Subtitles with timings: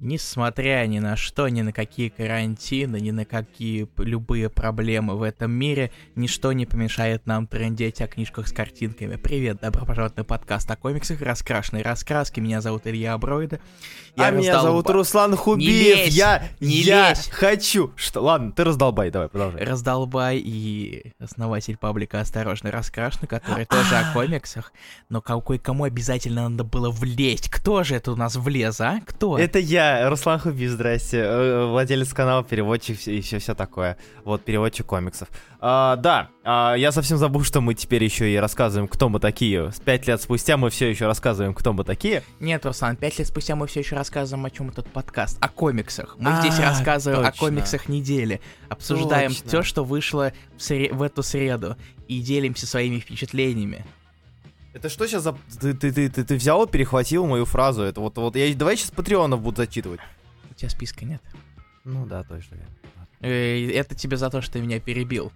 [0.00, 5.50] Несмотря ни на что, ни на какие карантины, ни на какие любые проблемы в этом
[5.50, 9.16] мире, ничто не помешает нам трендеть о книжках с картинками.
[9.16, 12.38] Привет, добро пожаловать на подкаст о комиксах «Раскрашенные раскраски».
[12.38, 13.58] Меня зовут Илья Абройда.
[14.14, 15.68] Я а меня зовут Руслан Хубиев.
[15.68, 17.28] Не лезь, я не я лезь.
[17.28, 17.92] хочу.
[17.96, 18.20] Что?
[18.20, 19.64] Ладно, ты раздолбай, давай, продолжай.
[19.64, 24.72] Раздолбай и основатель паблика «Осторожно, раскрашено», который тоже о комиксах.
[25.08, 27.48] Но какой кому обязательно надо было влезть?
[27.48, 29.00] Кто же это у нас влез, а?
[29.04, 29.36] Кто?
[29.38, 33.96] Это я, Руслан Хубиев, здрасте, э, владелец канала, переводчик и все, все такое.
[34.24, 35.28] Вот, переводчик комиксов.
[35.60, 39.70] А, да, а, я совсем забыл, что мы теперь еще и рассказываем, кто мы такие.
[39.84, 42.22] Пять лет спустя мы все еще рассказываем, кто мы такие.
[42.40, 45.38] Нет, Руслан, пять лет спустя мы все еще рассказываем, о чем этот подкаст.
[45.40, 46.16] О комиксах.
[46.18, 47.36] Мы а, здесь рассказываем точно.
[47.36, 48.40] о комиксах недели.
[48.68, 49.48] Обсуждаем точно.
[49.48, 51.76] все, что вышло в, сре- в эту среду.
[52.06, 53.84] И делимся своими впечатлениями.
[54.78, 55.36] Это что сейчас за...
[55.60, 57.82] Ты, ты, ты, ты, ты взял и перехватил мою фразу.
[57.82, 59.98] Это вот, вот я давай сейчас патреонов буду зачитывать.
[60.48, 61.20] У тебя списка нет.
[61.82, 62.58] Ну да, точно.
[63.20, 65.32] Э, это тебе за то, что ты меня перебил.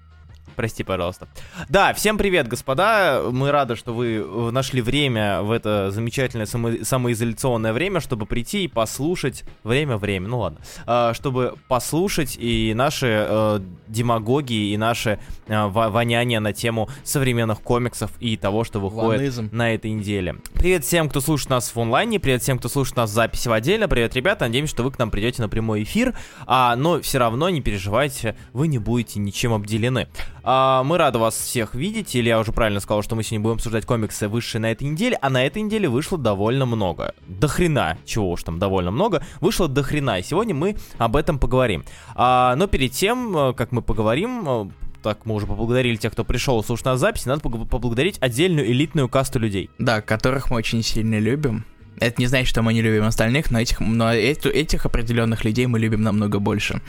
[0.54, 1.28] Прости, пожалуйста.
[1.70, 3.22] Да, всем привет, господа.
[3.30, 8.68] Мы рады, что вы нашли время в это замечательное само- самоизоляционное время, чтобы прийти и
[8.68, 9.44] послушать.
[9.64, 10.58] Время-время, ну ладно.
[10.86, 18.12] А, чтобы послушать и наши э, демагогии, и наши э, воняния на тему современных комиксов
[18.20, 19.48] и того, что выходит Ванизм.
[19.52, 20.36] на этой неделе.
[20.52, 23.52] Привет всем, кто слушает нас в онлайне, привет всем, кто слушает нас в записи в
[23.52, 23.88] отдельно.
[23.88, 26.14] Привет, ребята, надеемся, что вы к нам придете на прямой эфир.
[26.46, 30.08] А, но все равно не переживайте, вы не будете ничем обделены.
[30.44, 33.56] А, мы рады вас всех видеть, или я уже правильно сказал, что мы сегодня будем
[33.56, 37.14] обсуждать комиксы, вышедшие на этой неделе, а на этой неделе вышло довольно много.
[37.28, 41.38] До хрена, чего уж там довольно много, вышло до хрена, и сегодня мы об этом
[41.38, 41.84] поговорим.
[42.14, 44.70] А, но перед тем, э, как мы поговорим, э,
[45.02, 49.38] так мы уже поблагодарили тех, кто пришел слушать нас записи, надо поблагодарить отдельную элитную касту
[49.38, 49.70] людей.
[49.78, 51.64] Да, которых мы очень сильно любим.
[51.98, 55.66] Это не значит, что мы не любим остальных, но этих, но этих, этих определенных людей
[55.66, 56.80] мы любим намного больше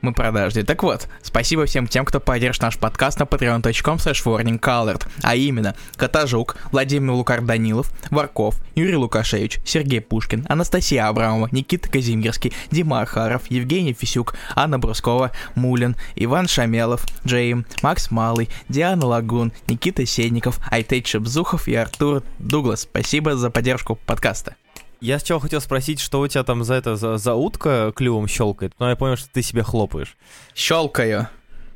[0.00, 0.64] мы продажные.
[0.64, 6.56] Так вот, спасибо всем тем, кто поддержит наш подкаст на patreon.com slash а именно Катажук,
[6.72, 13.92] Владимир Лукар Данилов, Варков, Юрий Лукашевич, Сергей Пушкин, Анастасия Абрамова, Никита Казимирский, Дима Ахаров, Евгений
[13.92, 21.68] Фисюк, Анна Брускова, Мулин, Иван Шамелов, Джейм, Макс Малый, Диана Лагун, Никита Сенников, Айтейт Шепзухов
[21.68, 22.82] и Артур Дуглас.
[22.82, 24.56] Спасибо за поддержку подкаста.
[25.00, 28.72] Я сначала хотел спросить, что у тебя там за это за, за утка клювом щелкает,
[28.78, 30.16] но я понял, что ты себе хлопаешь.
[30.54, 31.28] Щелкаю.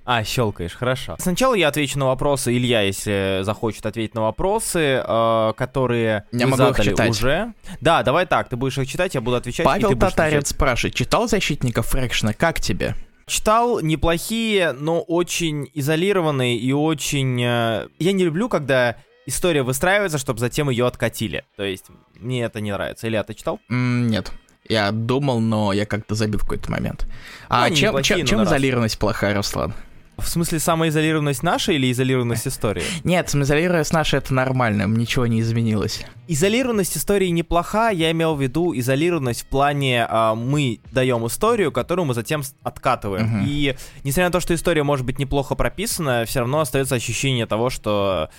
[0.04, 1.16] А, щелкаешь, хорошо.
[1.20, 6.56] Сначала я отвечу на вопросы, Илья, если захочет ответить на вопросы, э, которые я могу
[6.56, 7.10] задали их читать.
[7.10, 7.52] уже.
[7.80, 9.64] Да, давай так, ты будешь их читать, я буду отвечать.
[9.64, 12.96] Павел Татарец спрашивает, читал «Защитников Фрэкшена», как тебе?
[13.26, 17.40] Читал неплохие, но очень изолированные и очень...
[17.40, 18.96] Э, я не люблю, когда
[19.26, 21.44] история выстраивается, чтобы затем ее откатили.
[21.56, 21.86] То есть
[22.18, 23.08] мне это не нравится.
[23.08, 23.60] Илья, ты читал?
[23.70, 24.32] Mm, нет.
[24.68, 27.06] Я думал, но я как-то забил в какой-то момент.
[27.48, 29.74] А ну, чем, чем, чем изолированность плохая, Руслан?
[30.18, 32.84] В смысле, самоизолированность наша или изолированность истории?
[33.04, 36.04] Нет, самоизолированность наша это нормально, ничего не изменилось.
[36.28, 42.06] Изолированность истории неплоха, я имел в виду изолированность в плане а, мы даем историю, которую
[42.06, 43.38] мы затем откатываем.
[43.38, 43.44] Угу.
[43.48, 47.70] И несмотря на то, что история может быть неплохо прописана, все равно остается ощущение того,
[47.70, 48.30] что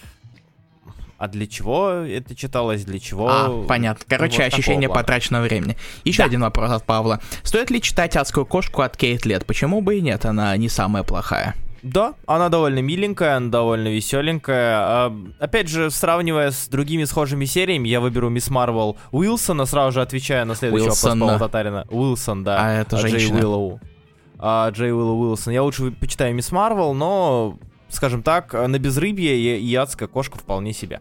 [1.23, 3.29] а для чего это читалось, для чего...
[3.29, 4.03] А, понятно.
[4.09, 5.77] Короче, вот ощущение потраченного времени.
[6.03, 6.25] Еще да.
[6.25, 7.21] один вопрос от Павла.
[7.43, 9.45] Стоит ли читать «Адскую кошку» от Кейт Лет?
[9.45, 10.25] Почему бы и нет?
[10.25, 11.55] Она не самая плохая.
[11.81, 14.75] Да, она довольно миленькая, она довольно веселенькая.
[14.79, 20.01] А, опять же, сравнивая с другими схожими сериями, я выберу Мисс Марвел Уилсона, сразу же
[20.01, 21.87] отвечая на следующий Уилсон, вопрос Павла Татарина.
[21.89, 22.57] Уилсон, да.
[22.59, 23.19] А это женщина.
[23.19, 23.79] Джей Уиллоу.
[24.39, 25.53] А, Джей Уиллоу Уилсон.
[25.53, 27.57] Я лучше почитаю Мисс Марвел, но,
[27.87, 30.99] скажем так, на безрыбье и, и адская кошка вполне себе.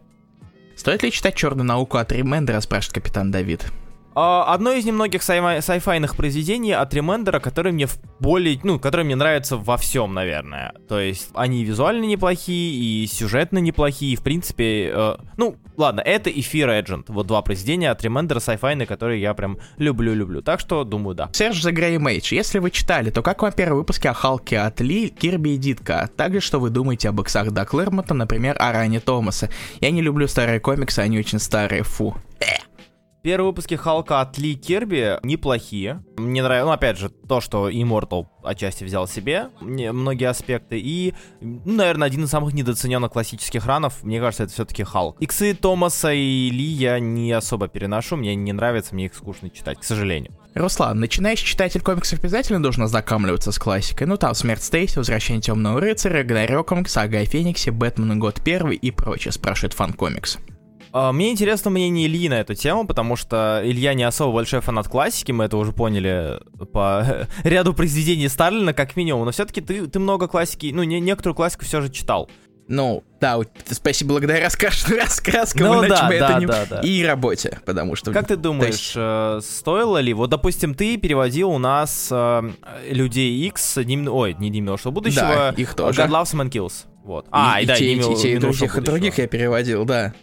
[0.82, 3.70] Стоит ли читать черную науку от Ремендера, спрашивает капитан Давид.
[4.14, 9.04] А, одно из немногих sci-fi йных произведений от Ремендера, которое мне в более, ну, которое
[9.04, 10.74] мне нравится во всем, наверное.
[10.88, 16.30] То есть они визуально неплохие, и сюжетно неплохие, и в принципе, э, ну, ладно, это
[16.30, 20.42] и Fear Agent, вот два произведения от Ремендера sci-fi йны, которые я прям люблю-люблю.
[20.42, 21.30] Так что, думаю, да.
[21.32, 24.80] Серж The Grey Mage, если вы читали, то как вам первые выпуски о Халке от
[24.80, 26.08] Ли, Кирби и Дитко?
[26.16, 29.48] Также, что вы думаете об иксах до Клэрмонта, например, о run е Томаса?
[29.80, 32.16] Я не люблю старые комиксы, они очень старые, фу.
[33.22, 36.02] Первые выпуски Халка от Ли Кирби неплохие.
[36.16, 40.80] Мне нравится, ну, опять же, то, что Immortal отчасти взял себе многие аспекты.
[40.80, 45.18] И, ну, наверное, один из самых недооцененных классических ранов, мне кажется, это все-таки Халк.
[45.20, 49.78] Иксы Томаса и Ли я не особо переношу, мне не нравится, мне их скучно читать,
[49.78, 50.32] к сожалению.
[50.54, 54.08] Руслан, начинающий читатель комиксов обязательно должен ознакомливаться с классикой.
[54.08, 58.90] Ну там Смерть Стейси, Возвращение Темного Рыцаря, Гнарёк, Сага о Фениксе, Бэтмен Год Первый и
[58.90, 60.38] прочее, спрашивает фан комикс.
[60.92, 64.88] А, Мне интересно мнение Ильи на эту тему, потому что Илья не особо большой фанат
[64.88, 66.38] классики, мы это уже поняли
[66.72, 69.24] по ряду произведений Сталина, как минимум.
[69.24, 72.28] Но все-таки ты, ты много классики, ну, не, некоторую классику все же читал.
[72.68, 76.80] Ну, да, спасибо благодаря рассказ, рассказкам Ну иначе да, бы да, это не- да, да.
[76.80, 78.12] и работе, потому что...
[78.12, 80.14] Как ты то думаешь, есть- э, стоило ли?
[80.14, 82.50] Вот, допустим, ты переводил у нас э,
[82.88, 86.00] Людей X, Днем- ой, не Днем минувшего будущего, Да, их тоже.
[86.02, 86.86] God Loves and Kills.
[87.04, 87.26] Вот.
[87.30, 88.80] А, и, и, да, те, и те, и других, и будущего.
[88.80, 90.14] других я переводил, да.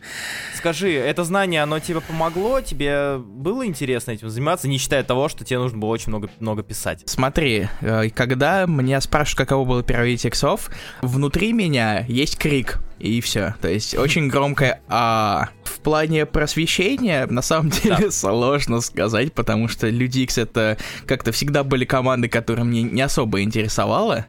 [0.55, 2.61] Скажи, это знание, оно тебе помогло?
[2.61, 6.63] Тебе было интересно этим заниматься, не считая того, что тебе нужно было очень много, много
[6.63, 7.03] писать?
[7.05, 10.69] Смотри, э, когда меня спрашивают, каково было переводить иксов,
[11.01, 13.55] внутри меня есть крик, и все.
[13.61, 15.49] То есть очень громкое «а».
[15.63, 21.63] В плане просвещения, на самом деле, сложно сказать, потому что Люди Икс это как-то всегда
[21.63, 24.25] были команды, которые мне не особо интересовало.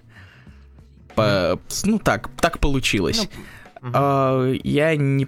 [1.14, 3.28] По- Ну так, так получилось.
[3.80, 3.92] Мгм.
[3.94, 5.26] А, я не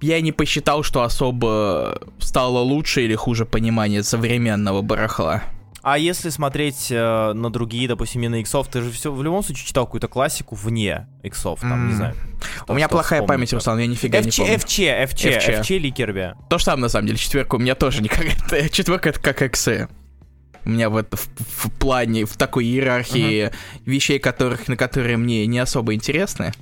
[0.00, 5.42] я не посчитал, что особо стало лучше или хуже понимание современного барахла.
[5.82, 9.66] А если смотреть э, на другие, допустим, именно иксов, ты же все в любом случае
[9.66, 11.96] читал какую-то классику вне иксов, там, не М.
[11.96, 12.14] знаю.
[12.68, 13.52] У меня что плохая вспомнить, память.
[13.52, 14.54] Руслан, я нифига не FC, помню.
[14.54, 15.60] FC, FC, FC.
[15.60, 16.34] FC или Кирби?
[16.48, 19.88] То же самое, на самом деле, четверка у меня тоже это- Четверка это как эксы.
[20.64, 23.50] У меня в, это, в, в плане, в такой иерархии
[23.84, 26.52] вещей, которых, на которые мне не особо интересны.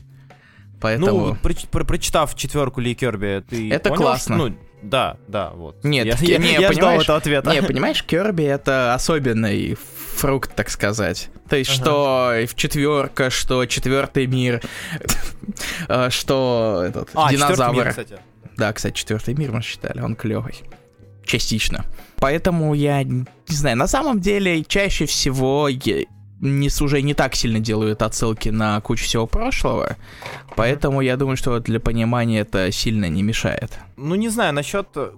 [0.80, 1.26] Поэтому...
[1.26, 4.36] Ну, проч- про- прочитав четверку Ли Керби, ты Это понял, классно.
[4.36, 5.84] что- ну, да, да, вот.
[5.84, 7.52] Нет, я, я- не, я ждал этого ответа.
[7.52, 9.76] Не, понимаешь, Керби это особенный
[10.16, 11.30] фрукт, так сказать.
[11.48, 11.78] То есть, Ага.
[11.80, 14.60] что в четверка, что четвертый мир,
[15.88, 17.74] э, что этот а, динозавр.
[17.74, 18.18] мир, кстати.
[18.56, 20.62] Да, кстати, четвертый мир мы считали, он клевый.
[21.24, 21.84] Частично.
[22.16, 26.04] Поэтому я не знаю, на самом деле чаще всего я
[26.40, 29.96] не, уже не так сильно делают отсылки на кучу всего прошлого,
[30.56, 33.78] поэтому я думаю, что для понимания это сильно не мешает.
[33.96, 34.88] Ну, не знаю, насчет...
[34.96, 35.10] э,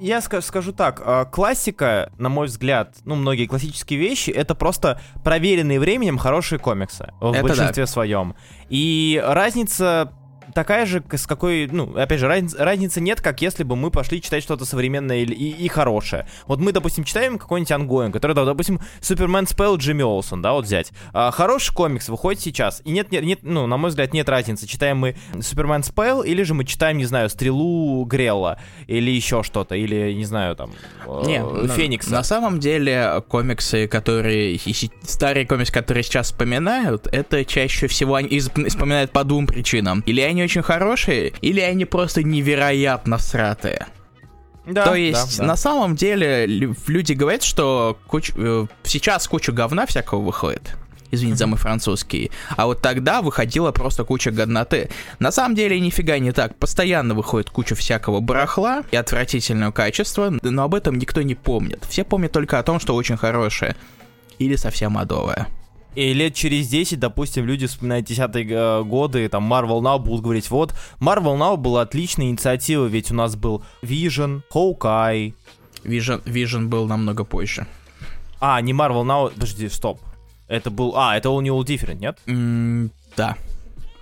[0.00, 5.00] Я ска- скажу так, а, классика, на мой взгляд, ну, многие классические вещи, это просто
[5.24, 7.10] проверенные временем хорошие комиксы.
[7.20, 8.34] В Это большинстве своем.
[8.68, 10.12] И разница
[10.54, 14.20] такая же, с какой, ну, опять же, разниц- разницы нет, как если бы мы пошли
[14.20, 16.26] читать что-то современное или- и, и хорошее.
[16.46, 20.64] Вот мы, допустим, читаем какой-нибудь ангоин, который, да, допустим, Супермен Спелл Джимми Олсон, да, вот
[20.64, 20.92] взять.
[21.12, 24.66] А, хороший комикс выходит сейчас, и нет, нет, нет, ну, на мой взгляд, нет разницы,
[24.66, 29.74] читаем мы Супермен Спелл, или же мы читаем, не знаю, Стрелу Грелла, или еще что-то,
[29.74, 30.72] или, не знаю, там,
[31.06, 32.10] э, Не, на- Феникса.
[32.10, 34.54] На самом деле, комиксы, которые...
[34.56, 40.02] и Старые комиксы, которые сейчас вспоминают, это чаще всего они вспоминают по двум причинам.
[40.06, 43.86] Или они очень хорошие, или они просто невероятно сратые.
[44.66, 45.44] Да, То да, есть, да.
[45.44, 50.76] на самом деле, лю- люди говорят, что куч- э, сейчас куча говна всякого выходит.
[51.12, 52.30] Извините за мой французский.
[52.56, 54.90] А вот тогда выходила просто куча годноты.
[55.18, 56.54] На самом деле, нифига не так.
[56.56, 61.82] Постоянно выходит куча всякого барахла и отвратительного качества, но об этом никто не помнит.
[61.88, 63.74] Все помнят только о том, что очень хорошее.
[64.38, 65.48] Или совсем адовое.
[65.94, 70.48] И лет через 10, допустим, люди вспоминают десятые э, годы, там, Marvel Now будут говорить,
[70.50, 75.34] вот, Marvel Now была отличная инициатива, ведь у нас был Vision, Hawkeye,
[75.84, 77.66] Vision, Vision был намного позже.
[78.40, 80.00] а, не Marvel Now, подожди, стоп,
[80.46, 82.18] это был, а, это All New All Different, нет?
[82.26, 83.36] М, да.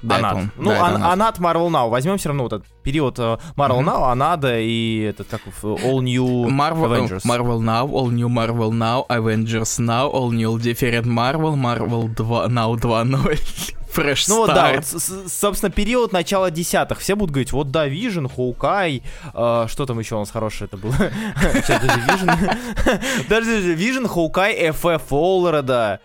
[0.03, 0.37] Да, это Анат.
[0.37, 0.50] он.
[0.56, 1.12] Ну, Да, это Ан- Анат.
[1.12, 3.89] Анат Marvel Now, возьмем все равно вот этот период э, Marvel Мгм.
[3.89, 7.23] Now, Анада и этот, как All New Marvel, Avengers.
[7.25, 12.75] Marvel Now, All New Marvel Now, Avengers Now, All New Different Marvel, Marvel 2, Now
[12.76, 17.00] 2.0, Fresh Ну вот да, вот, собственно, период начала десятых.
[17.00, 19.02] Все будут говорить, вот да, Vision, Hawkeye,
[19.35, 20.95] э, что там еще у нас хорошее это было?
[21.55, 23.26] Сейчас, даже Vision.
[23.28, 26.00] Даже Vision, Hawkeye, FF Олреда.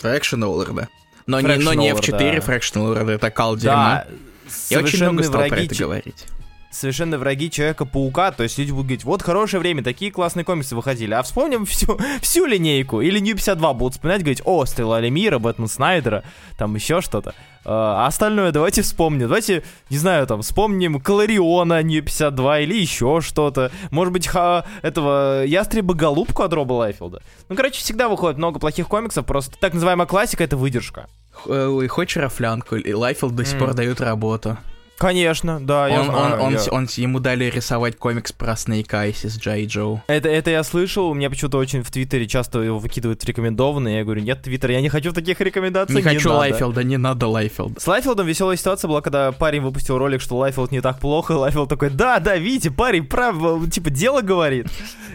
[0.00, 0.88] Fractional да.
[1.26, 2.52] Но не, но не Fractional F4 да.
[2.52, 3.74] Fractional Order, это кал дерьмо.
[3.74, 4.06] Да,
[4.70, 6.26] Я очень много стал про враги это ч- говорить.
[6.74, 11.14] Совершенно враги Человека-паука, то есть люди будут говорить, вот хорошее время, такие классные комиксы выходили,
[11.14, 15.68] а вспомним всю, всю линейку, или New 52 будут вспоминать, говорить, о, Стрела Лемира, Бэтмен
[15.68, 16.24] Снайдера,
[16.58, 17.34] там еще что-то.
[17.66, 23.70] А остальное давайте вспомним, давайте, не знаю, там, вспомним Клариона New 52 или еще что-то,
[23.90, 27.22] может быть, ха, этого Ястреба-голубку от Роба Лайфилда.
[27.48, 31.08] Ну, короче, всегда выходит много плохих комиксов, просто так называемая классика— это выдержка.
[31.46, 32.76] Э, хочешь рафлянку?
[32.76, 34.58] И Лайфилд до сих пор дают работу.
[34.96, 38.56] Конечно, да, я Он, он, знаю, он, я- с- он ему дали рисовать комикс про
[38.56, 40.02] Snake Eyes из Джай Джо.
[40.06, 43.98] Это, это я слышал, у меня почему-то очень в Твиттере часто его выкидывают в рекомендованные,
[43.98, 46.38] я говорю, нет, Твиттер, я не хочу таких рекомендаций, Не хочу надо».
[46.40, 47.80] Лайфилда, не надо Лайфилда.
[47.80, 51.68] С Лайфилдом веселая ситуация была, когда парень выпустил ролик, что Лайфилд не так плохо, Лайфилд
[51.68, 53.36] такой, да, да, видите, парень прав,
[53.70, 54.68] типа, дело говорит,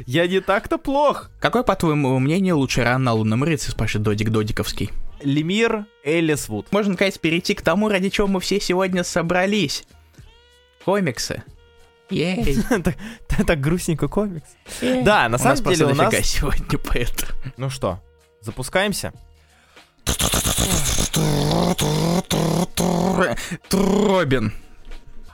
[0.05, 1.29] я не так-то плох.
[1.39, 4.89] Какой, по твоему мнению, лучший ран на лунном рыцаре, спрашивает Додик Додиковский?
[5.21, 6.71] Лемир Эллисвуд.
[6.71, 9.83] Можно, наконец, перейти к тому, ради чего мы все сегодня собрались.
[10.85, 11.43] Комиксы.
[12.09, 12.57] Ей.
[13.45, 14.47] Так- грустненько комикс.
[14.81, 16.13] Да, на самом деле у нас...
[16.25, 17.31] сегодня поэтому.
[17.57, 18.01] Ну что,
[18.41, 19.13] запускаемся?
[23.71, 24.53] Робин.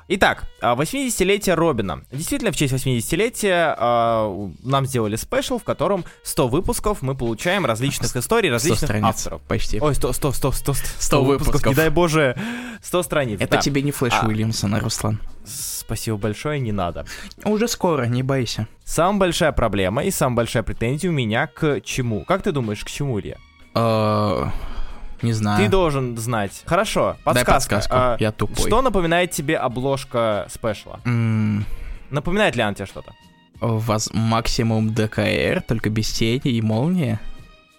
[0.08, 2.04] Итак, а, 80-летие Робина.
[2.12, 8.16] Действительно, в честь 80-летия а, нам сделали спешл, в котором 100 выпусков мы получаем различных
[8.16, 9.06] историй, 100 различных страниц.
[9.06, 9.42] авторов.
[9.48, 9.80] Почти.
[9.82, 11.66] Ой, 100, 100, 100, 100, 100 выпусков.
[11.66, 12.38] Не дай боже,
[12.84, 13.42] 100 страниц.
[13.42, 13.62] Это да.
[13.62, 14.28] тебе не Флэш А.
[14.28, 15.20] Уильямсона, Руслан.
[15.44, 17.06] Спасибо большое, не надо.
[17.44, 18.68] Уже скоро, не бойся.
[18.84, 22.26] Самая большая проблема и самая большая претензия у меня к чему?
[22.26, 23.38] Как ты думаешь, к чему, Илья?
[25.26, 25.64] Не знаю.
[25.64, 26.64] Ты должен знать.
[26.66, 27.76] Хорошо, Дай подсказка.
[27.76, 28.68] подсказку, А, я тупой.
[28.68, 31.00] Что напоминает тебе обложка спешла?
[31.06, 31.66] М,
[32.12, 33.14] Напоминает ли она тебе что-то?
[33.60, 34.10] Воз...
[34.14, 37.20] Максимум ДКР, только без тени и молнии.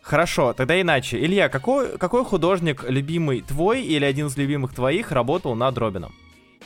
[0.02, 1.18] Хорошо, тогда иначе.
[1.24, 6.14] Илья, какой, какой художник любимый твой или один из любимых твоих работал над Робином?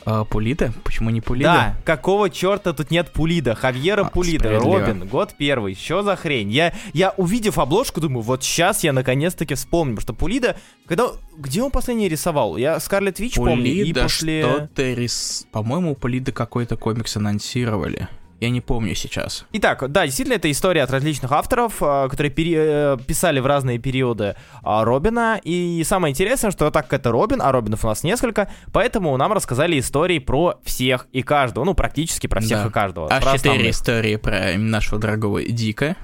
[0.04, 0.72] А, Пулида?
[0.84, 1.52] Почему не Пулида?
[1.52, 3.54] Да, какого черта тут нет Пулида?
[3.54, 4.58] Хавьера А, Пулида.
[4.58, 5.74] Робин, год первый.
[5.74, 6.50] Что за хрень?
[6.50, 11.70] Я, я увидев обложку, думаю, вот сейчас я наконец-таки вспомню, что Пулида, когда, где он
[11.70, 12.56] последний рисовал?
[12.56, 14.42] Я Скарлет Вич помню, и после...
[14.42, 15.46] что-то рис...
[15.52, 18.08] По-моему, у Пулида какой-то комикс анонсировали.
[18.40, 19.44] Я не помню сейчас.
[19.52, 23.78] Итак, да, действительно, это история от различных авторов, а, которые пере- э, писали в разные
[23.78, 25.38] периоды а, Робина.
[25.44, 29.32] И самое интересное, что так как это Робин, а Робинов у нас несколько, поэтому нам
[29.34, 31.64] рассказали истории про всех и каждого.
[31.64, 32.68] Ну, практически про всех Да.
[32.68, 33.08] и каждого.
[33.12, 33.70] Аж четыре основных.
[33.72, 35.96] истории про нашего дорогого Дика,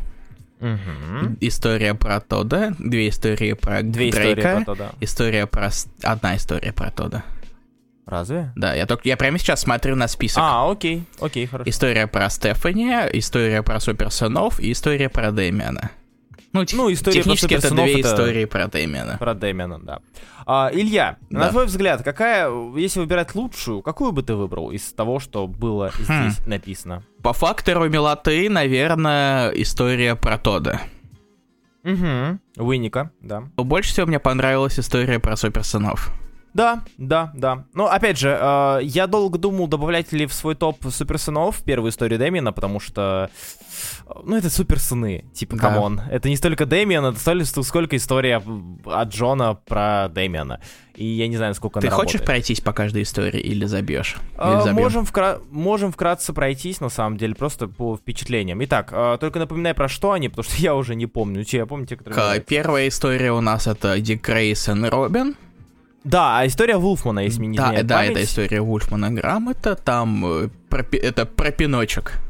[0.60, 1.36] Мгм.
[1.40, 4.90] история про Тода, две истории про Две Дрейка, истории про то, да.
[5.00, 5.70] история про...
[6.02, 7.24] Одна история про Тода.
[8.06, 8.52] Разве?
[8.54, 9.08] Да, я только...
[9.08, 10.38] Я прямо сейчас смотрю на список.
[10.40, 11.68] А, окей, окей, хорошо.
[11.68, 15.90] История про Стефани, история про суперсынов и история про Дэмиана.
[16.52, 19.16] Ну, тех- Ну, история про технически это суперсынов две это- истории про Дэмиана.
[19.18, 19.98] Про Дэмиана, да.
[20.46, 21.48] А, Илья, на Да.
[21.50, 26.30] твой взгляд, какая, если выбирать лучшую, какую бы ты выбрал из того, что было Хм.
[26.30, 27.02] здесь написано?
[27.22, 30.80] По фактору милоты, наверное, история про Тода.
[31.84, 32.38] Угу.
[32.64, 33.42] Уинника, да.
[33.56, 36.12] Больше всего мне понравилась история про суперсынов.
[36.56, 37.64] Да, да, да.
[37.74, 42.18] Но опять же, э, я долго думал, добавлять ли в свой топ суперсынов первую историю
[42.18, 43.28] Дэмиана, потому что,
[44.08, 45.62] э, ну, это суперсыны, типа, Да.
[45.62, 46.00] come on.
[46.10, 48.42] Это не столько Дэмиан, это столько, сколько история
[48.86, 50.60] от Джона про Дэмиана.
[50.94, 52.24] И я не знаю, насколько Ты хочешь работает.
[52.24, 54.16] пройтись по каждой истории или забьешь?
[54.38, 54.82] А, Или забьем?
[54.82, 58.64] можем, вкра- можем вкратце пройтись, на самом деле, просто по впечатлениям.
[58.64, 61.44] Итак, э, только напоминай, про что они, потому что я уже не помню.
[61.44, 62.40] Че, я помню те, которые...
[62.40, 62.46] К-.
[62.46, 65.36] Первая история у нас это Дик Грейсон и Робин.
[66.06, 68.12] Да, а история Вулфмана, если мне не Да, да, память.
[68.12, 69.74] это история Вульфмана Грамота.
[69.74, 72.20] Там э, про это про пиночек.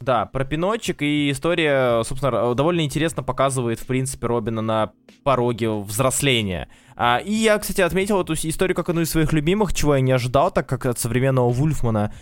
[0.00, 6.68] Да, про Пиночек и история, собственно, довольно интересно показывает, в принципе, Робина на пороге взросления.
[6.96, 10.10] А, и я, кстати, отметил эту историю как одну из своих любимых, чего я не
[10.10, 12.12] ожидал, так как от современного Вульфмана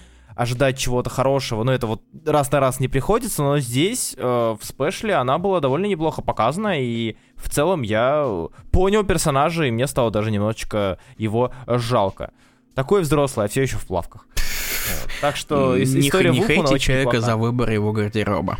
[0.40, 4.64] ожидать чего-то хорошего, ну это вот раз на раз не приходится, но здесь, э, в
[4.64, 9.86] спешле, она была довольно неплохо показана, и в целом я э, понял персонажа, и мне
[9.86, 12.30] стало даже немножечко его э, жалко.
[12.74, 14.26] Такой взрослый, а все еще в плавках.
[14.34, 15.10] Вот.
[15.20, 18.56] Так что не, история не хейте человека за выбор его гардероба.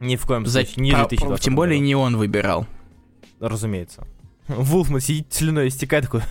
[0.00, 0.84] Ни в коем За- случае.
[0.84, 2.66] Не 2020 тем более не он выбирал.
[3.40, 4.06] Разумеется.
[4.48, 6.22] Вулфман сидит слюной истекает такой,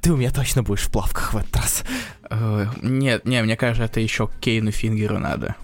[0.00, 1.84] ты у меня точно будешь в плавках в этот раз.
[2.30, 5.56] Э, Нет, не, мне кажется, это еще Кейну Фингеру надо.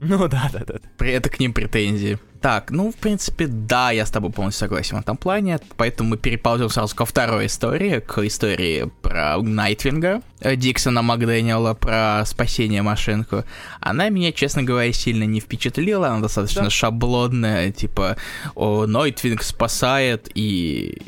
[0.00, 0.74] Ну да, да, да.
[0.98, 2.18] При- Это к ним претензии.
[2.42, 6.16] Так, ну, в принципе, да, я с тобой полностью согласен в этом плане, поэтому мы
[6.18, 13.44] переползем сразу ко второй истории, к истории про Найтвинга, э, Диксона Макдэниела, про спасение машинку.
[13.80, 16.70] Она меня, честно говоря, сильно не впечатлила, она достаточно Да.
[16.70, 18.16] шаблонная, типа,
[18.54, 21.00] о, Найтвинг спасает, и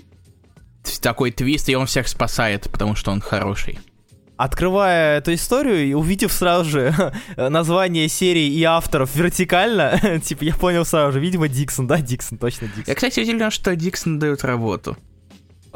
[1.01, 3.79] такой твист, и он всех спасает, потому что он хороший.
[4.37, 10.85] Открывая эту историю и увидев сразу же название серии и авторов вертикально, типа я понял
[10.85, 12.85] сразу же, видимо, Диксон, да, Диксон, точно Диксон.
[12.87, 14.97] Я, кстати, удивлен, что Диксон дает работу.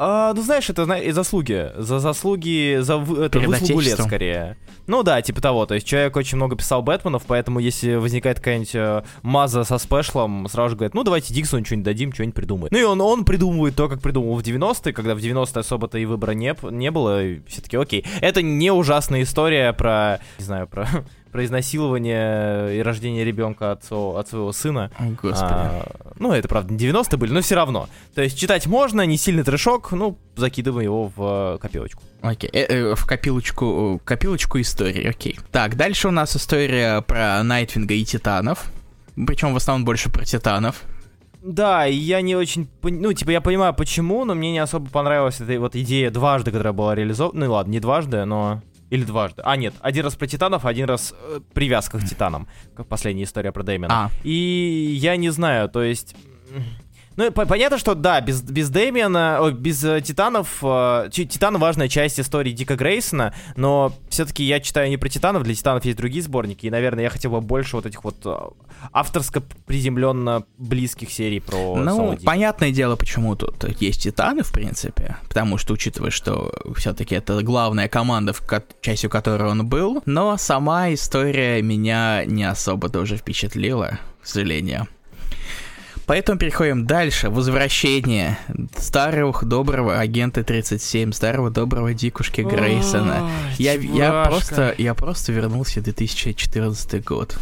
[0.03, 1.71] А, ну, знаешь, это зна- и заслуги.
[1.77, 4.57] За заслуги, за это выслугу лет, скорее.
[4.87, 5.67] Ну да, типа того.
[5.67, 10.47] То есть человек очень много писал Бэтменов, поэтому если возникает какая-нибудь э, маза со спешлом,
[10.47, 12.71] сразу же говорит, ну давайте Диксону что-нибудь дадим, что-нибудь придумает.
[12.71, 16.05] Ну и он, он придумывает то, как придумывал в 90-е, когда в 90-е особо-то и
[16.05, 17.23] выбора не, не было.
[17.23, 18.03] и Все-таки окей.
[18.21, 20.87] Это не ужасная история про, не знаю, про,
[21.31, 24.91] про изнасилование и рождение ребенка от, своего- от своего сына.
[24.97, 25.53] О, господи.
[25.53, 25.85] А,
[26.19, 27.87] ну, это, правда, не 90-е были, но все равно.
[28.13, 32.03] То есть читать можно, не сильный трешок, ну, закидываем его в э, копилочку.
[32.21, 35.39] Окей, э, э, в копилочку, э, копилочку истории, окей.
[35.51, 38.71] Так, дальше у нас история про Найтвинга и Титанов.
[39.15, 40.83] Причем в основном больше про Титанов.
[41.41, 42.67] Да, и я не очень...
[42.83, 46.73] Ну, типа, я понимаю, почему, но мне не особо понравилась эта вот идея дважды, которая
[46.73, 47.45] была реализована.
[47.45, 48.61] Ну, ладно, не дважды, но...
[48.91, 49.41] Или дважды.
[49.45, 52.47] А, нет, один раз про Титанов, один раз э, привязка к Титанам.
[52.75, 53.87] Как последняя история про Дэмина.
[53.89, 54.11] А.
[54.23, 56.13] И я не знаю, то есть...
[57.21, 61.87] Ну, по- понятно, что да, без, без Дэмиана, ой, без э, Титанов, э, Титан важная
[61.87, 66.23] часть истории Дика Грейсона, но все-таки я читаю не про Титанов, для Титанов есть другие
[66.23, 68.35] сборники, и, наверное, я хотел бы больше вот этих вот э,
[68.91, 75.17] авторско приземленно близких серий про Ну, понятное дело, почему тут есть титаны, в принципе.
[75.27, 80.01] Потому что, учитывая, что все-таки это главная команда, в ко- частью которой он был.
[80.05, 84.87] Но сама история меня не особо тоже впечатлила, к сожалению.
[86.05, 87.29] Поэтому переходим дальше.
[87.29, 88.37] Возвращение
[88.77, 93.23] старого доброго агента 37, старого доброго Дикушки Грейсона.
[93.23, 97.37] Ой, Я, я просто, я просто вернулся в 2014 год.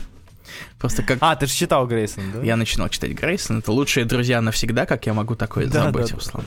[0.78, 2.42] Просто как А, ты же читал Грейсон, да?
[2.42, 3.60] я начинал читать Грейсон.
[3.60, 6.16] Это лучшие друзья навсегда, как я могу такое Да, забыть, да.
[6.16, 6.46] Руслан.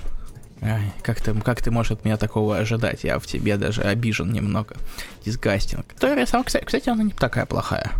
[0.60, 3.02] Ай, как ты, как ты можешь от меня такого ожидать?
[3.02, 4.76] Я в тебе даже обижен немного.
[5.24, 5.86] Дисгастинг.
[5.94, 7.90] История сама, кстати, кстати, она не такая плохая.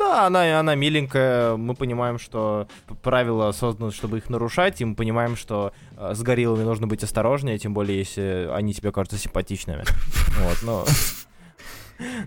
[0.00, 1.56] Да, она, она миленькая.
[1.56, 2.66] Мы понимаем, что
[3.02, 7.58] правила созданы, чтобы их нарушать, и мы понимаем, что э, с гориллами нужно быть осторожнее,
[7.58, 9.84] тем более, если они тебе кажутся симпатичными.
[10.40, 10.84] Вот, но...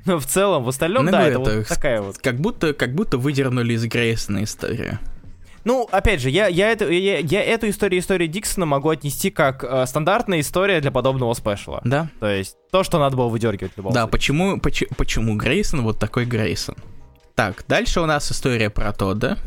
[0.06, 2.20] Но в целом, в остальном, Ну, да, это это вот такая вот.
[2.20, 5.00] Как будто, как будто выдернули из Грейсона историю.
[5.66, 9.64] Ну, опять же, я, я, эту, я, я эту историю истории Диксона могу отнести как
[9.64, 11.82] э, стандартная история для подобного спешла.
[11.86, 12.10] Да?
[12.20, 14.12] То есть то, что надо было выдергивать в любом Да, случае.
[14.12, 16.76] почему, поч- почему Грейсон вот такой Грейсон?
[17.36, 19.38] Так, дальше у нас история про Тодда.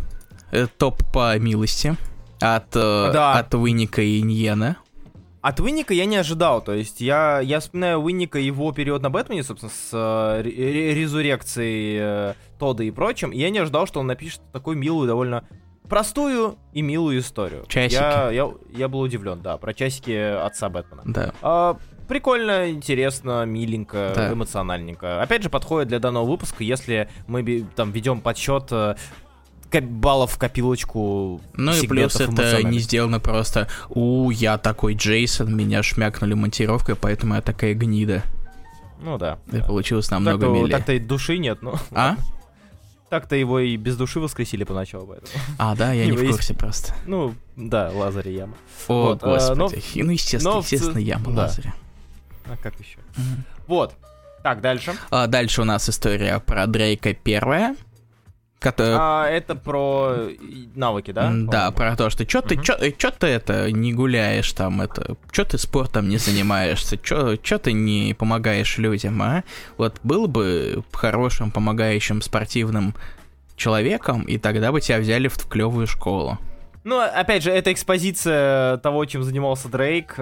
[0.51, 1.97] Э, Топ по милости.
[2.41, 3.39] От, э, Да.
[3.39, 4.77] от Уинника и Ньена.
[5.41, 9.11] От Уинника я не ожидал, то есть я, я вспоминаю Уинника и его период на
[9.11, 13.87] Бэтмене, собственно, с э, ре- ре- резурекцией э, Тодда и прочим, и я не ожидал,
[13.87, 15.45] что он напишет такую милую, довольно
[15.89, 17.65] простую и милую историю.
[17.69, 17.95] Часики.
[17.95, 20.11] Я, я, я был удивлен, да, про часики
[20.45, 21.03] отца Бэтмена.
[21.05, 21.33] Да.
[21.43, 21.77] А,
[22.09, 24.33] прикольно, интересно, миленько, Да.
[24.33, 25.23] эмоциональненько.
[25.23, 28.97] Опять же, подходит для данного выпуска, если мы там ведем подсчет э,
[29.83, 35.83] баллов в копилочку Ну и плюс это не сделано просто «У, я такой Джейсон, меня
[35.83, 38.23] шмякнули монтировкой, поэтому я такая гнида».
[39.03, 39.39] Ну да.
[39.53, 40.71] Это получилось намного Так-то, милее.
[40.73, 41.75] так-то и души нет, ну.
[41.91, 42.17] А?
[43.11, 45.31] Так-то его и без души воскресили поначалу, поэтому.
[45.59, 46.95] А, да, я не в курсе просто.
[47.07, 48.55] Ну, да, Лазарь и яма.
[48.89, 49.85] О, Вот, а, но- господи.
[49.95, 51.31] И, ну, естественно, но естественно, я да.
[51.43, 51.75] Лазаря.
[52.51, 52.99] А как еще?
[53.17, 53.45] Мгм.
[53.67, 53.95] Вот.
[54.43, 54.95] Так, дальше.
[55.11, 57.75] А дальше у нас история про Дрейка первая.
[58.59, 58.97] Которая...
[58.99, 61.31] А, это про и- навыки, да?
[61.35, 62.65] Да, про то, что чё ты, Мгм.
[62.65, 67.37] чё, э, чё ты это не гуляешь там, это, чё ты спортом не занимаешься, чё,
[67.37, 69.45] чё ты не помогаешь людям, а?
[69.77, 72.95] Вот был бы хорошим, помогающим спортивным
[73.57, 76.39] человеком, и тогда бы тебя взяли в, в клевую школу.
[76.83, 80.15] Ну, опять же, это экспозиция того, чем занимался Дрейк.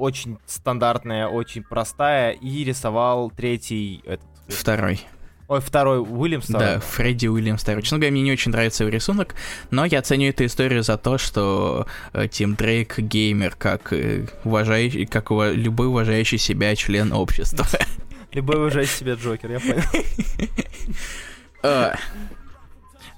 [0.00, 2.32] Э, Очень стандартная, очень простая.
[2.32, 4.02] И рисовал третий...
[4.04, 5.00] Этот, Второй.
[5.48, 6.46] ой, второй Уильямс.
[6.46, 6.66] второй.
[6.74, 7.82] Да, Фредди Уильямс второй.
[7.82, 9.34] Честно говоря, мне не очень нравится его рисунок,
[9.70, 15.06] но я ценю эту историю за то, что э, Тим Дрейк геймер, как, э, уважающий,
[15.06, 17.66] как ува- любой уважающий себя член общества.
[18.32, 19.82] Любой уважающий себя Джокер, я понял.
[21.62, 21.94] Э.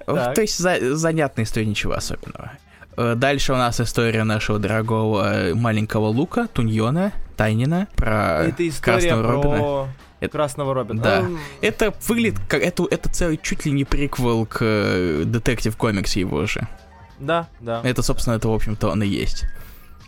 [0.06, 2.52] То есть за- занятная история, ничего особенного.
[2.96, 8.98] Э, Дальше у нас история нашего дорогого э, маленького Лука, Туньона, Тайнина, про Это история
[9.10, 9.56] Красного Робина.
[9.56, 9.88] про
[10.20, 11.02] Это- Красного Робина.
[11.02, 11.24] Да.
[11.60, 12.62] Это выглядит как...
[12.62, 16.66] Это, это целый чуть ли не приквел к э, Детектив Комикс его же.
[17.18, 17.80] Да, да.
[17.84, 19.44] Это, собственно, это, в общем-то, он и есть.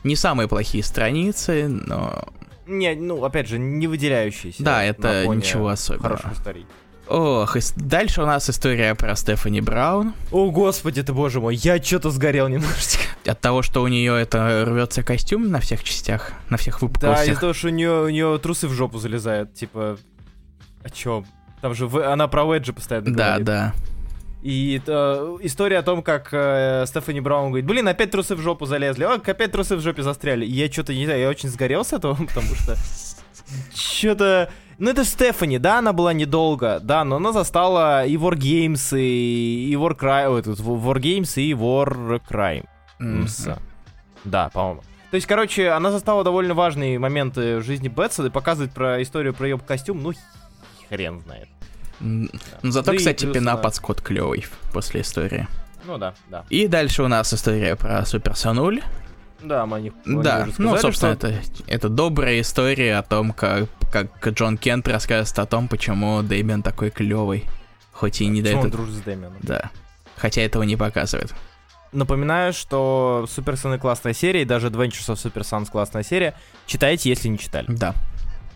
[0.03, 2.25] Не самые плохие страницы, но...
[2.66, 4.62] Не, ну, опять же, не выделяющийся.
[4.62, 6.16] Да, это ничего особенного.
[6.16, 6.66] Хороших историй.
[7.07, 10.14] Ох, и дальше у нас история про Стефани Браун.
[10.33, 13.03] О, господи ты, боже мой, я что-то сгорел немножечко.
[13.27, 17.29] От того, что у нее это рвется костюм на всех частях, на всех Да, выпуклостях.
[17.29, 19.99] из-за того, что у нее, у нее трусы в жопу залезают, типа...
[20.83, 21.27] О чем?
[21.61, 23.47] Там же в- она про Веджи постоянно Да, говорит.
[23.47, 23.75] да.
[24.43, 28.67] И э, история о том, как э, Стефани Браун говорит, блин, опять трусы в жопу
[28.67, 30.45] залезли, о, опять трусы в жопе застряли.
[30.45, 32.77] И я что-то, не знаю, я очень сгорел с этого, потому что...
[33.75, 34.51] Что-то...
[34.79, 39.75] Ну, это Стефани, да, она была недолго, да, но она застала и Wargames, и, и
[39.75, 40.29] Warcry...
[40.29, 42.67] Ой, тут Wargames и Warcrime.
[42.99, 43.27] Мгм.
[44.25, 44.83] Да, по-моему.
[45.11, 49.33] То есть, короче, она застала довольно важные моменты в жизни Бетса и показывает про историю
[49.35, 50.13] про ее костюм, ну,
[50.89, 51.49] хрен знает.
[52.01, 52.29] Ну,
[52.63, 55.47] зато, Да и кстати, плюс пина она- под скот клевый после истории.
[55.87, 56.45] Ну да, да.
[56.51, 58.83] И дальше у нас история про Супер Сонуль.
[59.42, 63.03] Да, мы о них мы Да, уже ну, собственно, что- это, это добрая история о
[63.03, 67.44] том, как, как Джон Кент рассказывает о том, почему Дэмиан такой клевый.
[67.92, 68.73] Хоть и не Почему он дает...
[68.75, 69.38] дружит с Дэмианом.
[69.42, 69.70] Да.
[70.16, 71.33] Хотя этого не показывает.
[71.92, 76.35] Напоминаю, что Супер Сыны классная серия, и даже Adventures of Super Sons классная серия.
[76.66, 77.66] Читайте, если не читали.
[77.68, 77.94] Да.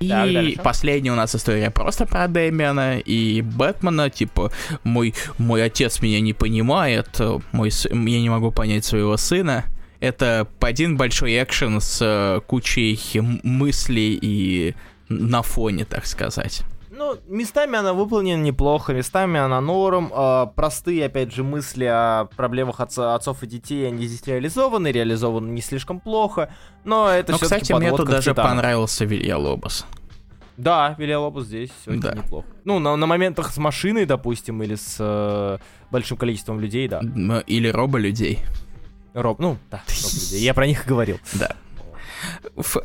[0.00, 0.60] И Так, дальше.
[0.62, 4.50] последняя у нас история просто про Дэмиана и Бэтмена, типа,
[4.84, 7.20] мой, мой отец меня не понимает,
[7.52, 9.64] мой, я не могу понять своего сына.
[10.00, 12.98] Это один большой экшен с э, кучей
[13.42, 14.74] мыслей и
[15.08, 16.62] на фоне, так сказать.
[16.90, 20.10] Ну, местами она выполнена неплохо, местами она норм.
[20.12, 25.48] а, простые, опять же, мысли о проблемах отца- отцов и детей, они здесь реализованы, реализованы
[25.50, 26.52] не слишком плохо,
[26.84, 28.48] но это Но, кстати, мне тут даже Титану.
[28.48, 29.86] понравился Вилья Лобос.
[30.56, 32.14] Да, Вильялобус здесь очень Да.
[32.14, 32.48] неплохо.
[32.64, 35.58] Ну, на, на моментах с машиной, допустим, или с э,
[35.92, 36.98] большим количеством людей, да.
[36.98, 38.40] М, Или Роба людей.
[39.22, 40.40] Роб, ну, да, роб людей.
[40.40, 41.18] Я про них и говорил.
[41.34, 41.56] Да.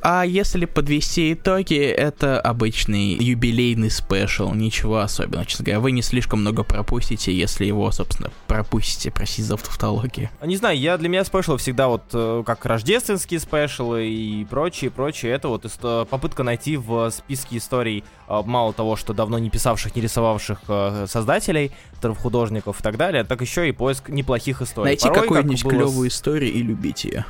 [0.01, 5.79] А если подвести итоги, это обычный юбилейный special, ничего особенного, честно говоря.
[5.79, 10.29] Вы не слишком много пропустите, если его, собственно, пропустите, простите за тавтологию.
[10.39, 14.91] А Не знаю, я для меня special всегда вот э, как рождественские спешлы и прочее,
[14.91, 15.31] прочее.
[15.33, 15.65] Это вот
[16.09, 21.05] попытка найти в списке историй э, мало того, что давно не писавших, не рисовавших э,
[21.07, 21.71] создателей,
[22.21, 24.89] художников и так далее, так еще и поиск неплохих историй.
[24.89, 27.25] Найти какую-нибудь было клевую историю и любить ее.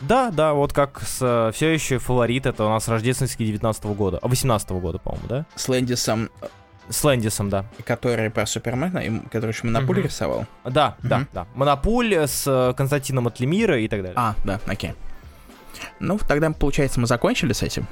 [0.00, 4.28] Да, да, вот как с все еще фаворит, это у нас рождественский 19 года, а
[4.28, 5.46] 18 года, по-моему, да?
[5.54, 6.30] С Лэндисом,
[6.90, 7.64] С Лэндисом, да.
[7.86, 10.06] который про Супермена, который еще Монопуль Мгм.
[10.06, 10.46] рисовал.
[10.64, 11.28] Да, да, Мгм.
[11.32, 11.46] да.
[11.54, 14.16] Монопуль с э, Константином от Лемира и так далее.
[14.16, 14.92] А, да, окей.
[16.00, 17.86] Ну, тогда, получается, мы закончили с этим.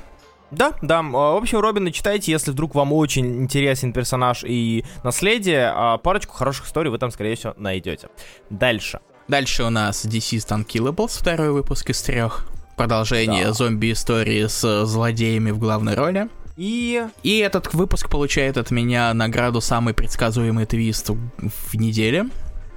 [0.50, 1.00] Да, да.
[1.02, 6.66] В общем, Робина читайте, если вдруг вам очень интересен персонаж и наследие, а парочку хороших
[6.66, 8.08] историй вы там, скорее всего, найдете.
[8.50, 9.00] Дальше.
[9.28, 12.46] Дальше у нас Deceased Unkillables, второй выпуск из трех.
[12.76, 13.52] Продолжение Да.
[13.52, 16.28] зомби-истории с злодеями в главной роли.
[16.56, 22.24] И И этот выпуск получает от меня награду «Самый предсказуемый твист в в неделе».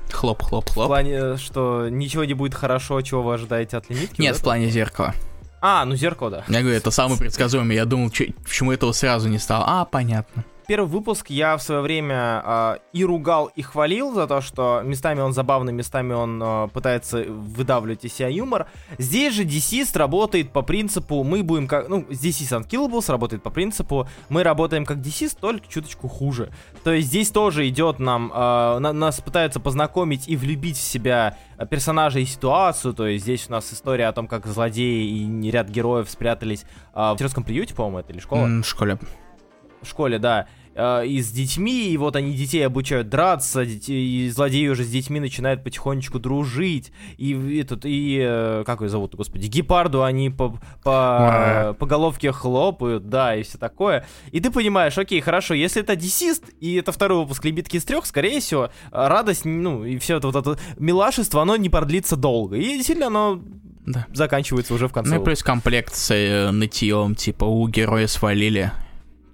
[0.08, 0.88] в Хлоп-хлоп-хлоп.
[0.88, 4.22] плане, что ничего не будет хорошо, чего вы ожидаете от лимитки?
[4.22, 5.14] Нет, вот в плане зеркала.
[5.62, 6.44] А, ну зеркало, да.
[6.48, 7.76] Я говорю, это самый предсказуемый.
[7.76, 8.12] Я думал,
[8.44, 9.66] почему этого сразу не стало.
[9.68, 10.46] А, понятно.
[10.68, 15.20] Первый выпуск я в свое время а, и ругал, и хвалил за то, что местами
[15.20, 18.68] он забавный, местами он а, пытается выдавливать из себя юмор.
[18.98, 21.88] Здесь же DCeased работает по принципу, мы будем как...
[21.88, 26.52] Ну, DCeased Unkillables работает по принципу, мы работаем как DCeased, только чуточку хуже.
[26.84, 28.32] То есть здесь тоже идет нам...
[28.34, 31.38] а, на- нас пытаются познакомить и влюбить в себя
[31.70, 32.94] персонажа и ситуацию.
[32.94, 37.14] То есть здесь у нас история о том, как злодеи и ряд героев спрятались а,
[37.14, 38.48] в сиротском приюте, по-моему, это или школа?
[38.48, 38.98] В школе.
[39.86, 44.68] В школе, да, э, и с детьми, и вот они детей обучают драться, и злодеи
[44.68, 50.04] уже с детьми начинают потихонечку дружить, и этот, и, э, как ее зовут, господи, гепарду
[50.04, 54.06] они по, по, по головке хлопают, да, и все такое.
[54.32, 58.06] И ты понимаешь, окей, хорошо, если это десист, и это второй выпуск «Лебедки из трех»,
[58.06, 62.58] скорее всего, радость, ну, и все это вот это милашество, оно не продлится долго.
[62.58, 63.42] И действительно оно
[63.86, 64.08] Да.
[64.14, 65.16] заканчивается уже в конце.
[65.16, 68.72] Ну и плюс комплект с э, нытьем, типа, у героя свалили.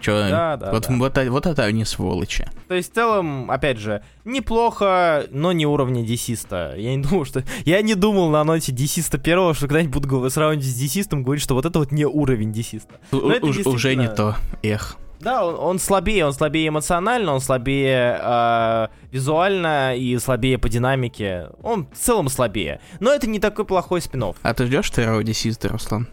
[0.01, 0.93] Чё, Да, да, вот, да.
[0.95, 2.47] Вот, это- вот это они сволочи.
[2.67, 6.73] То есть, в целом, опять же, неплохо, но не уровня десиста.
[6.77, 7.43] Я не думал, что...
[7.65, 11.53] Я не думал на ноте десиста первого, что когда-нибудь буду сравнивать с десистом, говорить, что
[11.55, 12.95] вот это вот не уровень десиста.
[13.11, 14.35] У- уж- уже не действительно- то.
[14.63, 14.97] Эх.
[15.19, 21.49] Да, он, он слабее, он слабее эмоционально, он слабее э, визуально и слабее по динамике.
[21.61, 22.79] Он в целом слабее.
[22.99, 26.07] Но это не такой плохой спин А ты ждешь второго десиста, Руслан?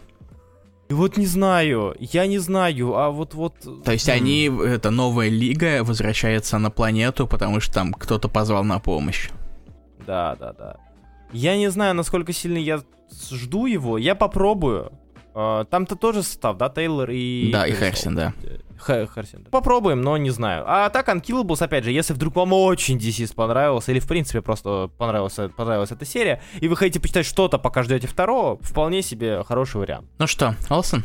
[0.89, 3.53] И вот не знаю, я не знаю, а вот вот...
[3.85, 8.79] То есть они, это новая лига, возвращается на планету, потому что там кто-то позвал на
[8.79, 9.29] помощь.
[10.07, 10.77] Да, да, да.
[11.31, 12.81] Я не знаю, насколько сильно я
[13.29, 13.99] жду его.
[13.99, 14.91] Я попробую.
[15.41, 17.49] А, Там-то тоже состав, да, Тейлор и...
[17.53, 18.15] Да, и Харрисон.
[18.15, 18.33] Харрисон, да.
[18.77, 19.49] Х- Харрисон, да.
[19.49, 20.63] Попробуем, но не знаю.
[20.67, 24.89] А так, Unkillables, опять же, если вдруг вам очень DCS понравился, или в принципе просто
[24.97, 29.77] понравился, понравилась эта серия, и вы хотите почитать что-то, пока ждете второго, вполне себе хороший
[29.77, 30.07] вариант.
[30.17, 31.03] Ну что, Олсен?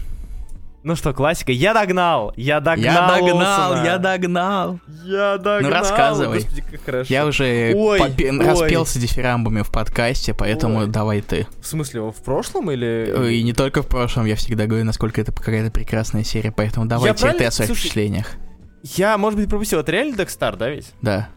[0.84, 1.50] Ну что, классика.
[1.50, 2.34] Я догнал!
[2.36, 2.84] Я догнал!
[2.84, 3.84] Я догнал, Олсена.
[3.86, 4.80] я догнал.
[5.04, 5.70] Я догнал!
[5.72, 6.40] рассказывай.
[6.40, 7.06] Господи, как хорошо.
[7.14, 8.38] Я уже Ой, попе- ой.
[8.46, 10.86] распелся дифирамбами в подкасте, поэтому Ой.
[10.88, 11.46] давай ты.
[11.62, 13.32] В смысле, в прошлом или...
[13.32, 17.14] И не только в прошлом, я всегда говорю, насколько это какая-то прекрасная серия, поэтому давай
[17.14, 18.26] теперь ты правильно- о своих слушай, впечатлениях.
[18.82, 19.80] Я, может быть, пропустил.
[19.80, 20.92] Это реально Dex-Starr, да, ведь?
[21.00, 21.30] Да.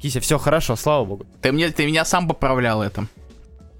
[0.00, 1.26] Кися, все хорошо, слава богу.
[1.42, 3.08] Ты, мне, ты меня сам поправлял этом.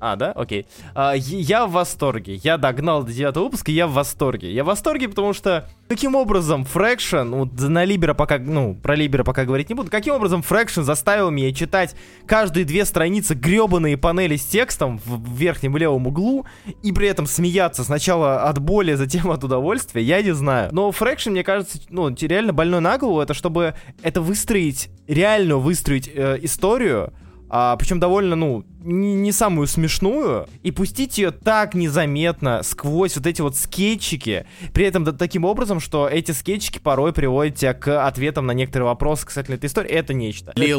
[0.05, 0.33] А, да?
[0.33, 0.67] Окей.
[0.97, 2.35] А, я в восторге.
[2.43, 4.53] Я догнал до девятого выпуска, и я в восторге.
[4.53, 9.23] Я в восторге, потому что каким образом Фрэкшн, д- на Либера пока, ну, про Либера
[9.23, 11.95] пока говорить не буду, каким образом Фрэкшн заставил меня читать
[12.27, 16.47] каждые две страницы гребаные панели с текстом в, верхнем левом углу,
[16.83, 20.71] и при этом смеяться сначала от боли, затем от удовольствия, я не знаю.
[20.73, 26.11] Но Фрэкшн, мне кажется, ну, реально больной на голову, это чтобы это выстроить, реально выстроить
[26.13, 27.13] э, историю,
[27.55, 33.27] а, причем довольно, ну, не, не самую смешную, и пустить ее так незаметно сквозь вот
[33.27, 38.07] эти вот скетчики, при этом да, таким образом, что эти скетчики порой приводят тебя к
[38.07, 40.53] ответам на некоторые вопросы касательно этой истории, это нечто.
[40.57, 40.79] Ли это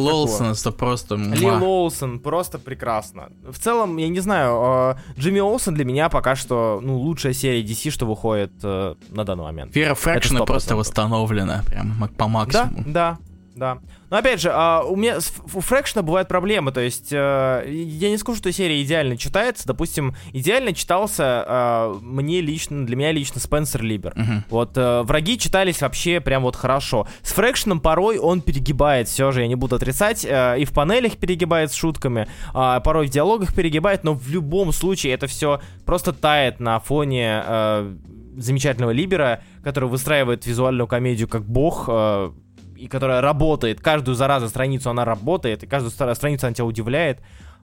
[0.65, 1.15] это просто...
[1.15, 3.29] Ли Лоусон, просто прекрасно.
[3.47, 7.61] В целом, я не знаю, э, Джимми Олсон для меня пока что, ну, лучшая серия
[7.61, 9.75] DC, что выходит э, на данный момент.
[9.75, 12.83] Вера Фрэкшена просто восстановлена прям по максимуму.
[12.87, 13.19] Да,
[13.55, 13.79] да, да.
[14.13, 15.17] Но опять же, а, у меня
[15.55, 19.65] у Фрэкшена бывают проблемы, то есть э, я не скажу, что серия идеально читается.
[19.65, 24.13] Допустим, идеально читался э, мне лично, для меня лично Спенсер Либер.
[24.15, 24.43] Мгм.
[24.51, 27.07] Вот э, враги читались вообще прям вот хорошо.
[27.23, 31.17] С Фрэкшеном порой он перегибает, все же я не буду отрицать, э, и в панелях
[31.17, 36.13] перегибает с шутками, а порой в диалогах перегибает, но в любом случае это все просто
[36.13, 37.95] тает на фоне э,
[38.37, 42.31] замечательного Либера, который выстраивает визуальную комедию как бог, э,
[42.75, 47.19] и которая работает, каждую заразу страницу она работает, и каждую стра- страницу она тебя удивляет.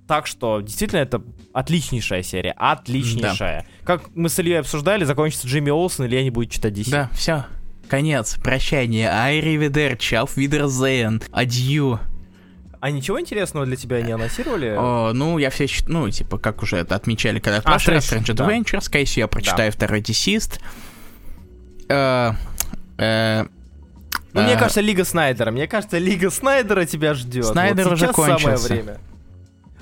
[0.06, 3.64] Так что, действительно, это отличнейшая серия, отличнейшая.
[3.84, 6.90] Как мы с Ильей обсуждали, закончится Джимми Олсен, Илья не будет читать DC.
[6.90, 7.44] Да, все.
[7.88, 8.36] Конец.
[8.42, 9.08] Прощание.
[9.10, 10.14] Айривидерчи.
[10.14, 11.22] Auf Wiedersehen.
[11.32, 12.00] Адью.
[12.80, 14.74] А ничего интересного для тебя не анонсировали?
[14.76, 18.32] О, ну, я все, ну, типа, как уже это отмечали, когда А, спрашивали Strange, Strange
[18.34, 18.48] да.
[18.48, 20.60] Adventure, скорее всего, я прочитаю второй Deceased.
[21.88, 22.32] Э,
[22.98, 23.44] э,
[24.32, 25.50] Ну, мне э, кажется, Лига Снайдера.
[25.50, 27.46] Мне кажется, Лига Снайдера тебя ждет.
[27.46, 28.68] Снайдер вот уже сейчас самое кончился.
[28.72, 28.98] время.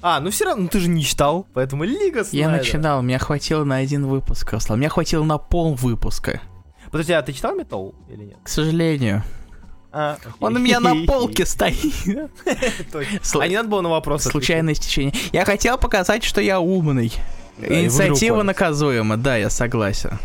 [0.01, 2.53] А, ну все равно, ну ты же не читал, поэтому Лига Снайдера.
[2.53, 4.79] Я начинал, мне хватило на один выпуск, Руслан.
[4.79, 6.41] Мне хватило на пол выпуска.
[6.91, 8.39] Подожди, а ты читал Метал или нет?
[8.43, 9.23] К сожалению.
[9.91, 10.19] А.
[10.41, 11.77] Он у меня на полке стоит.
[13.35, 14.25] А не надо было на вопрос.
[14.25, 15.15] Случайное стечение.
[15.33, 17.13] Я хотел показать, что я умный.
[17.59, 20.19] Инициатива наказуема, да, я согласен.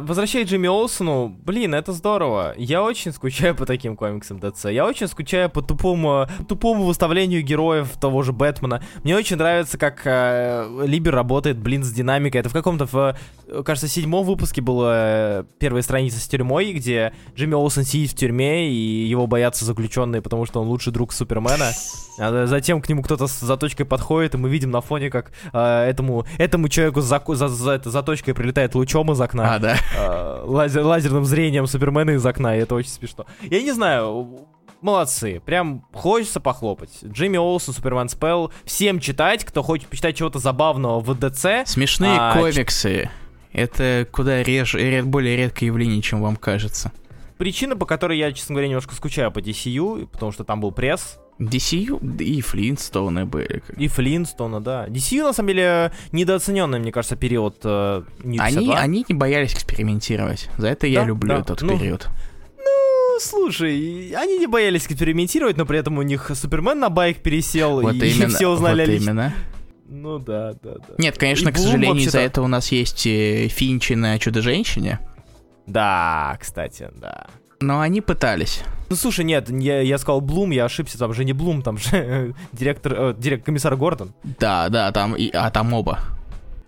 [0.00, 2.54] Возвращаясь Джимми Олсону, блин, это здорово.
[2.56, 4.66] Я очень скучаю по таким комиксам ДЦ.
[4.66, 8.82] Я очень скучаю по тупому, тупому выставлению героев того же Бэтмена.
[9.04, 12.40] Мне очень нравится, как э, Либер работает, блин, с динамикой.
[12.40, 17.12] Это в каком-то, в, э, кажется, седьмом выпуске была э, первая страница с тюрьмой, где
[17.36, 21.70] Джимми Олсен сидит в тюрьме, и его боятся заключенные, потому что он лучший друг Супермена.
[22.18, 25.88] А затем к нему кто-то с заточкой подходит, и мы видим на фоне, как э,
[25.88, 29.76] этому, этому человеку за, за, за этой заточкой прилетает лучом из окна А, да.
[29.96, 33.26] Э, лазер, лазерным зрением Супермена из окна, и это очень смешно.
[33.42, 34.46] Я не знаю,
[34.80, 36.90] молодцы, прям хочется похлопать.
[37.04, 41.68] Джимми Олсон, Супермен Спелл, всем читать, кто хочет почитать чего-то забавного в ДЦ.
[41.68, 43.10] Смешные А, комиксы.
[43.52, 46.92] Это куда реже, ре- более редкое явление, чем вам кажется.
[47.36, 51.18] Причина, по которой я, честно говоря, немножко скучаю по DCU, потому что там был пресс,
[51.40, 53.62] DCU и Флинстоуны были.
[53.76, 54.86] и Флинстона, да.
[54.88, 58.44] DCU, на самом деле, недооцененный, мне кажется, период э, New 52.
[58.44, 60.48] Они, они не боялись экспериментировать.
[60.58, 61.40] За это я Да, люблю да.
[61.40, 62.08] этот Ну, период.
[62.58, 67.80] Ну, слушай, они не боялись экспериментировать, но при этом у них Супермен на байк пересел,
[67.80, 68.28] Вот и именно.
[68.34, 69.34] все узнали о вот именно.
[69.88, 70.94] Ну да, да, да.
[70.98, 75.00] Нет, конечно, И к Блум сожалению, из-за этого у нас есть э, Финчи на Чудо-женщине.
[75.66, 77.26] Да, кстати, да.
[77.60, 78.62] Но они пытались.
[78.88, 82.34] Ну слушай, нет, я, я сказал Блум, я ошибся, там же не Блум, там же
[82.52, 84.12] директор, э, директор, комиссар Гордон.
[84.38, 86.00] Да, да, там, и, а там оба.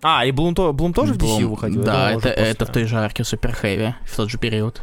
[0.02, 1.82] А, и Блум, то, Блум тоже в DC Блум- выходил?
[1.82, 2.30] Да, это, после.
[2.32, 4.82] это в той же арке Superheavy, в тот же период.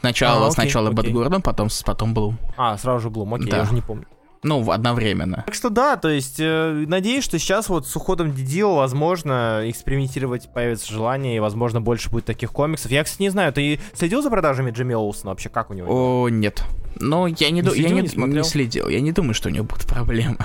[0.00, 1.12] Сначала, А, окей, сначала Бэт окей.
[1.12, 2.38] Гордон, потом, потом Блум.
[2.56, 3.58] А, сразу же Блум, окей, Да.
[3.58, 4.06] я уже не помню.
[4.42, 5.42] Ну, одновременно.
[5.46, 10.52] Так что да, то есть, э, надеюсь, что сейчас вот с уходом Дидио, возможно, экспериментировать
[10.52, 12.90] появится желание, и, возможно, больше будет таких комиксов.
[12.92, 16.22] Я, кстати, не знаю, ты следил за продажами Джимми Олсона вообще, как у него?
[16.22, 16.62] О, нет.
[17.00, 18.36] Но я не, Не ду- я следил, не, не смотрел?
[18.44, 18.88] не следил.
[18.88, 20.36] Я не думаю, что у него будут проблемы.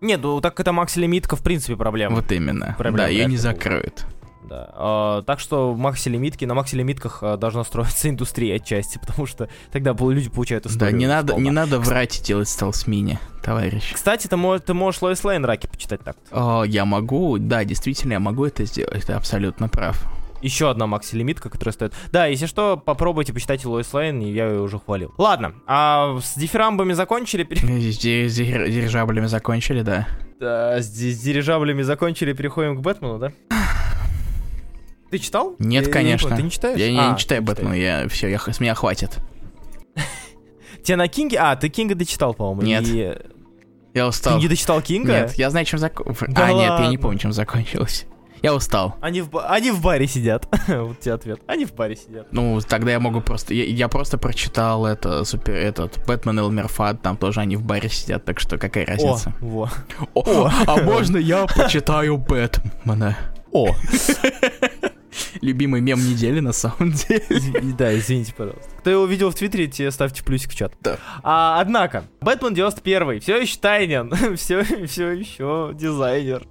[0.00, 2.16] Нет, ну так это Макси Лимитка, в принципе, проблема.
[2.16, 2.74] Вот именно.
[2.78, 3.40] Проблем да, ее не ли будет.
[3.42, 4.06] закроют.
[4.48, 4.70] Да.
[4.74, 9.48] А, так что Макси Лимитки, на Макси Лимитках а, должна строиться индустрия отчасти, потому что
[9.72, 10.96] тогда люди получают Да, историю.
[10.96, 11.44] не надо, сполна.
[11.44, 13.92] не надо врать и делать стелс-мини, товарищ.
[13.94, 16.16] Кстати, ты, мо- ты можешь Лоис Лейн Раки почитать так.
[16.30, 20.02] О, я могу, да, действительно, я могу это сделать, ты абсолютно прав.
[20.40, 21.94] Еще одна Макси Лимитка, которая стоит.
[22.12, 25.12] Да, если что, попробуйте почитайте Лоис Лейн, и я ее уже хвалил.
[25.18, 27.42] Ладно, а с дифирамбами закончили?
[27.90, 30.06] С ди- с дир- дирижаблями закончили, да.
[30.38, 33.32] Да, с дирижаблями закончили, переходим к Бэтмену, да?
[35.10, 35.54] Ты читал?
[35.58, 36.28] Нет, Я- конечно.
[36.28, 36.78] понял, Ты не читаешь?
[36.78, 39.18] Я не, А, не читаю не Бэтмена, я все, я, с меня хватит.
[40.82, 41.38] Тебе на Кинге?
[41.38, 42.62] А, ты Кинга дочитал, по-моему.
[42.62, 42.86] Нет.
[42.86, 43.16] и-
[43.94, 44.38] Я Ты устал.
[44.38, 45.12] не дочитал Кинга?
[45.22, 46.18] Нет, я знаю, чем закончилось.
[46.28, 46.98] Да а, нет, я не ладно.
[46.98, 48.06] помню, чем закончилось.
[48.40, 48.94] Я устал.
[49.00, 50.46] Они в, они в баре сидят.
[50.68, 51.40] вот тебе ответ.
[51.48, 52.28] Они в баре сидят.
[52.30, 53.52] Ну, тогда я могу просто...
[53.52, 57.88] Я, я просто прочитал это, супер, этот, Бэтмен Элмер Фад, там тоже они в баре
[57.88, 59.34] сидят, так что какая О, разница?
[59.40, 59.68] во.
[60.14, 63.16] О, а можно я почитаю Бэтмена?
[63.50, 63.74] О.
[65.40, 67.24] любимый мем недели на самом деле.
[67.78, 68.68] Да, извините, пожалуйста.
[68.78, 70.72] Кто его видел в Твиттере, те ставьте плюсик в чат.
[70.80, 70.98] Да.
[71.22, 76.46] А, однако, Бэтмен 91 все еще Тайнин, все, все еще дизайнер.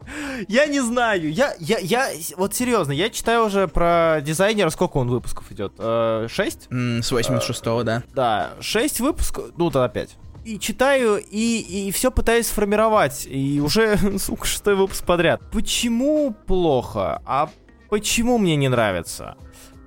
[0.47, 5.09] Я не знаю, я, я, я, вот серьезно, я читаю уже про дизайнера, сколько он
[5.09, 5.73] выпусков идет?
[5.77, 6.67] Э, шесть?
[6.69, 8.03] М, С 86-го, да.
[8.13, 10.17] Да, 6 выпусков, ну тогда 5.
[10.45, 13.27] И читаю, и, и все пытаюсь сформировать.
[13.29, 15.41] И уже, сука, шестой выпуск подряд.
[15.51, 17.21] Почему плохо?
[17.25, 17.49] А
[17.89, 19.35] почему мне не нравится?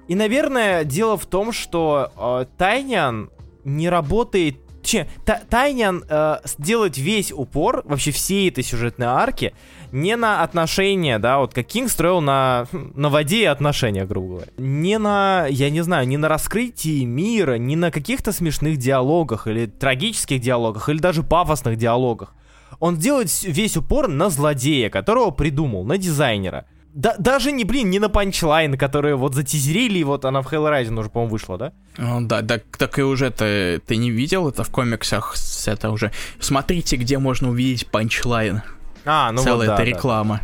[0.09, 3.31] И, наверное, дело в том, что э, Тайнян
[3.65, 4.57] не работает...
[4.83, 9.53] Че, Та- Тайнян э, делает весь упор вообще всей этой сюжетной арки
[9.93, 14.53] не на отношения, да, вот как Кинг строил на, на воде отношения, грубо говоря.
[14.59, 19.67] Не на, я не знаю, не на раскрытии мира, не на каких-то смешных диалогах или
[19.67, 22.35] трагических диалогах, или даже пафосных диалогах.
[22.79, 26.67] Он делает весь упор на злодея, которого придумал, на дизайнера.
[26.93, 30.99] Да, даже не, блин, не на панчлайн, которые вот затизерили, и вот она в Hellraiser
[30.99, 31.73] уже, по-моему, вышла, да?
[31.97, 35.37] Ну, да, так, так и уже ты, ты не видел это в комиксах?
[35.67, 36.11] Это уже...
[36.41, 38.63] Смотрите, где можно увидеть панчлайн.
[39.05, 39.85] А, ну Целая вот, да, эта да.
[39.85, 40.41] реклама.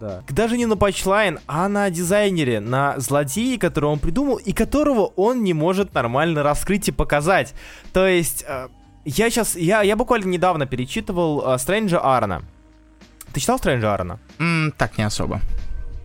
[0.00, 0.22] Да.
[0.28, 5.44] Даже не на патчлайн, а на дизайнере, на злодее, которого он придумал, и которого он
[5.44, 7.54] не может нормально раскрыть и показать.
[7.92, 8.68] То есть, э,
[9.04, 12.42] я сейчас, я, я буквально недавно перечитывал э, Стрэнджа Аарона.
[13.34, 14.18] Ты читал Стрэнджа Аарона?
[14.38, 15.40] М, так не особо.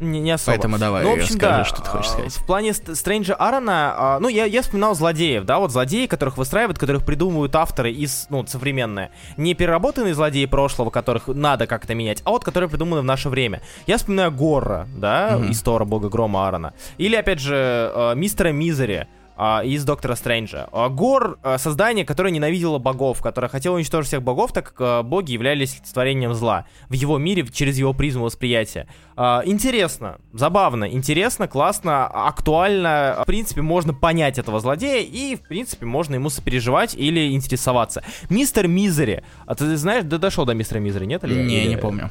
[0.01, 0.51] Не, не особо.
[0.55, 2.31] Поэтому давай Ну, в общем, расскажи, да, что ты хочешь а, сказать.
[2.33, 6.37] В плане Ст- Стрэнджа Аарона, а, ну, я, я вспоминал злодеев, да, вот злодеи, которых
[6.37, 9.11] выстраивают, которых придумывают авторы из, ну, современные.
[9.35, 13.61] Не переработанные злодеи прошлого, которых надо как-то менять, а вот которые придуманы в наше время.
[13.87, 15.51] Я вспоминаю Горра, да, Мгм.
[15.51, 16.73] из Тора Бога Грома Аарона.
[16.97, 19.07] Или, опять же, э, Мистера Мизери,
[19.41, 20.67] а, из Доктора Стрэнджа.
[20.73, 25.31] А, Гор а, создание, которое ненавидело богов, которое хотело уничтожить всех богов, так как боги
[25.31, 28.87] являлись творением зла в его мире через его призму восприятия.
[29.17, 33.17] Интересно, забавно, интересно, классно, актуально.
[33.21, 38.03] В принципе, можно понять этого злодея и, в принципе, можно ему сопереживать или интересоваться.
[38.29, 39.23] Мистер Мизери.
[39.45, 41.23] А ты знаешь, да дошел до мистера Мизери, нет?
[41.23, 42.09] Или, Не, или- не помню.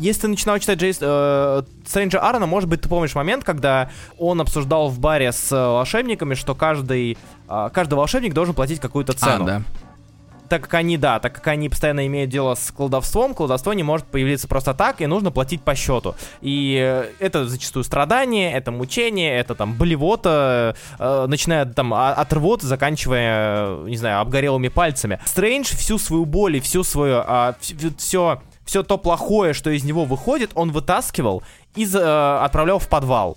[0.00, 4.40] Если ты начинал читать Джейс, э, Стрэнджа Аарона, может быть, ты помнишь момент, когда он
[4.40, 9.44] обсуждал в баре с э, волшебниками, что каждый, э, каждый волшебник должен платить какую-то цену.
[9.44, 9.62] А, да.
[10.48, 14.06] Так как они, да, так как они постоянно имеют дело с колдовством, колдовство не может
[14.06, 16.16] появиться просто так, и нужно платить по счету.
[16.40, 22.32] И э, это зачастую страдание, это мучение, это там болевота, э, начиная там а- от
[22.32, 25.20] рвоты, заканчивая, э, не знаю, обгорелыми пальцами.
[25.24, 27.24] Стрэндж всю свою боль и всю свою,
[27.96, 31.42] все, все то плохое, что из него выходит, он вытаскивал
[31.74, 33.36] и за- отправлял в подвал.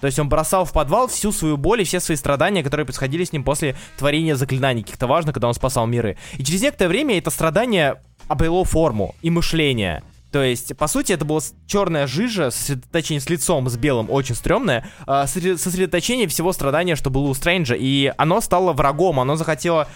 [0.00, 3.24] То есть он бросал в подвал всю свою боль и все свои страдания, которые происходили
[3.24, 6.16] с ним после творения заклинаний каких-то важных, когда он спасал миры.
[6.38, 10.02] И через некоторое время это страдание обрело форму и мышление.
[10.30, 14.88] То есть, по сути, это была черная жижа, сосредоточение с лицом, с белым, очень стрёмное,
[15.06, 19.88] а, сосредо- сосредоточение всего страдания, что было у Стрэнджа, и оно стало врагом, оно захотело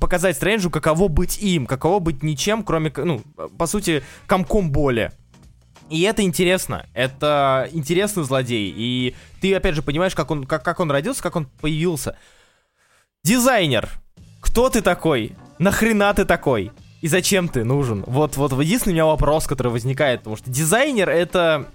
[0.00, 3.22] показать Стрэнджу, каково быть им, каково быть ничем, кроме, ну,
[3.58, 5.10] по сути, комком боли.
[5.90, 6.86] И это интересно.
[6.94, 8.72] Это интересный злодей.
[8.74, 12.16] И ты, опять же, понимаешь, как он, как, как он родился, как он появился.
[13.22, 13.88] Дизайнер.
[14.40, 15.32] Кто ты такой?
[15.58, 16.72] Нахрена ты такой?
[17.04, 18.02] И зачем ты нужен?
[18.06, 21.66] Вот, вот единственный у меня вопрос, который возникает, потому что дизайнер это...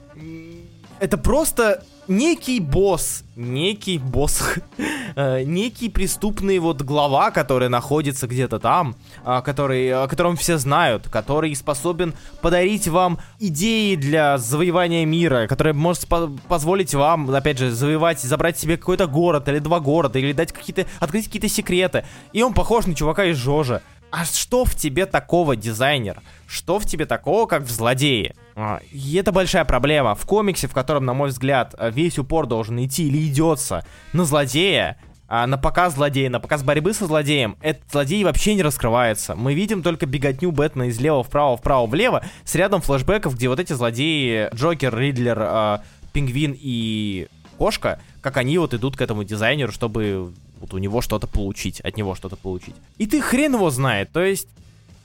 [1.00, 4.56] Это просто некий босс, некий босс,
[5.16, 11.08] э, некий преступный вот глава, который находится где-то там, а, который, о котором все знают,
[11.08, 16.08] который способен подарить вам идеи для завоевания мира, который может
[16.48, 20.88] позволить вам, опять же, завоевать, забрать себе какой-то город или два города, или дать какие-то,
[21.00, 22.04] открыть какие-то секреты.
[22.34, 23.84] И он похож на чувака из Жожа.
[24.12, 26.22] А что в тебе такого, дизайнер?
[26.48, 28.36] Что в тебе такого, как в злодее?
[28.56, 30.16] А, И это большая проблема.
[30.16, 34.26] В комиксе, в котором, на мой взгляд, э, весь упор должен идти или идется на
[34.26, 39.36] злодея, а, на показ злодея, на показ борьбы со злодеем, этот злодей вообще не раскрывается.
[39.36, 43.60] Мы видим только беготню Бэтмена из лева вправо, вправо, влево, с рядом флешбеков, где вот
[43.60, 47.28] эти злодеи, Джокер, Ридлер, а, Пингвин и
[47.60, 51.98] Кошка, как они вот идут к этому дизайнеру, чтобы вот у него что-то получить, от
[51.98, 52.76] него что-то получить.
[52.98, 54.48] И ты хрен его знает, то есть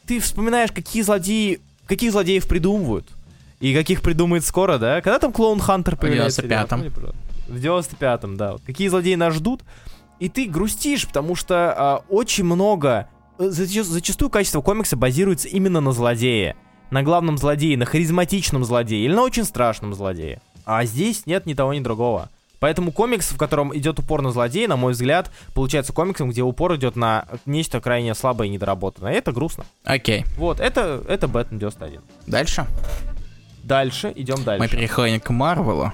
[0.07, 3.07] ты вспоминаешь, какие злодеи, каких злодеев придумывают.
[3.61, 5.01] И каких придумает скоро, да?
[5.01, 6.43] Когда там Клоун Хантер появляется?
[6.43, 6.61] 95-м.
[6.61, 7.19] напомни, пожалуйста.
[7.49, 8.57] В 95-м, да.
[8.67, 9.63] Какие злодеи нас ждут?
[10.21, 13.09] И ты грустишь, потому что а, очень много...
[13.39, 16.57] э, зача- Зачастую качество комикса базируется именно на злодее.
[16.91, 20.41] На главном злодее, на харизматичном злодее или на очень страшном злодее.
[20.67, 22.29] А здесь нет ни того, ни другого.
[22.65, 26.75] Поэтому комикс, в котором идет упор на злодея, на мой взгляд, получается комиксом, где упор
[26.77, 29.13] идет на нечто крайне слабое и недоработанное.
[29.13, 29.67] Это грустно.
[29.85, 30.25] Окей.
[30.39, 32.01] Вот, это, это Бэтмен 91.
[32.27, 32.67] Дальше.
[33.63, 34.63] Дальше, идем дальше.
[34.63, 35.93] Мы переходим к Марвелу.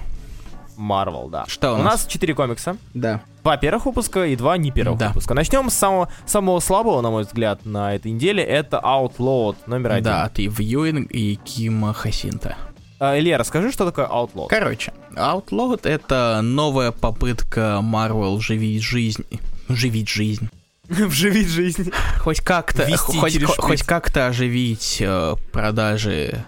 [0.78, 1.44] Marvel, да.
[1.48, 2.76] Что у, У нас 4 комикса.
[2.94, 3.20] Да.
[3.42, 5.08] Два первых выпуска и два не первых Да.
[5.08, 5.34] выпуска.
[5.34, 8.44] Начнем с самого, самого слабого, на мой взгляд, на этой неделе.
[8.44, 10.04] Это Outlawed номер один.
[10.04, 12.56] Да, от Ив Юинг и Кима Хасинта.
[13.00, 14.48] А, Илья, расскажи, что такое Outlawed.
[14.50, 19.24] Короче, Outlawed— это новая попытка Marvel живить жизнь...
[19.70, 20.50] Живить жизнь.
[20.88, 21.92] Вживить жизнь.
[22.18, 26.44] Хоть как-то, хоть, хоть, как-то оживить э, продажи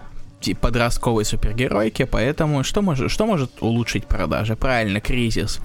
[0.59, 4.55] подростковой супергеройки, поэтому что может, что может улучшить продажи?
[4.55, 5.59] Правильно, кризис.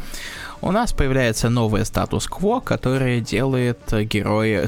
[0.61, 4.67] У нас появляется новый статус-кво, который делает э, герои,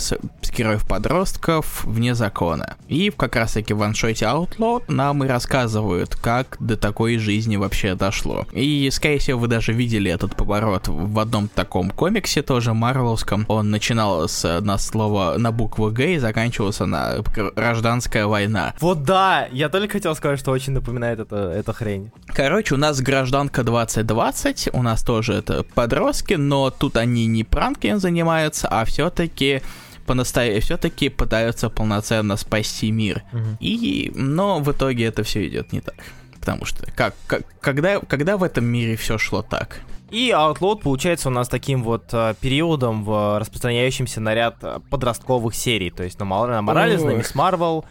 [0.57, 2.77] героев-подростков вне закона.
[2.89, 8.47] И как раз-таки в ваншоте Outlaw нам и рассказывают, как до такой жизни вообще дошло.
[8.53, 13.45] И, скорее всего, вы даже видели этот поворот в одном таком комиксе, тоже марвелском.
[13.49, 17.17] Он начинал с, на слово, на букву Г и заканчивался на
[17.57, 18.75] гражданская война.
[18.81, 22.11] Вот да, я только хотел сказать, что очень напоминает это, эта хрень.
[22.27, 27.95] Короче, у нас гражданка 2020, у нас тоже это подростки, но тут они не пранками
[27.95, 29.63] занимаются, а все-таки
[30.05, 33.23] по-настоящему все-таки пытаются полноценно спасти мир.
[33.61, 35.95] И, но в итоге это все идет не так.
[36.39, 39.81] Потому что как, как когда, когда в этом мире все шло так?
[40.11, 45.55] И Outlawed получается у нас таким вот э, периодом, в, распространяющимся на ряд э, подростковых
[45.55, 45.91] серий.
[45.91, 47.11] То есть на, Мал- на Моралес, на.
[47.11, 47.87] Мисс Марвел,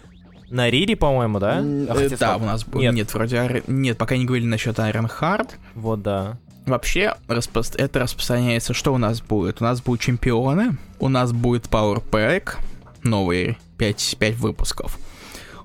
[0.49, 1.59] на Рири, по-моему, да?
[1.59, 2.93] А э, хотя да, у нас Нет.
[2.93, 3.13] нет.
[3.13, 5.51] вроде нет, пока не говорили насчет Iron Heart.
[5.75, 6.37] Вот, да.
[6.69, 9.61] Вообще, распро- это распространяется, что у нас будет?
[9.61, 12.55] У нас будут чемпионы, у нас будет Power Pack,
[13.03, 14.97] новые 5, 5 выпусков.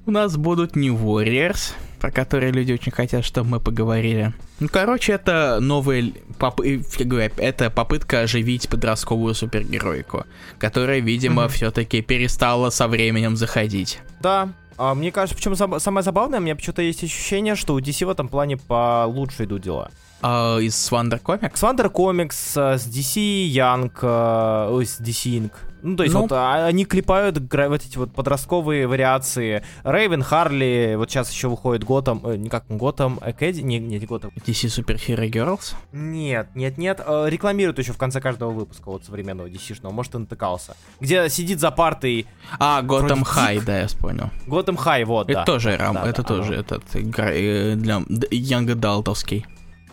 [0.06, 4.34] У нас будут New Warriors, про которые люди очень хотят, чтобы мы поговорили.
[4.60, 6.12] Ну, короче, это новые...
[6.38, 10.24] поп- это попытка оживить подростковую супергеройку,
[10.58, 11.50] которая, видимо, Мгм.
[11.52, 14.00] все-таки перестала со временем заходить.
[14.20, 14.50] Да.
[14.76, 18.10] А, мне кажется, причем самое забавное, у меня почему-то есть ощущение, что у DC в
[18.10, 19.90] этом плане получше идут дела.
[20.26, 21.54] А из Wonder Comics?
[21.56, 25.50] С Wonder Comics, э, с DC Young, э, ой, с DC Inc.
[25.82, 26.22] Ну, то есть Ну.
[26.22, 29.62] вот а, они клепают вот эти вот подростковые вариации.
[29.84, 34.06] Рейвен, Харли, вот сейчас еще выходит Готэм, э, не как Готэм, Экэди, не, не, не
[34.06, 34.30] Готэм.
[34.46, 35.74] DC Super Hero Girls?
[35.92, 40.18] Нет, нет, нет, э, рекламируют еще в конце каждого выпуска вот современного DC-шного, может, и
[40.18, 40.74] натыкался.
[41.00, 42.26] Где сидит за партой
[42.58, 43.64] А, High, Дик.
[43.66, 44.30] да, я понял.
[44.46, 45.44] Готэм Хай, вот, Это да.
[45.44, 46.60] тоже рам, Да, это да, тоже оно.
[46.62, 49.44] этот игра э, для Young Adult'овский.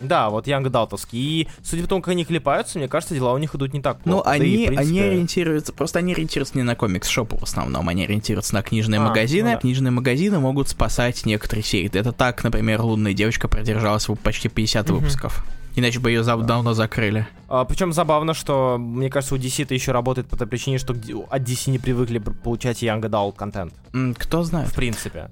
[0.02, 1.18] Да, вот Янг Далтовский.
[1.18, 3.98] И судя по тому, как они клепаются, мне кажется, дела у них идут не так
[4.04, 4.30] Ну, плохо.
[4.30, 8.04] Да и, они, принципе, они ориентируются, просто они ориентируются не на комикс-шопы в основном, они
[8.04, 9.50] ориентируются на книжные А, магазины.
[9.50, 9.60] ну да.
[9.60, 11.90] Книжные магазины могут спасать некоторые серии.
[11.96, 14.98] Это так, например, «Лунная девочка» продержалась почти 50 Мгм.
[14.98, 15.44] выпусков.
[15.74, 17.26] Иначе бы ее давно закрыли.
[17.48, 20.92] А, причем забавно, что, мне кажется, у DC это еще работает по той причине, что
[20.92, 23.72] от DC не привыкли получать Young Adult контент.
[24.18, 25.30] Кто знает, В принципе.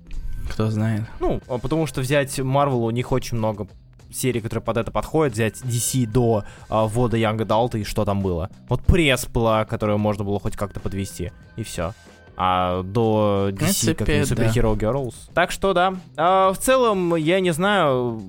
[0.51, 1.03] кто знает.
[1.21, 3.67] Ну, а потому что взять Marvel, у них очень много
[4.13, 8.23] серий, которые под это подходят, взять DC до а, ввода Young Adult и что там
[8.23, 8.51] было.
[8.69, 11.95] Вот пресс была, которую можно было хоть как-то подвести, и все.
[12.37, 15.15] А до DC, как принципе, и Superhero Girls.
[15.35, 15.95] Так что да.
[16.17, 18.23] А, в целом, я не знаю,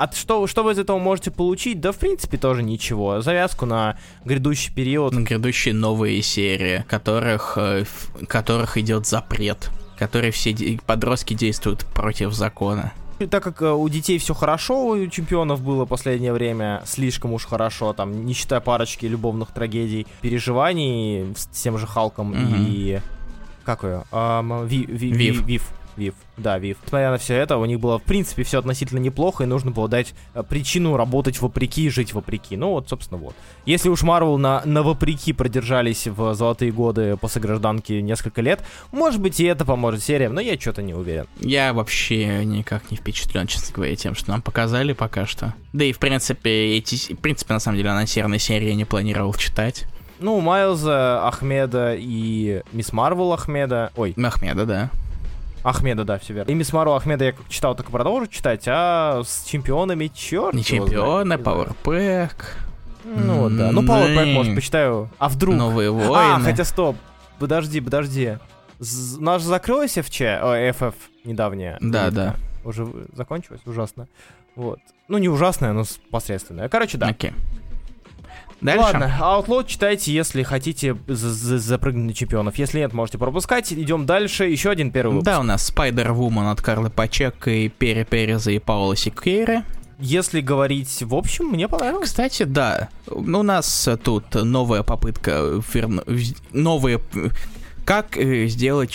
[0.00, 1.78] от что, что вы из этого можете получить?
[1.78, 3.20] Да, в принципе, тоже ничего.
[3.20, 5.12] Завязку на грядущий период.
[5.12, 9.68] Грядущие новые серии, которых, э, в которых идет запрет,
[9.98, 12.94] которые все подростки действуют против закона.
[13.20, 17.44] И так как э, у детей все хорошо, у чемпионов было последнее время слишком уж
[17.46, 22.66] хорошо, там, не считая парочки любовных трагедий, переживаний с тем же Халком Мгм.
[22.68, 23.00] и...
[23.64, 24.02] Как ее?
[24.10, 25.36] Ам, Ви- Ви- Вив.
[25.36, 25.70] Ви- Вив.
[26.00, 26.14] Вив.
[26.38, 26.78] Да, Вив.
[26.84, 29.86] Несмотря на все это, у них было, в принципе, все относительно неплохо, и нужно было
[29.86, 32.56] дать э, причину работать вопреки и жить вопреки.
[32.56, 33.34] Ну вот, собственно, вот.
[33.66, 39.20] Если уж Марвел на, на вопреки продержались в золотые годы после гражданки несколько лет, может
[39.20, 41.26] быть, и это поможет сериям, но я что-то не уверен.
[41.38, 45.54] Я вообще никак не впечатлен, честно говоря, тем, что нам показали пока что.
[45.74, 49.34] Да и, в принципе, эти, в принципе, на самом деле, анонсированные серии я не планировал
[49.34, 49.86] читать.
[50.20, 53.90] Ну, Майлза, Ахмеда и Мисс Марвел Ахмеда.
[53.96, 54.90] Ой, Махмеда, да.
[55.62, 56.50] Ахмеда, да, все верно.
[56.50, 60.54] И Мисс Марвел Ахмеда я читал, только продолжу читать, а с чемпионами черт.
[60.54, 61.42] Не знает.
[61.42, 62.34] пауэрпэк,
[63.04, 63.70] Ну да.
[63.72, 63.82] Ну,
[64.22, 64.34] М.
[64.34, 65.10] может, почитаю.
[65.18, 65.54] А вдруг?
[65.54, 66.14] новые войны.
[66.16, 66.96] А, хотя стоп.
[67.38, 68.38] Подожди, подожди.
[68.78, 70.94] З- же закрылась FČ, ой, FF
[71.24, 71.76] недавняя.
[71.80, 72.36] Да, да.
[72.64, 74.08] Уже закончилась, ужасно.
[74.56, 74.78] Вот.
[75.08, 76.68] Ну, не ужасная, но посредственная.
[76.68, 77.08] Короче, да.
[77.08, 77.32] Окей.
[78.60, 78.82] Дальше.
[78.82, 82.56] Ладно, Outlaw читайте, если хотите за- за- запрыгнуть на чемпионов.
[82.56, 83.72] Если нет, можете пропускать.
[83.72, 84.44] Идем дальше.
[84.44, 85.24] Еще один первый выпуск.
[85.26, 89.62] Да, у нас Spider-Woman от Карлы Пачек и Перри Переза и Паула Сикейры.
[89.98, 92.08] Если говорить в общем, мне понравилось.
[92.08, 96.04] Кстати, да, ну, у нас тут новая попытка, верну-
[96.52, 97.00] новые...
[97.84, 98.92] Как э, сделать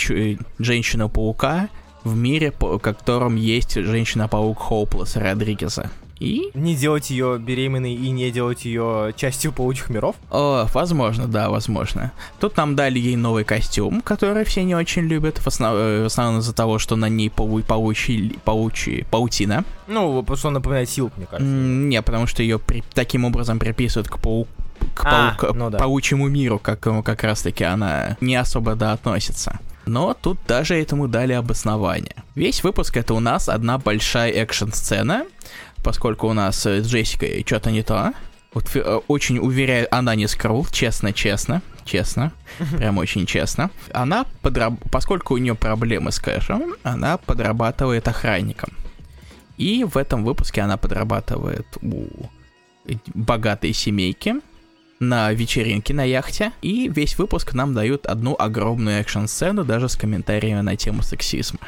[0.59, 1.69] Женщину-паука
[2.03, 5.89] в мире, по котором есть Женщина-паук Хоуплес Родригеса.
[6.19, 6.49] И...
[6.53, 10.15] Не делать ее беременной и не делать ее частью паучих миров?
[10.31, 12.11] О, возможно, да, возможно.
[12.39, 15.73] Тут нам дали ей новый костюм, который все не очень любят, в, основ...
[15.75, 17.61] Э, в основном из-за того, что на ней пау...
[17.61, 18.35] паучи...
[18.45, 19.05] паучи...
[19.11, 19.65] паутина.
[19.87, 21.51] Ну, потому что он напоминает силк, мне кажется.
[21.51, 22.83] М, Не, потому что ее при...
[22.93, 24.47] таким образом приписывают к пау
[24.93, 25.77] к А, паука- ну да.
[25.79, 29.59] паучьему миру, к какому как раз-таки она не особо да относится.
[29.85, 32.15] Но тут даже этому дали обоснование.
[32.35, 35.25] Весь выпуск это у нас одна большая экшн-сцена,
[35.83, 38.13] поскольку у нас э, с Джессикой что-то не то.
[38.53, 42.31] Вот, э, очень уверяю, она не скрул, честно-честно, честно,
[42.77, 43.69] прям очень честно.
[43.93, 48.69] Она, подраб- поскольку у нее проблемы с кэшем, она подрабатывает охранником.
[49.57, 52.07] И в этом выпуске она подрабатывает у
[53.13, 54.35] богатой семейки
[55.09, 56.51] на вечеринке на яхте.
[56.61, 61.59] И весь выпуск нам дают одну огромную экшн-сцену, даже с комментариями на тему сексизма.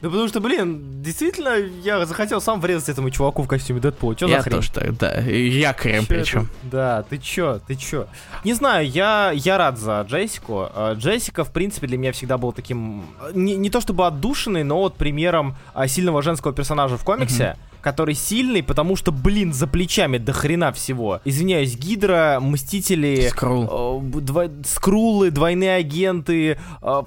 [0.00, 1.50] Да потому что, блин, действительно,
[1.84, 4.16] я захотел сам врезать этому чуваку в костюме Дэдпула.
[4.16, 4.56] Чё Я за хрень?
[4.56, 6.48] тоже так, да, якорем Чё причем.
[6.62, 8.06] Да, ты чё, ты чё?
[8.42, 10.68] Не знаю, я, я рад за Джессику.
[10.74, 14.78] Э, Джессика, в принципе, для меня всегда был таким, не, не то чтобы отдушенный, но
[14.78, 20.18] вот примером а, сильного женского персонажа в комиксе, который сильный, потому что, блин, за плечами
[20.18, 21.20] до хрена всего.
[21.24, 23.28] Извиняюсь, Гидра, Мстители...
[23.28, 24.00] Скрул.
[24.04, 26.58] э, два- скрулы, двойные агенты,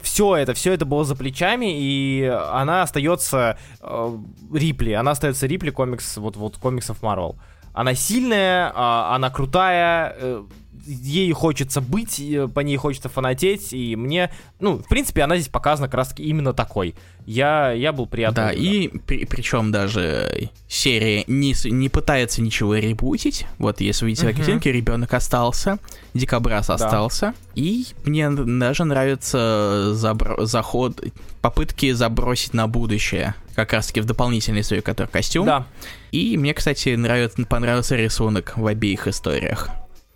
[0.02, 4.18] все это, все это было за плечами, и она остается э,
[4.54, 7.38] Рипли, она остается Рипли комикс, вот, вот комиксов Марвел.
[7.74, 10.44] Она сильная, а, она крутая, э,
[10.86, 15.50] ей хочется быть, э, по ней хочется фанатеть, и мне, ну, в принципе, она здесь
[15.50, 16.96] показана как раз таки именно такой.
[17.26, 18.36] Я, я был приятно.
[18.44, 18.88] Да, и
[19.26, 23.48] причем даже серия не, не пытается ничего ребутить.
[23.58, 24.38] Вот если вы видите на Мгм.
[24.38, 25.80] картинке, ребенок остался,
[26.14, 27.34] Дикобраз остался.
[27.56, 31.04] И мне даже нравится забро- заход,
[31.42, 33.34] попытки забросить на будущее.
[33.56, 35.46] Как раз таки в дополнительной истории, который костюм.
[35.48, 35.66] Да,
[36.12, 39.70] И мне, кстати, нравится, понравился рисунок в обеих историях.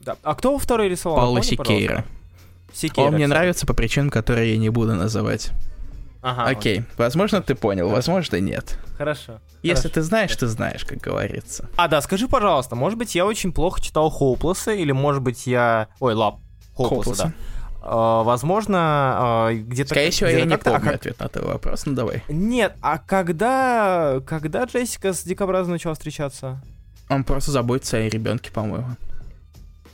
[0.10, 0.18] Да.
[0.24, 1.18] А кто во второй рисовал?
[1.18, 1.56] Пожалуйста.
[1.56, 2.06] Сикейра.
[2.74, 3.38] Сикейра, Он мне кстати.
[3.38, 5.52] нравится по причинам, которые я не буду называть.
[6.22, 8.78] Ага, Окей, возможно, ты понял, возможно, нет.
[8.98, 9.40] Хорошо.
[9.64, 9.94] Если Хорошо.
[9.94, 11.70] ты знаешь, ты знаешь, как говорится.
[11.78, 15.88] А, да, скажи, пожалуйста, может быть, я очень плохо читал Хоуплеса, или, может быть, я...
[16.00, 16.40] Ой, Лап.
[16.76, 17.34] Хоуплеса, да.
[17.82, 19.92] А, возможно, а, где-то...
[19.92, 22.24] Скорее всего, где-то я не а помню как- ответ на твой вопрос, ну давай.
[22.28, 24.22] Нет, а когда...
[24.28, 26.62] Когда Джессика с Дикобразом начала встречаться?
[27.10, 28.88] Он просто заботится о ребенке, по-моему.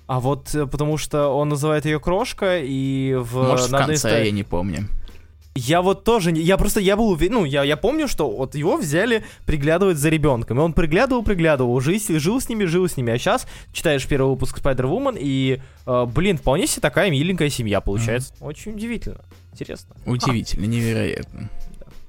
[0.08, 3.34] А вот э, потому что он называет ее крошка, и в...
[3.36, 4.88] Может, в конце, из- я не помню.
[5.58, 8.56] Я вот тоже, не- я просто, я был уверен, ну, я, я помню, что вот
[8.56, 12.98] его взяли приглядывать за ребенком, и он приглядывал, приглядывал, жил, жил с ними, жил с
[12.98, 17.80] ними, а сейчас читаешь первый выпуск Spider-Woman, и, э, блин, вполне себе такая миленькая семья
[17.80, 18.34] получается.
[18.42, 19.22] Очень удивительно,
[19.54, 19.96] интересно.
[20.06, 21.50] Удивительно, невероятно.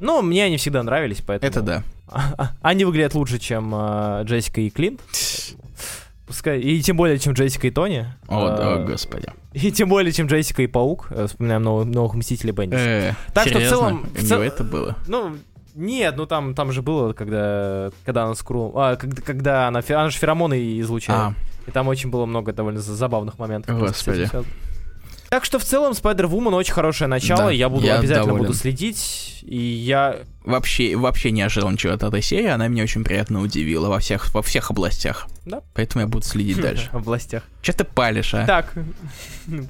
[0.00, 1.48] Но мне они всегда нравились, поэтому...
[1.48, 1.82] Это да.
[2.62, 5.00] Они выглядят лучше, чем э, Джессика и Клинт.
[6.26, 8.06] Пускай, и тем более, чем Джессика и Тони.
[8.28, 9.28] О, Э, да, господи.
[9.52, 11.06] И тем более, чем Джессика и Паук.
[11.10, 12.74] Э, Вспоминаем новых, новых Мстителей Бенди.
[12.76, 13.76] Э, Так что в серьезно?
[13.76, 14.96] целом- в цел- это было.
[15.06, 15.36] Ну,
[15.76, 18.72] нет, ну там, там же было, когда, когда она скру...
[18.76, 21.18] А, когда, когда она, она же феромоны излучает.
[21.20, 21.34] А,
[21.66, 23.78] И там очень было много довольно за- забавных моментов.
[23.78, 24.24] Господи.
[24.24, 24.44] связано.
[25.28, 28.46] Так что в целом Spider-Woman очень хорошее начало, Да, я буду я обязательно доволен.
[28.46, 30.18] буду следить, и я...
[30.44, 34.32] вообще, вообще не ожидал ничего от этой серии, она меня очень приятно удивила во всех,
[34.34, 35.26] во всех областях.
[35.44, 35.62] Да.
[35.74, 36.88] Поэтому я буду следить дальше.
[36.92, 37.42] Областях.
[37.62, 38.46] Че ты палишь, а?
[38.46, 38.72] Так,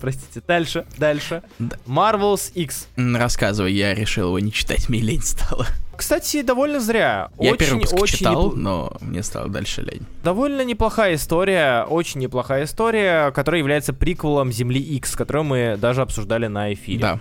[0.00, 1.42] простите, дальше, дальше.
[1.58, 1.76] Да.
[1.86, 2.88] Marvels X.
[2.96, 5.66] Рассказывай, я решил его не читать, мне лень стало.
[5.96, 7.30] Кстати, довольно зря.
[7.38, 10.02] Я очень, первый выпуск очень читал, непл- но мне стало дальше лень.
[10.22, 16.46] Довольно неплохая история, очень неплохая история, которая является приквелом Земли X, которую мы даже обсуждали
[16.46, 17.00] на эфире.
[17.00, 17.20] Да,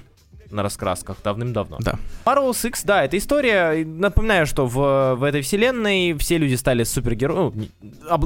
[0.52, 1.78] На раскрасках давным-давно.
[1.80, 1.96] да.
[2.26, 3.84] Marvel's X, да, это история.
[3.86, 7.70] Напоминаю, что в, в этой вселенной все люди стали супергероями,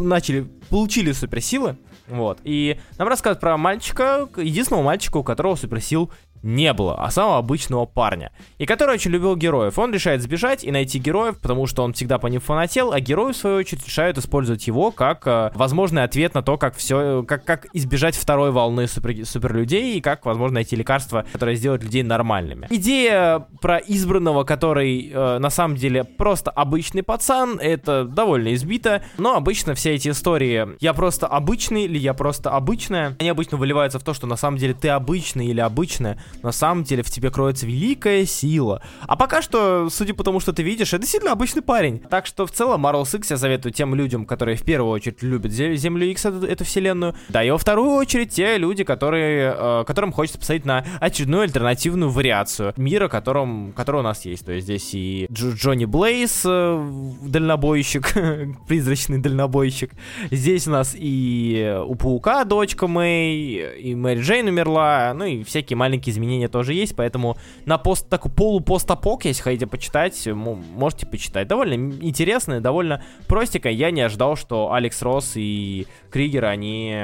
[0.01, 1.77] начали, получили суперсилы.
[2.07, 2.39] Вот.
[2.43, 6.11] И нам рассказывают про мальчика, единственного мальчика, у которого суперсил
[6.43, 8.31] не было, а самого обычного парня.
[8.57, 9.77] И который очень любил героев.
[9.79, 13.33] Он решает сбежать и найти героев, потому что он всегда по ним фанател, а герои,
[13.33, 17.45] в свою очередь, решают использовать его как э, возможный ответ на то, как все, как,
[17.45, 22.67] как избежать второй волны супер, суперлюдей и как, возможно, найти лекарства, которые сделают людей нормальными.
[22.69, 29.35] Идея про избранного, который э, на самом деле просто обычный пацан, это довольно избито, но
[29.35, 34.03] обычно все эти истории «я просто обычный» или «я просто обычная», они обычно выливаются в
[34.03, 37.65] то, что на самом деле ты обычный или обычная, на самом деле в тебе кроется
[37.65, 38.81] великая сила.
[39.01, 41.99] А пока что, судя по тому, что ты видишь, это действительно обычный парень.
[41.99, 45.51] Так что в целом Marvel's X я советую тем людям, которые в первую очередь любят
[45.51, 50.11] Землю X, эту, эту вселенную, да и во вторую очередь те люди, которые, э, которым
[50.11, 54.45] хочется посмотреть на очередную альтернативную вариацию мира, которым, который у нас есть.
[54.45, 58.13] То есть здесь и Дж Джонни Блейз, э, дальнобойщик,
[58.67, 59.91] призрачный дальнобойщик.
[60.31, 65.77] Здесь у нас и у Паука дочка Мэй, и Мэри Джейн умерла, ну и всякие
[65.77, 71.47] маленькие изменения тоже есть, поэтому на пост, такой полупостапок, если хотите почитать, можете почитать.
[71.47, 73.69] Довольно интересно, довольно простенько.
[73.69, 76.97] Я не ожидал, что Алекс Росс и Кригер, они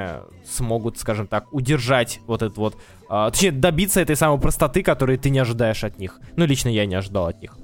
[0.45, 2.77] смогут, скажем так, удержать вот этот вот,
[3.09, 6.19] а, точнее, добиться этой самой простоты, которую ты не ожидаешь от них.
[6.35, 7.57] Ну, лично я не ожидал от них.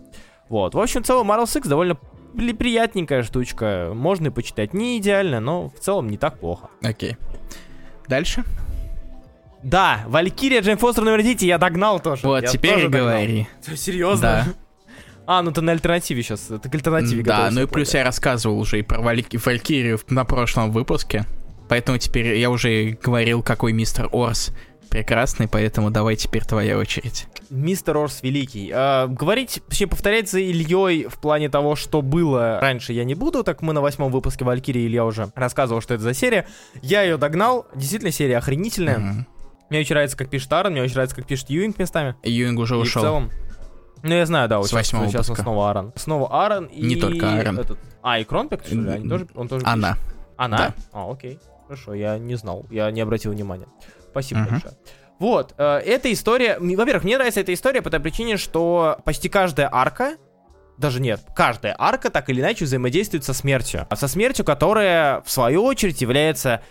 [0.50, 0.74] Вот.
[0.76, 1.98] В общем, в целом, Marvel Six довольно
[2.34, 3.92] приятненькая штучка.
[3.94, 4.74] Можно и почитать.
[4.74, 6.70] Не идеально, но в целом не так плохо.
[6.82, 7.18] Окей.
[8.08, 8.44] Дальше?
[9.64, 12.22] Да, Валькирия Джейн Фостер 10 я догнал тоже.
[12.24, 13.48] Вот, я теперь тоже говори.
[13.62, 13.78] Догнал.
[13.78, 14.22] Серьезно?
[14.22, 14.46] Да.
[15.28, 18.60] А, ну ты на альтернативе сейчас, ты к альтернативе Да, ну и плюс я рассказывал
[18.60, 19.24] уже и про Валь...
[19.32, 21.26] Валькирию на прошлом выпуске,
[21.70, 24.52] поэтому теперь я уже говорил, какой мистер Орс
[24.90, 27.28] прекрасный, поэтому давай теперь твоя очередь.
[27.50, 28.72] Мистер Орс Великий.
[28.74, 33.46] А, говорить, точнее, повторять за Ильей в плане того, что было раньше, я не буду,
[33.46, 36.46] так мы на восьмом выпуске Валькирии Илья уже рассказывал, что это за серия.
[36.82, 38.98] Я ее догнал, действительно серия охренительная.
[38.98, 39.41] Mm-hmm.
[39.72, 42.16] Мне очень нравится, как пишет Аарон, мне очень нравится, как пишет Юинг местами.
[42.24, 43.02] Юинг уже и ушел.
[43.02, 43.32] в целом,
[44.04, 45.94] ну, я знаю, да, вот С сейчас, сейчас он снова Аарон.
[45.96, 46.82] Снова Аарон и...
[46.82, 47.58] Не только Аарон.
[47.58, 47.80] Этот...
[48.02, 48.90] А, и Кронпек, что ли?
[48.90, 49.94] Они тоже, он тоже Она.
[49.94, 50.08] Пишет?
[50.36, 50.58] Она?
[50.58, 50.74] Да.
[50.92, 51.40] А, окей.
[51.68, 53.68] Хорошо, я не знал, я не обратил внимания.
[54.10, 54.50] Спасибо uh-huh.
[54.50, 54.74] большое.
[55.20, 56.58] Вот, э, эта история...
[56.60, 60.18] Во-первых, мне нравится эта история по той причине, что почти каждая арка
[60.78, 63.86] даже нет, каждая арка так или иначе взаимодействует со смертью.
[63.90, 66.62] А со смертью, которая, в свою очередь, является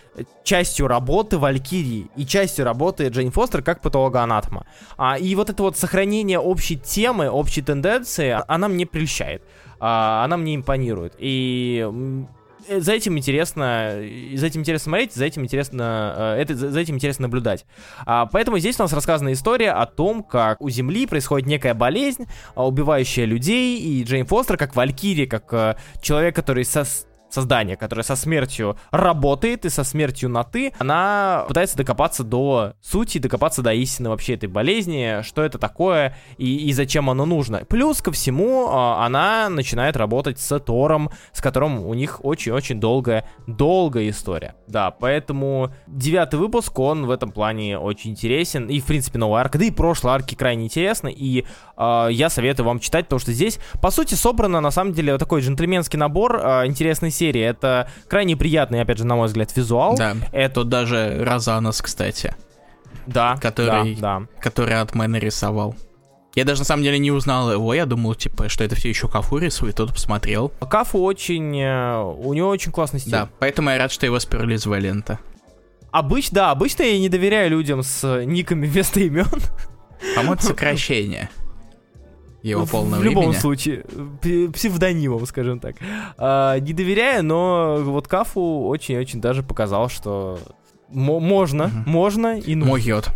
[0.43, 4.65] частью работы Валькирии и частью работы Джейн Фостер как патологоанатома.
[4.97, 9.43] А, и вот это вот сохранение общей темы, общей тенденции, она мне прельщает.
[9.79, 11.15] А, она мне импонирует.
[11.17, 11.89] И Э,
[12.67, 14.01] за этим интересно,
[14.35, 17.65] за этим интересно смотреть, за этим интересно, э, это, за этим интересно наблюдать.
[18.05, 22.27] А, поэтому здесь у нас рассказана история о том, как у Земли происходит некая болезнь,
[22.55, 26.85] а, убивающая людей, и Джейн Фостер, как Валькирия, как э, человек, который со
[27.33, 33.17] создание, которое со смертью работает и со смертью на ты, она пытается докопаться до сути,
[33.17, 37.65] докопаться до истины вообще этой болезни, что это такое и, и зачем оно нужно.
[37.65, 43.25] Плюс ко всему а, она начинает работать с Тором, с которым у них очень-очень долгая,
[43.47, 44.55] долгая история.
[44.67, 49.57] Да, поэтому девятый выпуск, он в этом плане очень интересен, и в принципе новая арка,
[49.57, 51.45] да и прошлые арки крайне интересны, и
[51.77, 55.41] э, я советую вам читать, потому что здесь, по сути, собрано на самом деле такой
[55.41, 57.41] джентльменский набор э, интересной серии.
[57.41, 59.95] Это крайне приятный, опять же, на мой взгляд, визуал.
[59.95, 62.35] Да, это даже Розанос, кстати.
[63.05, 64.27] Да, который, да, да.
[64.39, 65.75] который от Мэна рисовал.
[66.33, 69.07] Я даже на самом деле не узнал его, я думал, типа, что это все еще
[69.07, 70.49] Кафу рисует, тут посмотрел.
[70.69, 71.59] Кафу очень...
[71.59, 73.11] Э, у него очень классный стиль.
[73.11, 75.19] Да, поэтому я рад, что его сперли из Валента.
[75.91, 79.27] Обычно, да, обычно я не доверяю людям с никами вместо имен.
[80.15, 81.29] По-моему, сокращение
[82.41, 83.35] его полного В любом имени.
[83.35, 83.83] случае,
[84.53, 85.75] псевдонимом, скажем так.
[86.17, 90.39] А, не доверяю, но вот Кафу очень-очень даже показал, что
[90.89, 91.73] можно, угу.
[91.85, 92.71] можно и нужно.
[92.73, 93.11] Могет.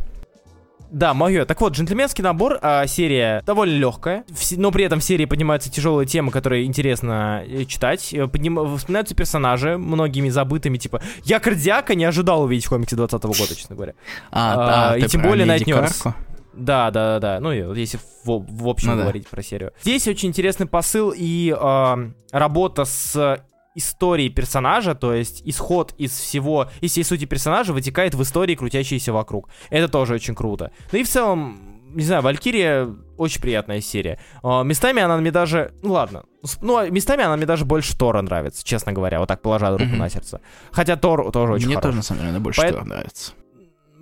[0.91, 1.45] Да, мое.
[1.45, 6.07] Так вот, джентльменский набор, а, серия довольно легкая, но при этом в серии поднимаются тяжелые
[6.07, 8.13] темы, которые интересно э, читать.
[8.13, 8.77] Э, подним...
[8.77, 13.75] Вспоминаются персонажи, многими забытыми, типа, я Кардиака не ожидал увидеть в комиксе 20 года, честно
[13.75, 13.93] говоря.
[14.31, 16.01] А, а, да, и тем более Найт Нёрс.
[16.01, 16.17] Карку?
[16.55, 17.39] Да, да, да, да.
[17.39, 19.29] Ну, если в, в общем ну, говорить да.
[19.29, 19.73] про серию.
[19.81, 23.43] Здесь очень интересный посыл и э, работа с
[23.75, 29.11] историей персонажа, то есть исход из всего, из всей сути персонажа вытекает в истории, крутящиеся
[29.11, 29.49] вокруг.
[29.69, 30.71] Это тоже очень круто.
[30.91, 32.87] Ну и в целом, не знаю, Валькирия
[33.17, 34.19] очень приятная серия.
[34.43, 36.23] Э, местами она мне даже, ну ладно,
[36.61, 40.09] ну местами она мне даже больше Тора нравится, честно говоря, вот так положа руку на
[40.09, 40.41] сердце.
[40.71, 41.87] Хотя Тор тоже очень Мне хороший.
[41.87, 42.75] тоже, на самом деле, больше Поэт...
[42.75, 43.33] Тор нравится.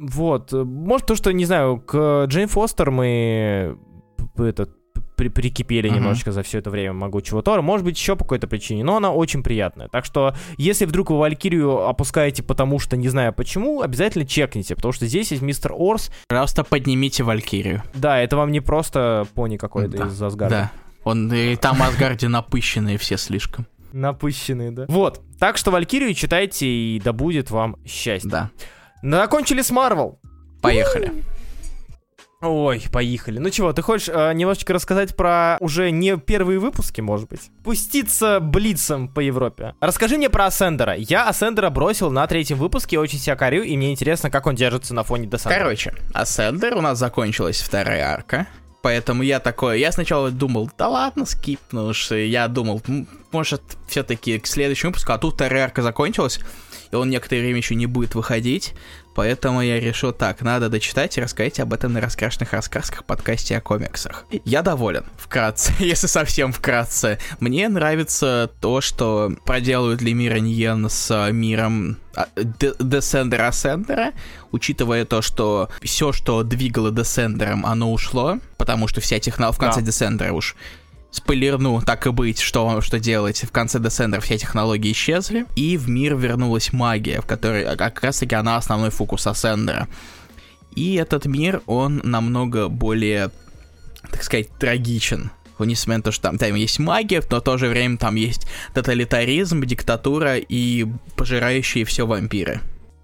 [0.04, 0.51] Вот.
[0.51, 3.78] Может, то, что, не знаю, к Джейн Фостер мы
[4.38, 4.72] этот,
[5.16, 5.95] при прикипели uh-huh.
[5.95, 7.62] немножечко за все это время могучего Тора.
[7.62, 9.88] Может быть, еще по какой-то причине, но она очень приятная.
[9.88, 14.91] Так что, если вдруг вы Валькирию опускаете потому что не знаю почему, обязательно чекните, потому
[14.91, 16.12] что здесь есть мистер Орс.
[16.28, 17.84] Пожалуйста, поднимите Валькирию.
[17.93, 20.56] Да, это вам не просто пони какой-то да, из Асгарда.
[20.56, 20.72] Да,
[21.04, 23.68] он и там Асгарде напыщенные все слишком.
[23.93, 24.86] Напыщенные, да.
[24.89, 25.22] Вот.
[25.39, 28.30] Так что Валькирию читайте, и да будет вам счастье.
[28.30, 28.49] Да.
[29.04, 30.20] Закончили с Марвел.
[30.62, 31.12] Поехали.
[32.41, 33.39] Ой, поехали.
[33.39, 37.51] Ну чего, ты хочешь э, немножечко рассказать про уже не первые выпуски, может быть?
[37.64, 39.76] Пуститься блицем по Европе.
[39.80, 40.95] Расскажи мне про Асцендера.
[40.95, 44.93] Я Асцендера бросил на третьем выпуске, очень себя корю, и мне интересно, как он держится
[44.93, 45.64] на фоне Десендера.
[45.64, 48.47] Короче, Ascender у нас закончилась вторая арка.
[48.82, 52.82] Поэтому я такой, я сначала думал, да ладно, скип, потому что я думал,
[53.32, 56.41] может, все-таки к следующему выпуску, а тут вторая арка закончилась,
[56.94, 58.76] и он некоторое время еще не будет выходить.
[59.16, 63.62] Поэтому я решил так, надо дочитать и рассказать об этом на раскрашенных рассказках подкасте о
[63.62, 64.26] комиксах.
[64.46, 67.18] Я доволен, вкратце, если совсем вкратце.
[67.39, 71.98] Мне нравится то, что проделывают Лемир Ньен с миром
[72.36, 74.14] Десендера Асцендера,
[74.52, 79.80] учитывая то, что все, что двигало Десендером, оно ушло, потому что вся технология в конце
[79.82, 79.88] да.
[79.88, 80.56] Десендера уж
[81.14, 83.43] спойлерну, так и быть, что, что делать.
[83.43, 88.01] В конце Descender все технологии исчезли, и в мир вернулась магия, в которой а, как
[88.01, 89.88] раз-таки она основной фокус Асцендера.
[90.76, 93.30] И этот мир, он намного более,
[94.09, 95.32] так сказать, трагичен.
[95.59, 98.47] Несмотря на то, что там, там есть магия, но в то же время там есть
[98.74, 102.59] тоталитаризм, диктатура и пожирающие все вампиры.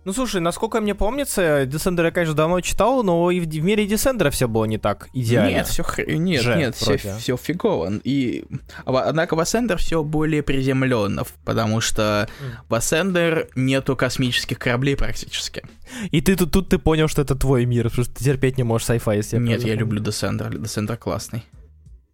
[0.09, 3.85] Ну слушай, насколько мне помнится, Десендер я, конечно, давно читал, но и в, в мире
[3.85, 5.57] Десендера все было не так идеально.
[5.57, 6.09] Нет, все хр...
[6.09, 7.93] нет, Же, нет, все, все фигово.
[8.03, 8.43] И
[8.85, 12.27] однако в Ascender все более приземленно, потому что
[12.67, 15.61] в Ascender нету космических кораблей практически.
[16.09, 18.63] И ты тут, тут ты понял, что это твой мир, потому что ты терпеть не
[18.63, 21.43] можешь sci-fi, если я Нет, я люблю Descender, Descender классный.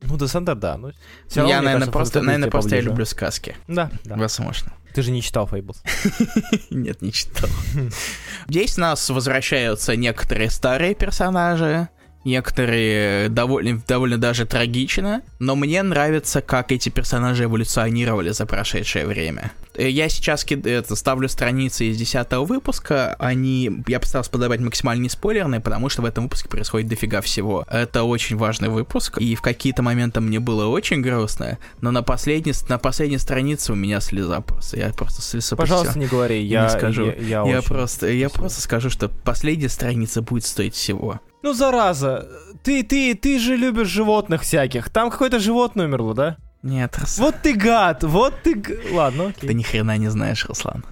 [0.01, 0.77] Ну, Descender, да.
[0.77, 0.91] Но
[1.35, 3.55] ну, я, наверное, кажется, просто, наверное, просто я люблю сказки.
[3.67, 4.15] Да, да.
[4.15, 4.73] Возможно.
[4.93, 5.77] Ты же не читал Fables.
[6.69, 7.49] Нет, не читал.
[8.47, 11.89] Здесь нас возвращаются некоторые старые персонажи,
[12.25, 19.51] некоторые довольно, довольно даже трагично, но мне нравится, как эти персонажи эволюционировали за прошедшее время.
[19.75, 25.09] Э, я сейчас это, ставлю страницы из 10 выпуска, они, я постарался подобрать максимально не
[25.09, 27.65] спойлерные, потому что в этом выпуске происходит дофига всего.
[27.69, 32.53] Это очень важный выпуск, и в какие-то моменты мне было очень грустно, но на последней,
[32.69, 36.69] на последней странице у меня слеза просто, я просто слеза Пожалуйста, не говори, я не
[36.69, 37.05] скажу.
[37.05, 41.19] Я, я, я просто, я просто скажу, что последняя страница будет стоить всего.
[41.45, 42.27] Ну, зараза,
[42.63, 44.89] ты, ты, ты же любишь животных всяких.
[44.89, 46.37] Там какое-то животное умерло, да?
[46.63, 47.25] Нет, Руслан.
[47.27, 48.79] Вот ты гад, вот ты...
[48.91, 49.49] Ладно, окей.
[49.49, 50.83] Ты ни хрена не знаешь, Руслан.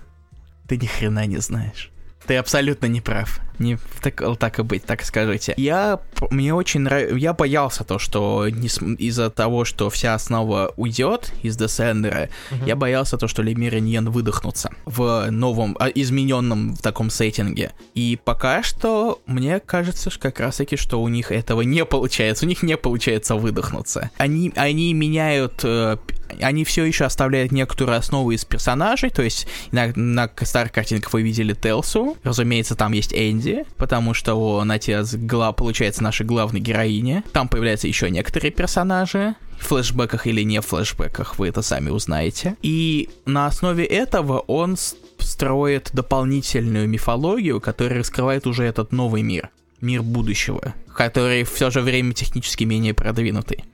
[0.68, 1.90] Ты ни хрена не знаешь.
[2.28, 3.40] Ты абсолютно не прав.
[3.60, 5.54] Не так, так и быть, так скажите.
[5.58, 6.00] Я
[6.32, 7.16] мне очень нравится.
[7.16, 12.68] Я боялся то, что из-за того, что вся основа уйдет из Десендера, uh-huh.
[12.68, 17.74] я боялся то, что Лемир и Ньен выдохнутся в новом, а, измененном в таком сеттинге.
[17.94, 22.46] И пока что мне кажется, что как раз таки, что у них этого не получается.
[22.46, 24.10] У них не получается выдохнуться.
[24.18, 25.98] Они, они меняют э,
[26.42, 31.22] они все еще оставляют некоторую основу из персонажей, то есть на, на старых картинках вы
[31.22, 37.24] видели Телсу, разумеется, там есть Энди, потому что он отец, гла, получается, нашей главной героини.
[37.32, 42.56] Там появляются еще некоторые персонажи, в флешбеках или не в флешбеках, вы это сами узнаете.
[42.62, 44.76] И на основе этого он
[45.20, 49.50] строит дополнительную мифологию, которая раскрывает уже этот новый мир
[49.84, 53.66] мир будущего, который в то же время технически менее продвинутый.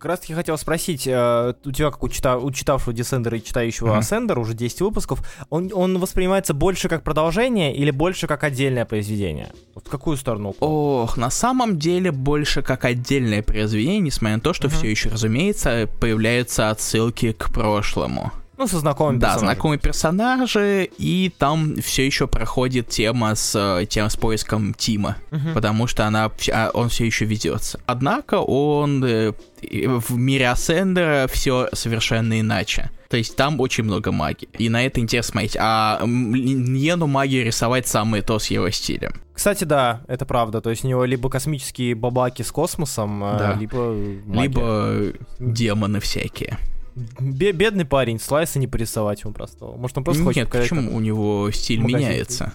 [0.00, 3.44] Как раз таки хотел спросить, э, у тебя, как у, чита, у читавшего Descender и
[3.44, 3.98] читающего mm-hmm.
[3.98, 5.20] Ascender, уже 10 выпусков,
[5.50, 9.52] он, он воспринимается больше как продолжение или больше как отдельное произведение?
[9.74, 10.56] Вот в какую сторону?
[10.58, 14.74] Ох, на самом деле больше как отдельное произведение, несмотря на то, что mm-hmm.
[14.78, 18.32] все еще, разумеется, появляются отсылки к прошлому.
[18.60, 19.54] Ну, со знакомыми да, персонажами.
[19.54, 25.54] Знакомые персонажи, и там все еще проходит тема с, э, тем, с поиском Тима, угу.
[25.54, 27.80] потому что она, а, он все еще ведется.
[27.86, 29.32] Однако он э,
[29.62, 32.90] в мире Асцендера все совершенно иначе.
[33.08, 34.48] То есть там очень много магии.
[34.58, 35.56] И на это интересно смотреть.
[35.58, 39.22] А Ньену магию рисовать самое то с его стилем.
[39.32, 40.60] Кстати, да, это правда.
[40.60, 43.54] То есть у него либо космические бабаки с космосом, а, да.
[43.54, 43.94] либо
[44.26, 44.42] магия.
[44.42, 44.96] Либо
[45.38, 46.58] демоны всякие
[46.94, 49.66] бедный парень, слайсы не порисовать ему просто.
[49.66, 50.54] Может, он просто Нет, хочет...
[50.54, 50.96] Нет, почему?
[50.96, 52.08] У него стиль магазин.
[52.08, 52.52] меняется.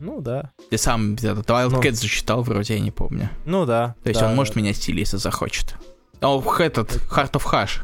[0.00, 0.52] Ну да.
[0.70, 1.96] Ты сам этот Wildcat ну.
[1.96, 3.30] зачитал, вроде я не помню.
[3.44, 3.94] Ну да.
[4.02, 4.36] То есть да, он да.
[4.36, 5.76] может менять стиль, если захочет.
[6.20, 7.82] О, этот, Heart of Hash.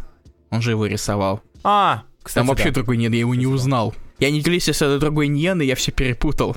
[0.50, 1.40] Он же его рисовал.
[1.62, 2.74] А, кстати, Там вообще да.
[2.74, 3.94] другой нет, я его не узнал.
[4.18, 6.56] Я не делюсь, если это другой Ньен, и я все перепутал.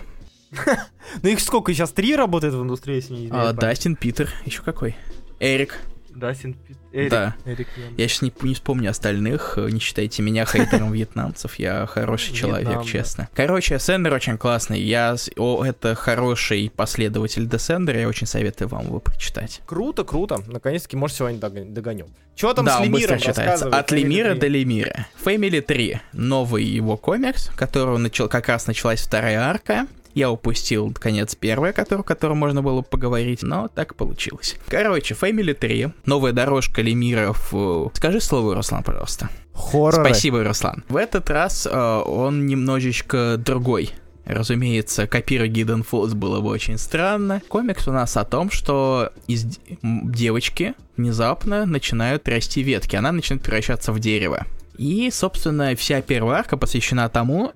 [1.22, 4.96] Ну их сколько, сейчас три работает в индустрии, если не а, Дастин, Питер, еще какой?
[5.40, 5.80] Эрик.
[6.16, 6.56] Дастин
[6.92, 7.36] Эрик, да.
[7.46, 9.58] Эрик Я сейчас не, не вспомню остальных.
[9.58, 11.56] Не считайте меня хейтером вьетнамцев.
[11.56, 13.24] Я хороший человек, Вьетнам, честно.
[13.24, 13.30] Да.
[13.36, 14.80] Короче, Сендер очень классный.
[14.80, 18.00] Я, о, это хороший последователь Десендера.
[18.00, 19.62] Я очень советую вам его прочитать.
[19.66, 20.44] Круто, круто.
[20.48, 22.08] Наконец-таки, может, сегодня догоню.
[22.36, 23.68] Чего там да, с Лемиром читается.
[23.68, 25.08] От Лемира до Лемира.
[25.24, 26.02] Family 3.
[26.14, 29.88] Новый его комикс, который начал, как раз началась вторая арка.
[30.14, 34.56] Я упустил конец первый, о котором, можно было поговорить, но так получилось.
[34.68, 37.50] Короче, Family 3, новая дорожка Лемиров.
[37.54, 39.30] э, Скажи слово, Руслан, пожалуйста.
[39.54, 40.06] Хорроры.
[40.06, 40.84] Спасибо, Руслан.
[40.90, 43.92] В этот раз э, он немножечко другой.
[44.26, 47.42] Разумеется, копировать Hidden Falls было бы очень странно.
[47.50, 49.46] Комикс у нас о том, что из
[49.82, 52.96] девочки внезапно начинают расти ветки.
[52.96, 54.46] Она начинает превращаться в дерево.
[54.78, 57.52] И, собственно, вся первая арка посвящена тому,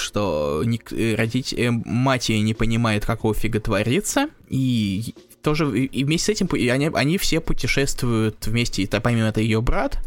[0.00, 6.26] что э, родить, э, мать ее не понимает, какого фига творится, и тоже и вместе
[6.26, 9.98] с этим и они, они все путешествуют вместе, и помимо это ее брат,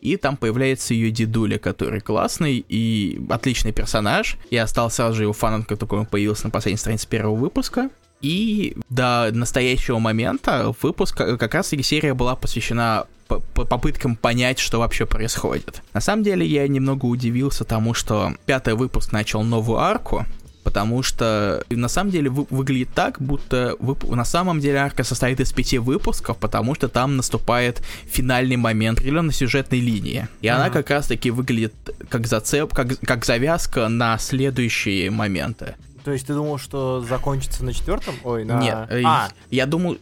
[0.00, 4.36] и там появляется ее дедуля, который классный и отличный персонаж.
[4.50, 7.90] Я стал сразу же его фаном, как только он появился на последней странице первого выпуска.
[8.20, 13.06] И до настоящего момента выпуска как раз таки серия была посвящена
[13.54, 15.82] попыткам понять, что вообще происходит.
[15.94, 20.26] На самом деле я немного удивился тому, что пятый выпуск начал новую арку,
[20.64, 25.40] потому что на самом деле вы- выглядит так, будто вып- на самом деле арка состоит
[25.40, 30.28] из пяти выпусков, потому что там наступает финальный момент определенной сюжетной линии.
[30.42, 30.72] И она Мгм.
[30.74, 31.72] как раз-таки выглядит
[32.08, 35.76] как зацеп, как, как завязка на следующие моменты.
[36.04, 38.14] То есть ты думал, что закончится на четвертом?
[38.24, 38.60] Ой, на...
[38.60, 39.96] Нет, э, А, я думал,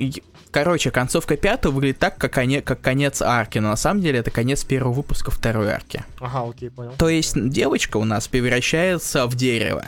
[0.51, 4.31] короче, концовка пятого выглядит так, как, коне- как конец арки, но на самом деле это
[4.31, 6.05] конец первого выпуска второй арки.
[6.21, 6.93] ага, окей, понял.
[6.99, 9.85] То есть девочка у нас превращается в дерево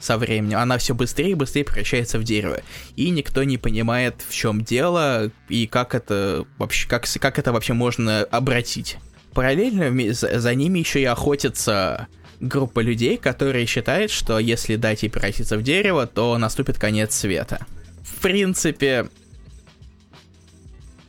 [0.00, 0.58] со временем.
[0.58, 2.58] Она все быстрее и быстрее превращается в дерево.
[2.96, 7.72] И никто не понимает, в чем дело и как это вообще, как, как это вообще
[7.72, 8.96] можно обратить.
[9.32, 12.08] Параллельно за, ними еще и охотится
[12.42, 17.64] группа людей, которые считают, что если дать ей превратиться в дерево, то наступит конец света.
[18.02, 19.08] В принципе,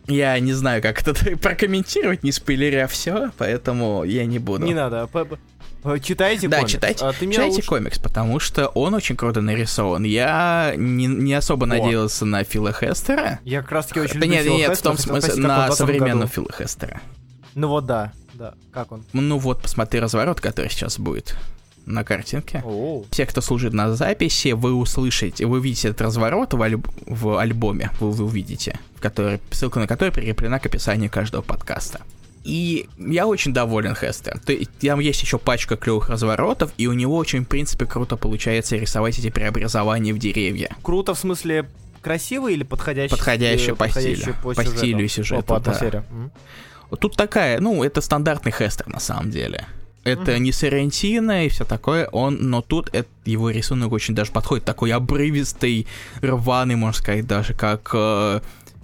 [0.08, 4.66] я не знаю, как это прокомментировать, не спойлеря все, поэтому я не буду.
[4.66, 5.08] Не надо.
[5.08, 5.26] п-
[6.02, 6.72] Читайте Да, комикс.
[6.72, 10.04] читайте, А ты читайте лучше- комикс, потому что он очень круто нарисован.
[10.06, 11.70] Я не, не особо Вот.
[11.70, 13.40] надеялся на Фила Хестера.
[13.44, 15.34] Я как раз таки очень Да люблю нет, Фила нет, в Хестера, том хотел смысле,
[15.34, 16.32] в на 20 современного году.
[16.34, 17.02] Фила Хестера.
[17.56, 18.54] Ну вот да, да.
[18.72, 19.04] Как он?
[19.14, 21.36] Ну вот, посмотри разворот, который сейчас будет
[21.86, 22.62] на картинке.
[23.12, 27.92] Все, кто служит на записи, вы услышите, вы увидите этот разворот в, альб- в альбоме,
[28.00, 32.02] вы, вы увидите, который, ссылка на который прикреплена к описанию каждого подкаста.
[32.44, 34.40] И я очень доволен Хестер.
[34.82, 39.18] Там есть еще пачка клевых разворотов, и у него очень, в принципе, круто получается рисовать
[39.18, 40.76] эти преобразования в деревья.
[40.82, 41.70] Круто в смысле
[42.02, 43.16] красиво или подходящий?
[43.16, 44.36] Подходящее по подходящее стилю.
[44.44, 46.04] по По стилю и сюжету, по да.
[46.94, 49.66] Вот Тут такая, ну, это стандартный Хестер на самом деле.
[50.04, 54.64] Это не Соррентино и все такое, он, но тут это, его рисунок очень даже подходит,
[54.64, 55.88] такой обрывистый,
[56.22, 58.42] рваный, можно сказать, даже как э,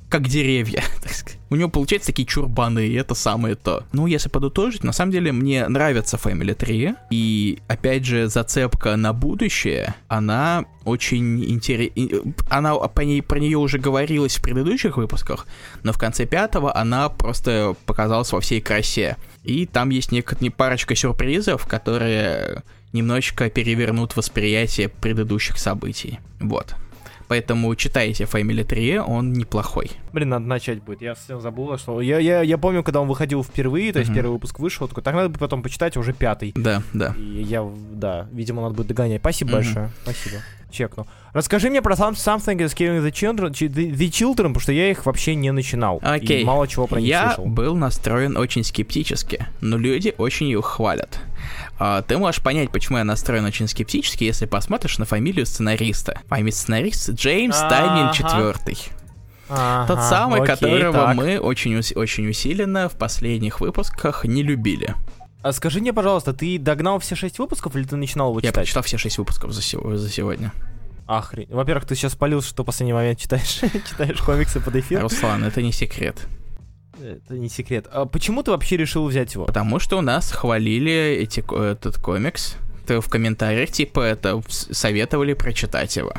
[0.10, 1.39] как деревья, так сказать.
[1.51, 3.84] У него получаются такие чурбаны, и это самое то.
[3.91, 9.14] Ну, если подытожить, на самом деле мне нравится Family 3, и, опять же, зацепка на
[9.14, 12.34] будущее, она очень интересна.
[12.49, 15.47] Она, по ней, про нее уже говорилось в предыдущих выпусках,
[15.84, 19.18] но в конце пятого она просто показалась во всей красе.
[19.43, 26.20] И там есть некоторые парочка сюрпризов, которые немножечко перевернут восприятие предыдущих событий.
[26.39, 26.76] Вот.
[27.30, 29.92] Поэтому читайте Family 3, он неплохой.
[30.12, 31.02] Блин, надо начать будет.
[31.02, 32.02] Я совсем забыл, что...
[32.02, 34.16] Я, я, я помню, когда он выходил впервые, то есть Мгм.
[34.20, 36.54] первый выпуск вышел, такой, так надо бы потом почитать уже пятый.
[36.56, 37.14] Да, да.
[37.18, 39.22] И я, да, видимо, надо будет догонять.
[39.22, 39.58] Спасибо Мгм.
[39.58, 39.90] большое.
[40.04, 40.38] Спасибо.
[40.72, 41.08] Чекну.
[41.34, 45.06] Расскажи мне про Some- Something is Killing the Children, the, Children, потому что я их
[45.06, 46.00] вообще не начинал.
[46.02, 46.42] Окей.
[46.42, 47.46] И мало чего про них Я слышал.
[47.46, 51.20] был настроен очень скептически, но люди очень их хвалят.
[51.78, 56.20] А, ты можешь понять, почему я настроен очень скептически, если посмотришь на фамилию сценариста.
[56.28, 58.10] Фамилия сценариста Джеймс Тайнин.
[59.52, 61.16] Ага, Тот самый, окей, которого так.
[61.16, 64.94] мы очень, очень усиленно в последних выпусках не любили.
[65.42, 68.56] А скажи мне, пожалуйста, ты догнал все шесть выпусков или ты начинал его Я читать?
[68.56, 70.52] прочитал все шесть выпусков за, сего- за сегодня.
[71.08, 71.48] Охрень.
[71.50, 73.48] Во-первых, ты сейчас спалил, что в последний момент читаешь,
[73.90, 75.02] читаешь комиксы под эфир.
[75.02, 76.28] Руслан, это не секрет.
[77.02, 77.88] Это не секрет.
[77.92, 79.46] А почему ты вообще решил взять его?
[79.46, 81.40] Потому что у нас хвалили эти,
[81.72, 82.58] этот комикс.
[82.86, 86.14] Ты в комментариях, типа, это советовали прочитать его.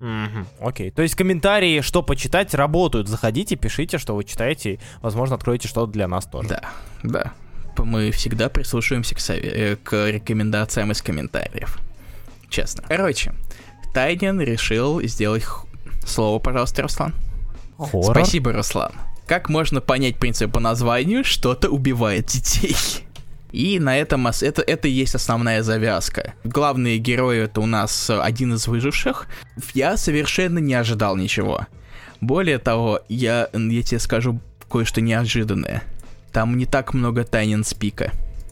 [0.00, 0.90] Мгм, Окей.
[0.90, 3.08] То есть комментарии, что почитать, работают.
[3.08, 4.80] Заходите, пишите, что вы читаете.
[5.00, 6.48] Возможно, откроете что-то для нас тоже.
[6.48, 6.62] Да,
[7.04, 7.32] да.
[7.78, 11.78] Мы всегда прислушиваемся к, сове- э, к рекомендациям из комментариев.
[12.48, 12.84] Честно.
[12.88, 13.32] Короче,
[13.92, 15.42] Тайнин решил сделать...
[15.44, 15.66] х-
[16.06, 17.14] Слово, пожалуйста, Руслан.
[17.78, 18.12] Хоррор?
[18.14, 18.92] Спасибо, Руслан.
[19.26, 22.76] Как можно понять принцип по названию, что-то убивает детей?
[23.52, 26.34] И на этом это, это и есть основная завязка.
[26.44, 29.26] Главные герои это у нас один из выживших.
[29.74, 31.66] Я совершенно не ожидал ничего.
[32.20, 35.84] Более того, я, я тебе скажу кое-что неожиданное.
[36.34, 38.10] Там не так много тайнин спика.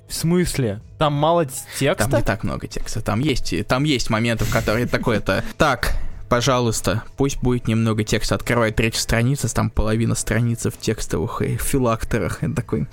[0.09, 0.81] В смысле?
[0.99, 1.47] Там мало
[1.79, 2.09] текста?
[2.09, 3.01] Там не так много текста.
[3.01, 5.43] Там есть, там есть моменты, в которые такое-то...
[5.59, 5.97] Так,
[6.29, 8.37] пожалуйста, пусть будет немного текста.
[8.37, 12.45] Открывает третью страницу, там половина страницы в текстовых и филакторах.
[12.45, 12.87] И такой,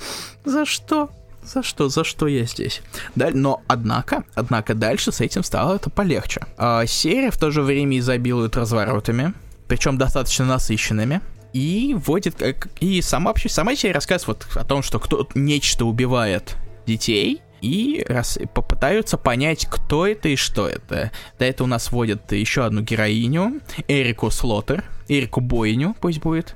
[0.43, 1.11] за что?
[1.43, 1.87] За что?
[1.89, 2.81] За что я здесь?
[3.13, 6.41] Да, но, однако, однако дальше с этим стало это полегче.
[6.57, 9.33] А, серия в то же время изобилует разворотами,
[9.67, 11.21] причем достаточно насыщенными.
[11.53, 12.41] И вводит...
[12.79, 18.05] И сама, вообще, сама серия рассказывает вот о том, что кто-то нечто убивает детей, и
[18.07, 21.11] раз, попытаются понять, кто это и что это.
[21.37, 26.55] До этого у нас вводят еще одну героиню, Эрику Слотер, Эрику Бойню, пусть будет.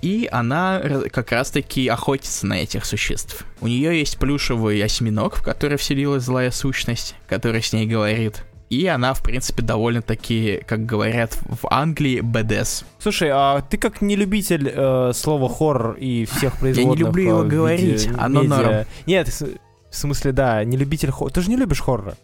[0.00, 3.44] И она как раз-таки охотится на этих существ.
[3.60, 8.42] У нее есть плюшевый осьминог, в который вселилась злая сущность, которая с ней говорит.
[8.72, 12.84] И она, в принципе, довольно-таки, как говорят в Англии, БДС.
[12.98, 16.98] Слушай, а ты как не любитель э, слова хоррор и всех производных...
[16.98, 18.86] Я не люблю его э, говорить, оно норм.
[19.04, 19.58] Нет, в
[19.90, 21.34] смысле, да, не любитель хоррора.
[21.34, 22.16] Ты же не любишь хоррора.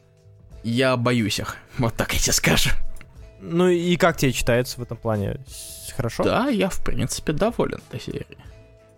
[0.63, 2.71] Я боюсь их, вот так я тебе скажу.
[3.43, 5.41] Ну и как тебе читается в этом плане?
[5.95, 6.25] Хорошо?
[6.25, 8.39] Да, я в принципе доволен этой серией.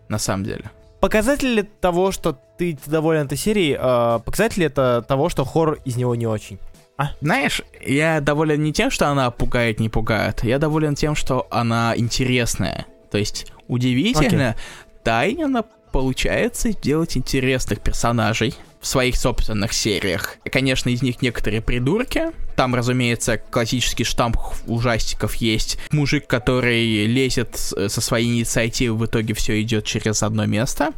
[0.07, 0.71] На самом деле.
[1.01, 5.81] Показатель ли того, что ты доволен этой серией, э, показатель ли это того, что хоррор
[5.85, 6.61] из него не очень?
[7.01, 7.13] А?
[7.23, 10.45] Знаешь, я доволен не тем, что она пугает, не пугает.
[10.45, 12.85] Я доволен тем, что она интересная.
[13.11, 15.03] То есть, удивительно, okay.
[15.03, 20.37] Тайнина получается делать интересных персонажей в своих собственных сериях.
[20.45, 22.33] Конечно, из них некоторые придурки.
[22.55, 24.37] Там, разумеется, классический штамп
[24.67, 25.79] ужастиков есть.
[25.93, 30.93] Мужик, который лезет со своей инициативы, в итоге все идет через одно место.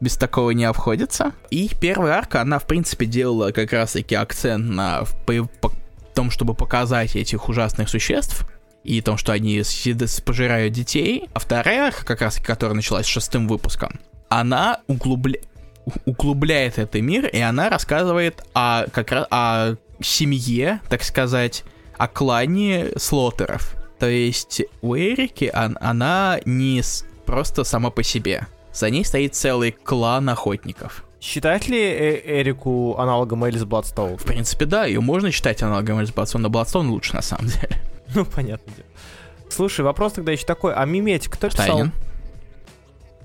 [0.00, 1.32] Без такого не обходится.
[1.50, 5.04] И первая арка, она, в принципе, делала как раз-таки акцент на
[6.14, 8.46] том, чтобы показать этих ужасных существ,
[8.84, 9.62] и том, что они
[10.24, 11.28] пожирают детей.
[11.34, 15.40] А вторая арка, как раз которая началась шестым выпуском, она углубля...
[16.06, 21.64] углубляет этот мир, и она рассказывает о, как раз, о семье, так сказать,
[21.96, 23.74] о клане слотеров.
[23.98, 26.82] То есть у Эрики он, она не
[27.26, 28.46] просто сама по себе.
[28.78, 31.04] За ней стоит целый клан охотников.
[31.20, 34.16] Считать ли э Эрику аналогом Элис Бладстоун?
[34.16, 37.80] В принципе, да, ее можно считать аналогом Элис Бладстоун, но Бладстоун лучше на самом деле.
[38.14, 38.72] Ну, понятно.
[39.50, 41.66] Слушай, вопрос тогда еще такой, а Миметик кто писал?
[41.66, 41.92] Тайнин.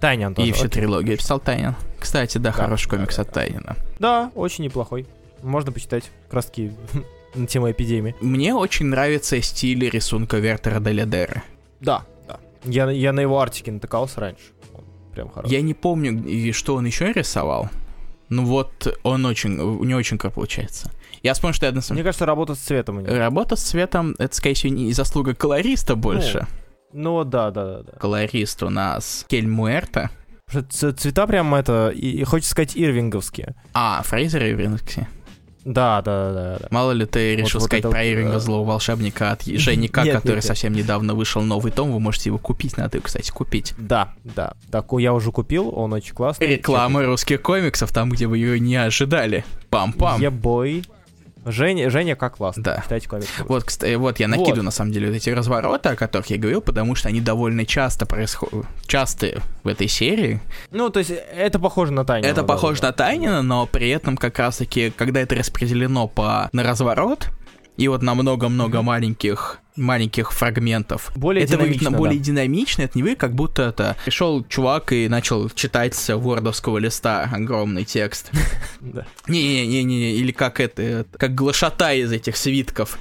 [0.02, 0.50] Тайнин тоже.
[0.50, 1.76] И всю трилогию писал Тайнин.
[2.00, 3.78] Кстати, да, да хороший комикс да, от Тайнина.
[4.00, 5.06] Да, очень неплохой.
[5.42, 6.74] Можно почитать краски
[7.36, 8.16] на тему эпидемии.
[8.20, 11.44] Мне очень нравится стиль рисунка Вертера Делядеры.
[11.80, 12.40] Да, да.
[12.66, 14.53] Я, я на его артике натыкался раньше.
[15.14, 15.54] Прям хороший.
[15.54, 17.70] Я не помню, что он еще рисовал.
[18.30, 20.92] Ну вот, он очень, него очень круто получается.
[21.22, 21.98] Я вспомнил, что я на самом...
[21.98, 23.16] Мне кажется, работа с цветом у него.
[23.16, 26.48] Работа с цветом, это, скорее всего, не заслуга колориста больше.
[26.92, 27.84] Ну, ну да, да, да.
[27.84, 27.92] да.
[28.00, 30.10] Колорист у нас Кель Муэрта.
[30.70, 33.56] Цвета прям это, и хочется сказать, ирвинговские.
[33.74, 35.08] А, Фрейзер ирвинговские.
[35.66, 36.68] Да, да, да, да.
[36.72, 40.36] Мало ли ты решил вот, сказать вот про Ирвинга, злого волшебника от Женика, нет, который
[40.36, 40.84] нет, совсем нет.
[40.84, 43.74] недавно вышел новый том, вы можете его купить, надо его, кстати, купить.
[43.78, 46.48] Да, да, так я уже купил, он очень классный.
[46.48, 49.46] Реклама русских комиксов там, где вы ее не ожидали.
[49.70, 50.20] Пам-пам.
[50.20, 50.84] Ебой.
[51.46, 52.64] Женя, Женя как классно.
[52.64, 52.82] Да.
[52.82, 53.10] Читайте.
[53.48, 54.64] Вот, кстати, вот я накидываю, вот.
[54.64, 58.06] на самом деле, вот эти развороты, о которых я говорил, потому что они довольно часто
[58.06, 60.42] происходят, частые в этой серии.
[60.72, 62.30] Ну, то есть это похоже на Тайнина.
[62.30, 62.88] Это похоже да.
[62.88, 67.30] на Тайнина, но при этом как раз-таки, когда это распределено по на разворот,
[67.78, 68.84] и вот на много-много mm-hmm.
[68.84, 71.12] маленьких маленьких фрагментов.
[71.16, 71.98] Более это выглядит да.
[71.98, 76.78] более динамично, это не вы, как будто это пришел чувак и начал читать с вордовского
[76.78, 78.32] листа огромный текст.
[79.28, 82.98] Не-не-не, или как это, как глашата из этих свитков.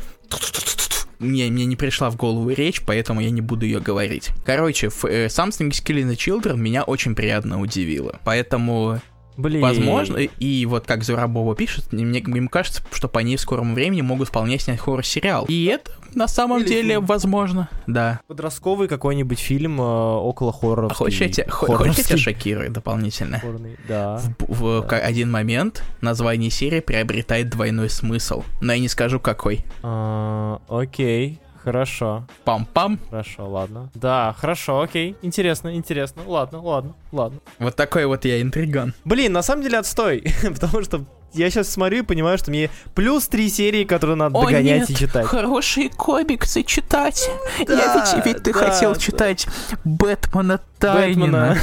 [1.19, 4.31] Мне, мне не пришла в голову речь, поэтому я не буду ее говорить.
[4.45, 8.19] Короче, э, Something Killing the Children меня очень приятно удивило.
[8.25, 9.01] Поэтому
[9.37, 9.63] Блин.
[9.63, 14.03] Возможно, и вот как Зурабова пишет, мне, мне кажется, что по ней в скором времени
[14.03, 15.47] могут вполне снять хоррор-сериал.
[15.49, 17.07] И это на самом Или деле фильм.
[17.07, 18.21] возможно, да.
[18.27, 20.89] Подростковый какой-нибудь фильм э, около хоррора.
[20.89, 23.41] А хочешь, я тебя, хочешь я тебя шокирую дополнительно?
[23.41, 24.21] Хорный, да.
[24.39, 24.97] В, в да.
[24.99, 29.65] один момент название серии приобретает двойной смысл, но я не скажу какой.
[29.83, 31.41] А, окей.
[31.65, 32.27] Хорошо.
[32.45, 32.99] Пам-пам.
[33.11, 33.89] Хорошо, ладно.
[33.95, 35.17] Да, хорошо, окей.
[35.23, 36.23] Интересно, интересно.
[36.27, 37.41] Ладно, ладно, ладно.
[37.59, 38.95] Вот такой вот я интриган.
[39.05, 40.25] Блин, на самом деле отстой.
[40.43, 41.05] Потому что
[41.35, 44.91] я сейчас смотрю и понимаю, что мне плюс три серии, которые надо О, догонять нет,
[44.91, 45.27] и читать.
[45.27, 47.31] хорошие комиксы читать.
[47.67, 49.01] Да, я ведь, ведь ты да, хотел да.
[49.01, 49.47] читать
[49.85, 51.25] Бэтмена Тайнина.
[51.25, 51.59] Бэтмена.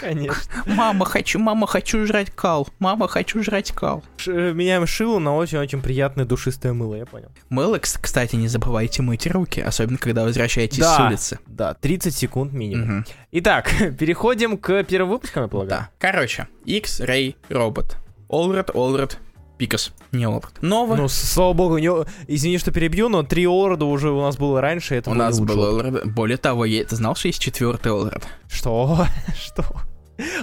[0.00, 0.42] Конечно.
[0.66, 2.68] Мама, хочу, мама, хочу жрать кал.
[2.78, 4.04] Мама, хочу жрать кал.
[4.16, 7.30] Ш- э, меняем шило на очень-очень приятное душистое мыло, я понял.
[7.48, 11.38] Мыло, кстати, не забывайте мыть руки, особенно когда возвращаетесь да, с улицы.
[11.46, 12.98] Да, 30 секунд минимум.
[12.98, 13.06] Угу.
[13.32, 15.80] Итак, переходим к первым выпускам, я полагаю.
[15.82, 15.90] Да.
[15.98, 17.96] Короче, X-Ray робот.
[18.28, 19.18] Олред, Олред,
[19.58, 20.62] Пикас, не Олред.
[20.62, 20.94] Нова.
[20.94, 21.90] Ну, слава богу, не...
[22.28, 25.62] извини, что перебью, но три Олреда уже у нас было раньше, это у нас был
[25.62, 26.06] Олред.
[26.12, 26.84] Более того, я...
[26.84, 28.26] ты знал, что есть четвертый Олред?
[28.48, 29.06] Что?
[29.36, 29.64] Что?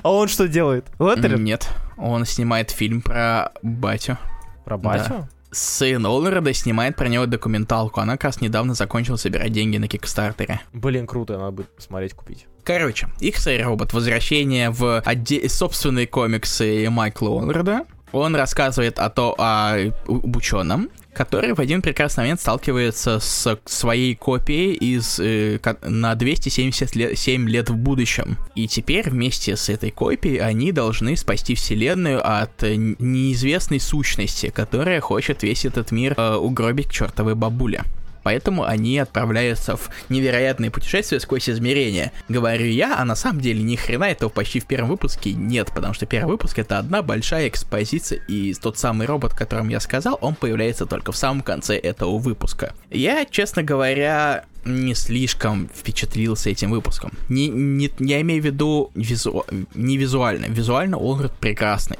[0.03, 0.86] А он что делает?
[0.99, 1.43] Леттерин?
[1.43, 1.70] Нет.
[1.97, 4.18] Он снимает фильм про батю.
[4.63, 5.28] Про батю?
[5.51, 8.01] Сын Олреда снимает про него документалку.
[8.01, 10.59] Она как раз недавно закончила собирать деньги на Кикстартере.
[10.74, 12.47] Блин, круто, надо будет посмотреть, купить.
[12.63, 13.93] Короче, X-Ray Робот.
[13.93, 17.86] Возвращение в отде- собственные комиксы Майкла Олреда.
[18.16, 19.76] Он рассказывает о то, о
[20.07, 27.20] ученом, который в один прекрасный момент сталкивается с своей копией из э, на 277 лет,
[27.20, 28.38] 7 лет в будущем.
[28.55, 35.43] И теперь вместе с этой копией они должны спасти Вселенную от неизвестной сущности, которая хочет
[35.43, 37.84] весь этот мир э, угробить к чертовой бабуле.
[38.26, 42.11] Поэтому они отправляются в невероятные путешествия сквозь измерения.
[42.28, 45.93] Говорю я, а на самом деле ни хрена этого почти в первом выпуске нет, потому
[45.93, 50.17] что первый выпуск это одна большая экспозиция, и тот самый робот, о котором я сказал,
[50.21, 52.73] он появляется только в самом конце этого выпуска.
[52.89, 57.11] Я, честно говоря, не слишком впечатлился этим выпуском.
[57.30, 59.45] Не, не, я имею в виду визу,
[59.76, 60.45] не визуально.
[60.45, 61.99] Визуально он прекрасный.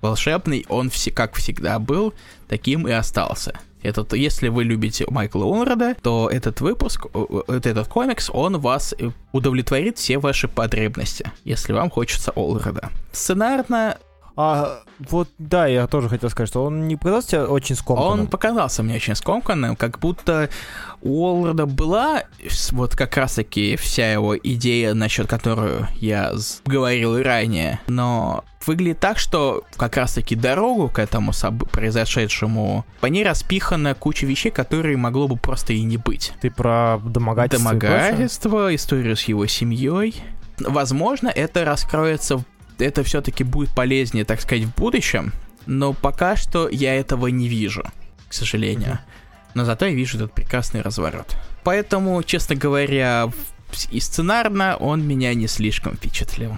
[0.00, 2.14] Волшебный он все, как всегда был,
[2.46, 3.58] таким и остался.
[3.86, 8.94] Этот, если вы любите Майкла Олреда, то этот выпуск, э, э, этот комикс, он вас
[8.98, 12.90] э, удовлетворит все ваши потребности, если вам хочется Олреда.
[13.12, 13.96] Сценарно
[14.38, 18.20] А, вот, да, я тоже хотел сказать, что он не показался тебе очень скомканным?
[18.20, 20.50] он показался мне очень скомканным, как будто
[21.00, 22.24] у Олреда была
[22.72, 26.34] вот как раз-таки вся его идея, насчет которую я
[26.66, 31.32] говорил ранее, но выглядит так, что как раз-таки дорогу к этому
[31.70, 36.32] произошедшему, по ней распихана куча вещей, которые могло бы просто и не быть.
[36.40, 37.72] Ты про домогательство?
[37.72, 40.22] Домогательство, историю с его семьей.
[40.58, 42.44] Возможно, это раскроется,
[42.78, 45.32] это все-таки будет полезнее, так сказать, в будущем,
[45.66, 47.84] но пока что я этого не вижу,
[48.28, 48.98] к сожалению.
[49.54, 51.36] Но зато я вижу этот прекрасный разворот.
[51.64, 53.30] Поэтому, честно говоря,
[53.90, 56.56] и сценарно он меня не слишком впечатлил.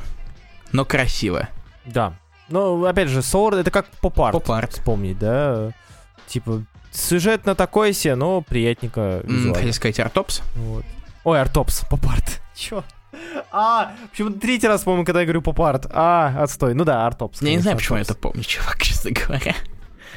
[0.72, 1.48] Но красиво.
[1.92, 2.14] Да.
[2.48, 4.32] Ну, опять же, Сор это как поп-арт.
[4.32, 4.72] Поп-арт.
[4.72, 5.72] Вспомнить, да?
[6.26, 9.54] Типа, сюжет на такое себе, но приятненько визуально.
[9.54, 10.42] Хотел сказать Art Ops.
[10.56, 10.84] Вот.
[11.24, 12.40] Ой, Art Ops, поп-арт.
[12.56, 12.82] Чё?
[13.50, 15.86] А, почему третий раз, по-моему, когда я говорю поп-арт.
[15.90, 16.74] А, отстой.
[16.74, 17.42] Ну да, Art Ops.
[17.42, 19.54] Я не знаю, почему я это помню, чувак, честно говоря.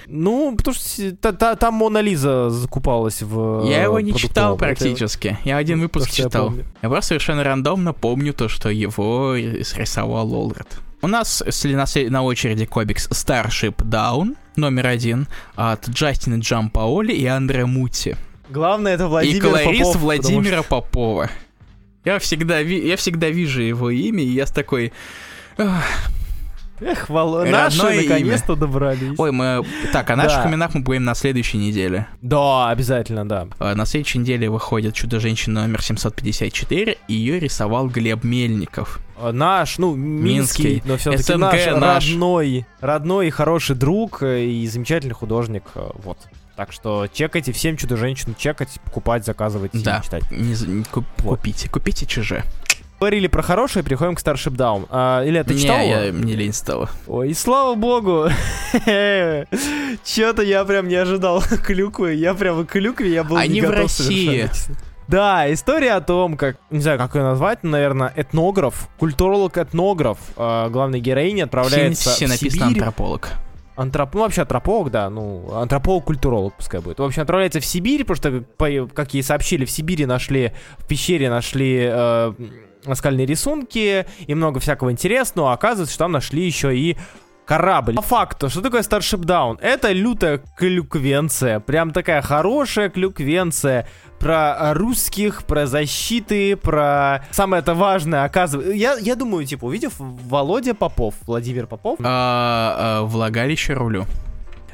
[0.08, 4.56] Ну, потому что та- та- там Мона Лиза закупалась в Я его не читал продуктовом.
[4.56, 5.38] Это- практически.
[5.46, 6.46] Я один то, выпуск что я читал.
[6.48, 6.66] помню.
[6.82, 10.68] Я просто совершенно рандомно помню то, что его срисовал Олред.
[11.02, 18.16] У нас на, очереди комикс Starship Down, номер один, от Джастина Джампаоли и Андре Мутти.
[18.50, 21.30] Главное, это Владимир и колорист Попов, Владимира Попова.
[22.06, 24.94] Я всегда, я всегда вижу его имя, и я с такой...
[25.58, 26.21] «Ах, что-
[26.82, 29.18] Эх, Вал- Родное наши наконец-то добрались.
[29.20, 29.64] Ой, мы...
[29.94, 30.50] Так, о наших Да.
[30.50, 32.08] именах мы будем на следующей неделе.
[32.22, 33.48] Да, обязательно, да.
[33.60, 39.00] А, На следующей неделе выходит «Чудо-женщина» номер 754, и ее рисовал Глеб Мельников.
[39.18, 40.84] А, Наш, ну, минский, Минский.
[40.90, 42.10] но все-таки СНГ наш, наш.
[42.10, 46.18] родной, родной и хороший друг э, и замечательный художник, э, вот.
[46.56, 50.24] Так что чекайте, всем Чудо-женщину чекать, покупать, заказывать и Да, читать.
[50.32, 51.38] не не куп- Вот.
[51.38, 52.44] купите, купите ЧЖ.
[53.02, 54.86] Говорили про хорошее, переходим к Starship Down.
[54.92, 56.02] А, Илья, ты не, читал его?
[56.04, 56.88] я, мне лень стало.
[57.08, 58.28] Ой, и слава богу!
[60.04, 62.14] Чё-то я прям не ожидал клюквы.
[62.14, 64.26] Я прям в клюкве, я был не Они в готов России.
[64.46, 64.78] совершенно.
[65.08, 71.00] Да, история о том, как, не знаю, как ее назвать, наверное, этнограф, культуролог-этнограф, э, главной
[71.00, 72.84] героини отправляется Все в написано Сибирь.
[72.84, 73.30] антрополог.
[73.78, 74.14] Антроп...
[74.14, 77.00] Ну, вообще антрополог, да, ну, антрополог-культуролог пускай будет.
[77.00, 81.32] В общем, отправляется в Сибирь, потому что, как ей сообщили, в Сибири нашли, в пещере
[81.32, 82.34] нашли э,
[82.86, 85.52] наскальные рисунки и много всякого интересного.
[85.52, 86.98] А оказывается, что там нашли еще и
[87.46, 87.96] корабль.
[87.96, 89.60] По факту, что такое Starship Down?
[89.62, 93.88] Это лютая клюквенция, прям такая хорошая клюквенция
[94.20, 98.74] про русских, про защиты, про самое это важное, оказывается.
[98.74, 104.06] Я, я думаю, типа, увидев Володя Попов, Владимир Попов, А, а, влагалище рулю.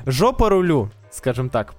[0.05, 1.73] жопа рулю, скажем так,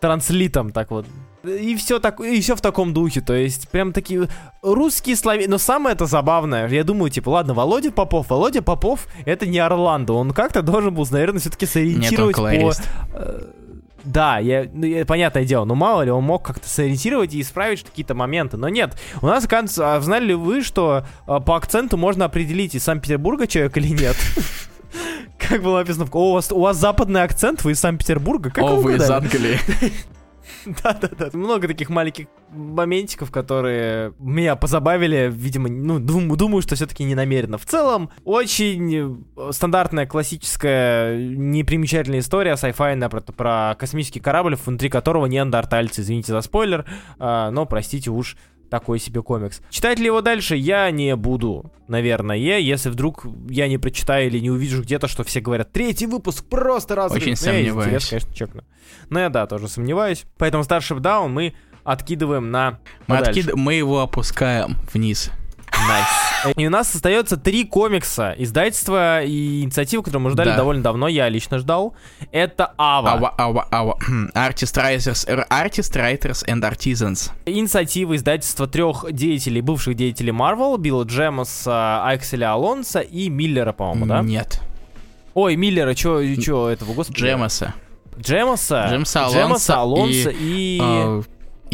[0.00, 1.06] транслитом так вот.
[1.44, 4.28] И все так, и все в таком духе, то есть прям такие
[4.62, 5.46] русские слови.
[5.46, 10.14] Но самое это забавное, я думаю, типа, ладно, Володя Попов, Володя Попов, это не Орландо,
[10.14, 12.42] он как-то должен был, наверное, все-таки Нет, сориентировать по...
[12.42, 12.82] колорист.
[13.12, 13.42] э,
[14.04, 17.82] Да, я, ну, я- понятное дело, но мало ли, он мог как-то сориентировать и исправить
[17.84, 18.56] какие-то моменты.
[18.56, 22.74] Но нет, у нас, оказывается, а знали ли вы, что а, по акценту можно определить,
[22.74, 24.16] из Санкт-Петербурга человек или нет?
[25.38, 28.50] Как было написано, в- «О, у вас, у вас западный акцент, вы из Санкт-Петербурга?
[28.50, 29.58] Как О, вы из угадали?» Англии.
[30.82, 37.14] Да-да-да, много таких маленьких моментиков, которые меня позабавили, видимо, ну, дум, думаю, что все-таки не
[37.14, 37.58] намеренно.
[37.58, 46.00] В целом, очень стандартная, классическая, непримечательная история, сайфайная про, про космический корабль, внутри которого неандертальцы,
[46.00, 46.84] извините за спойлер,
[47.18, 48.36] а, но, простите уж,
[48.74, 49.60] такой себе комикс.
[49.70, 54.50] Читать ли его дальше я не буду, наверное, если вдруг я не прочитаю или не
[54.50, 57.22] увижу где-то, что все говорят, третий выпуск просто разрыв.
[57.22, 58.02] Очень сомневаюсь.
[58.02, 58.64] Я, конечно, чекну.
[59.10, 60.24] Но я, да, тоже сомневаюсь.
[60.38, 62.80] Поэтому Starship Down мы откидываем на...
[63.06, 63.54] Мы, откид...
[63.54, 65.30] мы его опускаем вниз.
[65.70, 66.33] Nice.
[66.56, 70.56] И у нас остается три комикса, издательства и инициативы, которые мы ждали да.
[70.56, 71.94] довольно давно, я лично ждал.
[72.32, 73.12] Это Ава.
[73.12, 73.98] Ава, Ава, Ава.
[74.34, 77.30] Artist Writers, Artist Writers and Artisans.
[77.46, 84.22] Инициатива издательства трех деятелей, бывших деятелей Marvel, Билла Джемоса, Акселя Алонса и Миллера, по-моему, да?
[84.22, 84.60] Нет.
[85.34, 87.20] Ой, Миллера, чё, чё этого, господи?
[87.20, 87.74] Джемоса.
[88.18, 88.86] Джемоса?
[88.90, 90.76] Джемса Алонса, Джемоса, Алонса и...
[90.76, 90.80] и...
[90.80, 91.24] Uh,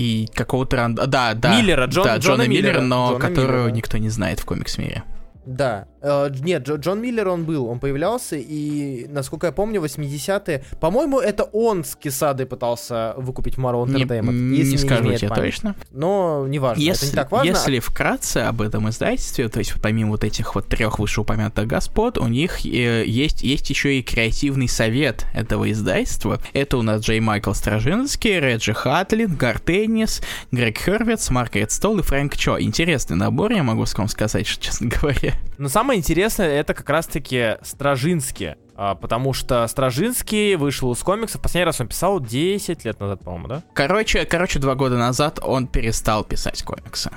[0.01, 1.07] и какого-то ранда...
[1.07, 1.55] Да, да.
[1.55, 3.75] Миллера, Джон, да, Джона, Джона Миллера, Миллера но Джона которого Миллера.
[3.75, 5.03] никто не знает в комикс-мире.
[5.45, 5.87] Да.
[6.03, 10.65] Э, нет, Дж- Джон Миллер он был, он появлялся, и, насколько я помню, 80-е...
[10.81, 14.33] По-моему, это он с Кисадой пытался выкупить Marvel Entertainment.
[14.33, 15.45] Не, если не скажу тебе память.
[15.45, 15.75] точно.
[15.91, 17.49] Но неважно, Если, это не так важно.
[17.51, 22.27] если вкратце об этом издательстве, то есть помимо вот этих вот трех вышеупомянутых господ, у
[22.29, 26.41] них э, есть, есть еще и креативный совет этого издательства.
[26.53, 30.23] Это у нас Джей Майкл Стражинский, Реджи Хатлин, Гар Теннис,
[30.53, 32.59] Грег Хервитс, Маргарет Стол и Фрэнк Чо.
[32.61, 35.35] Интересный набор, я могу вам сказать, что, честно говоря.
[35.59, 38.55] Но самое интересное, это как раз-таки Стражинский.
[38.77, 41.41] а, Потому что Стражинский вышел из комиксов.
[41.41, 43.63] Последний раз он писал 10 лет назад, по-моему, да?
[43.75, 47.11] Короче, короче, два года назад он перестал писать комиксы.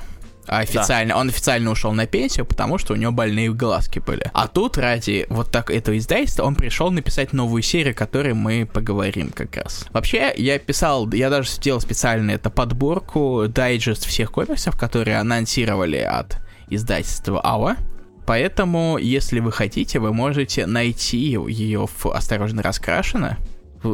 [0.45, 4.29] Официально, он официально ушел на пенсию, потому что у него больные глазки были.
[4.33, 8.65] А тут ради вот так этого издательства он пришел написать новую серию, о которой мы
[8.71, 9.85] поговорим как раз.
[9.93, 16.37] Вообще, я писал, я даже сделал специально это подборку, дайджест всех комиксов, которые анонсировали от
[16.67, 17.77] издательства Ава.
[18.25, 23.37] Поэтому, если вы хотите, вы можете найти ее в «Осторожно раскрашено»,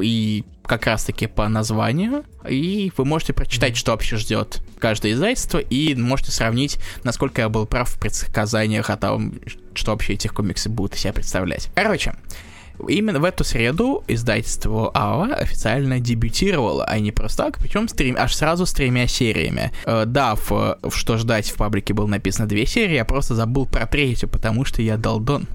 [0.01, 5.95] и как раз-таки по названию, и вы можете прочитать, что вообще ждет каждое издательство, и
[5.95, 9.33] можете сравнить, насколько я был прав в предсказаниях о том,
[9.73, 11.69] что вообще этих комиксы будут из себя представлять.
[11.73, 12.13] Короче,
[12.87, 18.35] Именно в эту среду издательство АОА официально дебютировало, а не просто так, причем с аж
[18.35, 19.71] сразу с тремя сериями.
[19.85, 23.65] Э, да, в, в «Что ждать» в паблике было написано две серии, я просто забыл
[23.65, 25.47] про третью, потому что я долдон.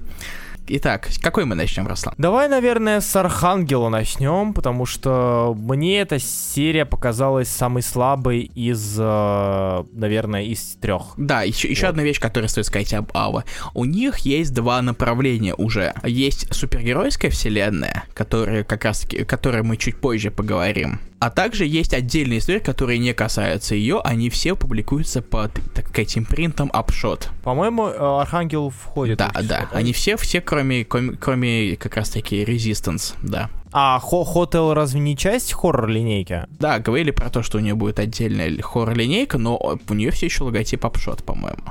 [0.67, 2.15] Итак, какой мы начнем, Руслан?
[2.17, 9.83] Давай, наверное, с Архангела начнем, потому что мне эта серия показалась самой слабой из, э,
[9.93, 11.13] наверное, из трех.
[11.17, 11.89] Да, еще, еще Вот.
[11.91, 13.43] одна вещь, которую стоит сказать об Ава.
[13.73, 15.93] У них есть два направления уже.
[16.03, 20.99] Есть супергеройская вселенная, которая как раз о которой мы чуть позже поговорим.
[21.25, 26.15] А также есть отдельные истории, которые не касаются ее, они все публикуются под, так сказать,
[26.19, 27.29] импринтом Upshot.
[27.43, 29.17] По-моему, э, Архангел входит.
[29.17, 33.49] Да, в число, да, они все, все, кроме, коми- кроме как раз таки Resistance, да.
[33.71, 36.45] А Хотел разве не часть хоррор-линейки?
[36.59, 39.57] Да, говорили про то, что у нее будет отдельная хоррор-линейка, но
[39.89, 41.63] у нее все еще логотип Upshot, по-моему.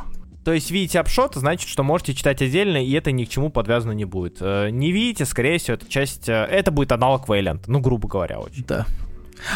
[0.45, 3.93] То есть видите апшот, значит, что можете читать отдельно, и это ни к чему подвязано
[3.93, 4.39] не будет.
[4.41, 6.29] Э, Не видите, скорее всего, это часть...
[6.29, 8.65] э, Это будет аналог Вейлент, ну, грубо говоря, очень.
[8.67, 8.85] Да.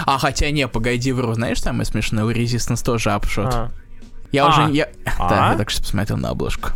[0.07, 3.53] А хотя не, погоди, вру, знаешь, самое смешное, у Resistance тоже апшот.
[3.55, 3.71] А,
[4.33, 4.49] Я А.
[4.49, 4.73] уже...
[4.77, 4.89] Я...
[5.19, 5.29] А?
[5.29, 6.71] Да, я только что посмотрел на обложку.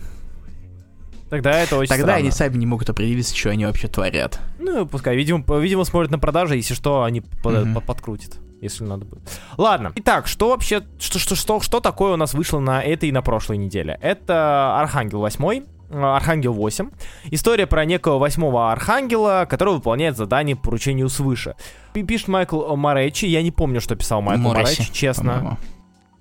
[1.31, 2.19] Тогда это очень Тогда странно.
[2.19, 4.39] они сами не могут определиться, что они вообще творят.
[4.59, 5.17] Ну, пускай.
[5.17, 8.37] Видимо, видимо, смотрят на продажи, если что, они под- подкрутят.
[8.61, 9.23] Если надо будет.
[9.57, 9.93] Ладно.
[9.97, 13.23] Итак, что вообще, что, что, что, что такое у нас вышло на этой и на
[13.23, 13.99] прошлой неделе?
[14.03, 16.91] Это Архангел 8, Архангел 8.
[17.31, 21.55] История про некого восьмого Архангела, который выполняет задание по поручению свыше.
[21.93, 23.27] Пи- Пишет Майкл Моречи.
[23.27, 25.33] Я не помню, что писал Майкл Моречи, честно.
[25.35, 25.57] по-моему.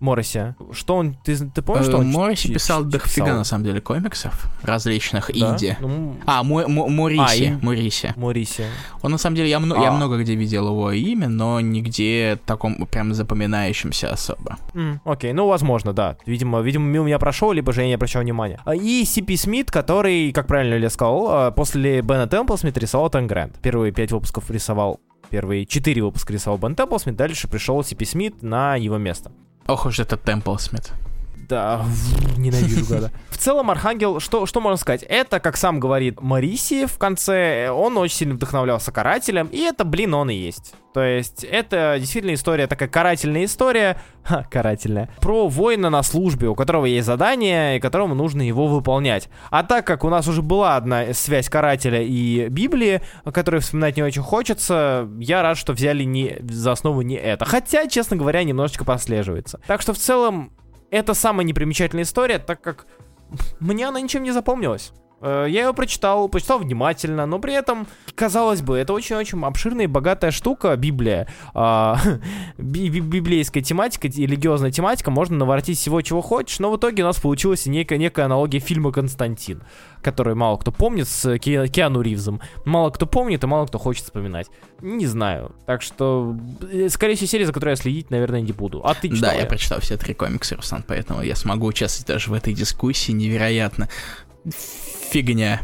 [0.01, 0.55] Морриси.
[0.73, 1.15] Что он...
[1.23, 2.07] Ты, ты помнишь, что Э, он...
[2.07, 5.33] Морриси ч- писал дофига, на самом деле, комиксов различных, Да?
[5.53, 5.77] инди.
[5.79, 8.13] Ну, А, Мо- Мо- Мориси, А, ин- Мориси.
[8.17, 8.65] Мориси.
[9.03, 9.91] Он, на самом деле, я, мно- я А.
[9.91, 14.57] много где видел его имя, но нигде таком прям запоминающемся особо.
[15.05, 16.17] Окей, ну, возможно, да.
[16.25, 18.59] Видимо, видимо, мимо меня прошел, либо же я не обращал внимания.
[18.65, 19.37] А, И Си.Пи.
[19.37, 23.59] Смит, который, как правильно Илья сказал, а, после Бена Темплсмит рисовал Тэн Грант.
[23.61, 24.99] Первые пять выпусков рисовал
[25.29, 28.03] Первые четыре выпуска рисовал Бен Темплсмит, дальше пришел Си.Пи.
[28.03, 29.31] Смит на его место.
[29.71, 30.91] Ох уж этот Темпл Смит.
[31.47, 31.85] Да,
[32.37, 33.11] ненавижу гада.
[33.29, 35.03] В целом, Архангел, что, что можно сказать?
[35.03, 40.13] Это, как сам говорит Мариси в конце, он очень сильно вдохновлялся карателем, и это, блин,
[40.13, 40.75] он и есть.
[40.93, 46.55] То есть, это действительно история, такая карательная история, ха, карательная, про воина на службе, у
[46.55, 49.29] которого есть задание, и которому нужно его выполнять.
[49.49, 53.01] А так как у нас уже была одна связь карателя и Библии,
[53.33, 57.45] которую вспоминать не очень хочется, я рад, что взяли не, за основу не это.
[57.45, 59.61] Хотя, честно говоря, немножечко прослеживается.
[59.65, 60.51] Так что, в целом,
[60.91, 62.85] это самая непримечательная история, так как
[63.59, 64.91] мне она ничем не запомнилась.
[65.21, 69.87] Э, я ее прочитал, прочитал внимательно, но при этом, казалось бы, это очень-очень обширная и
[69.87, 71.27] богатая штука, Библия.
[71.53, 71.97] А,
[72.57, 77.65] библейская тематика, религиозная тематика, можно наворотить всего, чего хочешь, но в итоге у нас получилась
[77.67, 79.61] некая, некая аналогия фильма «Константин»,
[80.01, 82.41] который мало кто помнит с Ки Киану Ривзом.
[82.65, 84.47] Мало кто помнит и мало кто хочет вспоминать.
[84.81, 85.55] Не знаю.
[85.67, 86.35] Так что,
[86.71, 88.81] э, скорее всего, серия, за которой я следить, наверное, не буду.
[88.83, 89.31] А ты читал?
[89.31, 93.11] Да, я прочитал все три комикса, Руслан, поэтому я смогу участвовать даже в этой дискуссии.
[93.11, 93.87] Невероятно
[94.49, 95.61] фигня.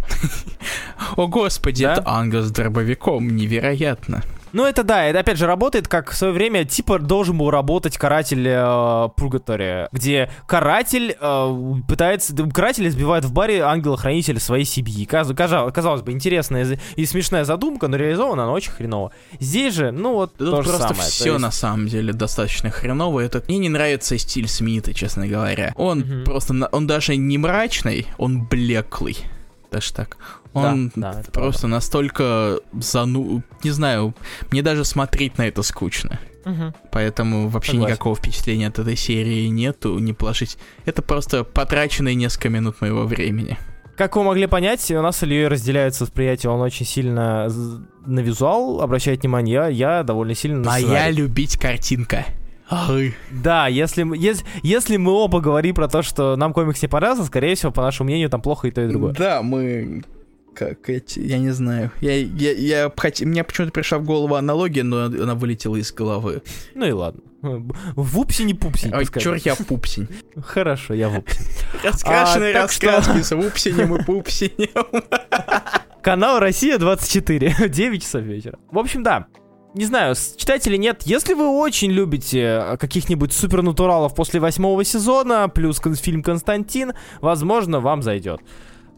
[1.16, 1.94] О господи, да?
[1.94, 4.24] это ангел с дробовиком, невероятно.
[4.58, 7.96] Ну, это да, это опять же работает, как в свое время типа должен был работать
[7.96, 15.06] каратель э, Пургатория, где каратель э, пытается, каратель избивает в баре ангела-хранителя своей семьи.
[15.06, 19.12] Каз, казалось, бы, интересная и смешная задумка, но реализована она очень хреново.
[19.40, 21.08] Здесь же, ну вот, Тут то же просто самое.
[21.08, 21.40] все есть...
[21.40, 23.20] на самом деле достаточно хреново.
[23.20, 25.72] Это мне не нравится стиль Смита, честно говоря.
[25.76, 26.24] Он угу.
[26.26, 29.18] просто, он даже не мрачный, он блеклый
[29.72, 30.18] даже так.
[30.54, 31.68] Он да, да, просто правда.
[31.68, 33.44] настолько зану...
[33.64, 34.16] Не знаю,
[34.52, 36.20] мне даже смотреть на это скучно.
[36.46, 36.74] Угу.
[36.92, 37.94] Поэтому вообще Согласен.
[37.94, 40.58] никакого впечатления от этой серии нету, не положить.
[40.86, 43.58] Это просто потраченные несколько минут моего времени.
[43.98, 47.50] Как вы могли понять, у нас с Ильей разделяется восприятие, он очень сильно
[48.06, 52.26] на визуал обращает внимание, я, я довольно сильно на А я любить картинка.
[53.32, 57.56] Да, если, если, если мы оба говорим про то, что нам комикс не понравился, скорее
[57.56, 59.14] всего, по нашему мнению, там плохо и то, и другое.
[59.14, 60.04] Да, мы
[60.58, 61.92] как эти, я не знаю.
[62.02, 63.22] Я, я, я хот...
[63.22, 66.42] Мне почему-то пришла в голову аналогия, но она вылетела из головы.
[66.74, 67.22] Ну и ладно.
[67.96, 68.92] Вупси не пупси.
[68.92, 70.08] Ой, черт, я пупсень.
[70.42, 71.40] Хорошо, я вупси.
[71.84, 75.04] Раскрашенные а, рассказки с вупсинем и пупсинем.
[76.02, 78.58] Канал Россия 24, 9 часов вечера.
[78.72, 79.28] В общем, да,
[79.78, 85.50] не знаю, читать или нет, если вы очень любите э, каких-нибудь супернатуралов после восьмого сезона,
[85.50, 88.42] плюс фильм «Константин», возможно, вам зайдет.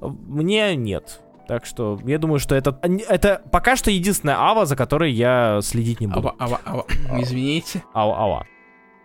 [0.02, 1.22] Мне нет.
[1.48, 6.00] Так что я думаю, что это, это пока что единственная ава, за которой я следить
[6.00, 6.36] не буду.
[6.38, 7.22] Ава, ава, ава.
[7.22, 7.84] Извините.
[7.94, 8.48] Ава, ава.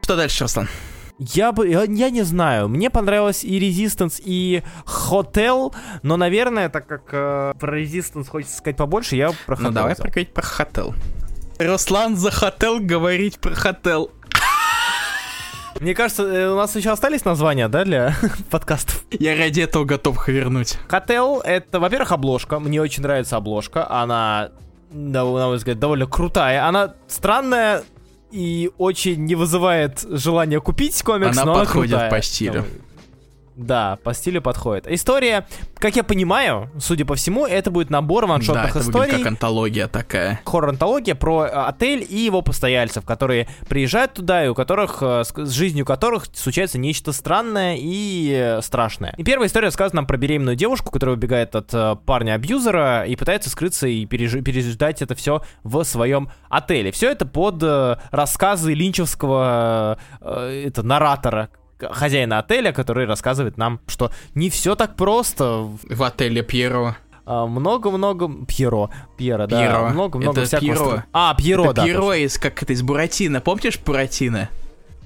[0.03, 0.69] Что дальше, Руслан?
[1.19, 5.73] Я бы, я, я не знаю, мне понравилось и Resistance, и Hotel,
[6.03, 9.63] но, наверное, так как э, про Resistance хочется сказать побольше, я про Hotel.
[9.63, 10.95] Ну давай поговорить про Hotel.
[11.59, 14.11] Руслан захотел говорить про Hotel.
[15.81, 18.17] Мне кажется, э, у нас еще остались названия, да, для
[18.51, 19.05] подкастов?
[19.11, 20.79] Я ради этого готов их вернуть.
[20.89, 22.61] Хотел это, во-первых, обложка.
[22.61, 23.91] Мне очень нравится обложка.
[23.91, 24.51] Она,
[24.93, 26.67] на мой взгляд, довольно крутая.
[26.67, 27.83] Она странная
[28.31, 32.21] и очень не вызывает желания купить комикс, она но подходит она крутая.
[32.21, 32.65] по стилю.
[33.57, 34.87] Да, по стилю подходит.
[34.89, 39.13] История, как я понимаю, судя по всему, это будет набор ваншотных да, это историй.
[39.13, 40.41] Будет как антология такая.
[40.45, 45.51] Хоррор-антология про э, отель и его постояльцев, которые приезжают туда и у которых, э, с
[45.51, 49.15] жизнью которых случается нечто странное и э, страшное.
[49.19, 53.87] И первая история рассказывает нам про беременную девушку, которая убегает от парня-абьюзера и пытается скрыться
[53.87, 54.33] и переж...
[54.43, 56.91] переждать это все в своем отеле.
[56.91, 57.63] Все это под
[58.11, 65.69] рассказы линчевского это, наратора, хозяина отеля, который рассказывает нам, что не все так просто.
[65.89, 66.97] В отеле Пьеро.
[67.27, 68.31] А, много-много...
[68.47, 68.91] Пьеро.
[69.17, 69.91] Пьера, да.
[69.91, 70.75] Много-много всякого...
[70.75, 71.05] Пьеро.
[71.13, 71.85] А, Пьеро, это да.
[71.85, 73.41] Пьеро из, как это, из Буратино.
[73.41, 74.51] Помнишь Буратино?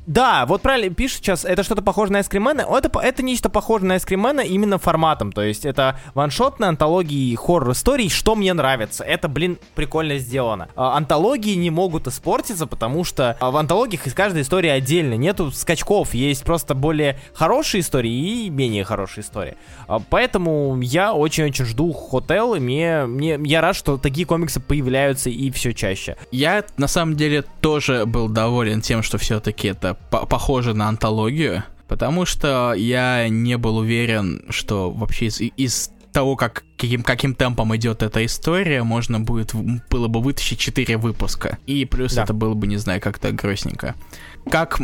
[0.08, 2.62] Да, вот правильно пишут сейчас, это что-то похоже на Эскримена.
[2.62, 5.32] Это, это нечто похоже на Эскримена именно форматом.
[5.32, 9.04] То есть это ваншотные антологии хоррор-историй, что мне нравится.
[9.04, 10.70] Это, блин, прикольно сделано.
[10.76, 15.12] А, антологии не могут испортиться, потому что а, в антологиях из каждой истории отдельно.
[15.12, 19.58] Нету скачков, есть просто более хорошие истории и менее хорошие истории.
[19.88, 25.28] А, поэтому я очень-очень жду Хотел, и мне, мне, я рад, что такие комиксы появляются
[25.28, 26.16] и все чаще.
[26.30, 32.24] Я, на самом деле, тоже был доволен тем, что все-таки это похоже на антологию, потому
[32.26, 38.02] что я не был уверен, что вообще из, из того, как, каким, каким темпом идет
[38.02, 39.54] эта история, можно будет
[39.90, 41.58] было бы вытащить 4 выпуска.
[41.66, 42.24] И плюс да.
[42.24, 43.94] это было бы, не знаю, как-то грустненько.
[44.50, 44.80] Как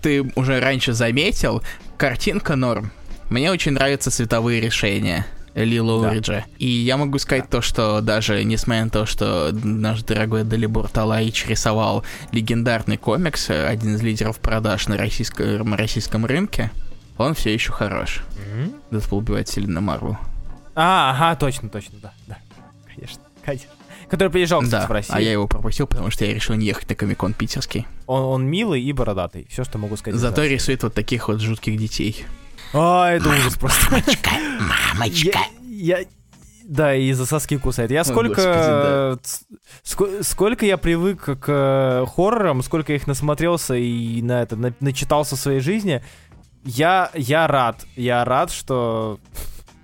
[0.00, 1.62] ты уже раньше заметил,
[1.96, 2.92] картинка норм.
[3.30, 5.26] Мне очень нравятся цветовые решения.
[5.54, 6.10] Да.
[6.10, 6.44] Уриджа.
[6.58, 7.58] И я могу сказать да.
[7.58, 13.94] то, что даже несмотря на то, что наш дорогой Далибор Талаич рисовал легендарный комикс, один
[13.96, 16.70] из лидеров продаж на российском, российском рынке,
[17.16, 18.22] он все еще хорош.
[18.90, 20.16] Дэдпул убивает Селина Марвел.
[20.74, 22.38] А, ага, точно, точно, да, да.
[22.94, 23.68] Конечно, конечно.
[24.08, 25.16] Который приезжал, кстати, Да, в Россию.
[25.16, 27.86] а я его пропустил, потому что я решил не ехать на Комикон питерский.
[28.06, 29.46] он, он милый и бородатый.
[29.50, 30.18] Все, что могу сказать.
[30.18, 30.48] Зато Да.
[30.48, 32.24] рисует вот таких вот жутких детей.
[32.72, 34.02] А, это ужас просто.
[34.94, 35.38] Мамочка.
[35.64, 36.04] Я, я-
[36.64, 37.90] да, и за соски кусает.
[37.90, 39.44] Я О, сколько, господи, ц-
[39.84, 44.74] ско- сколько я привык к э, хоррорам, сколько я их насмотрелся и на это на-
[44.80, 46.02] начитался в своей жизни,
[46.64, 49.18] я я рад, я рад, что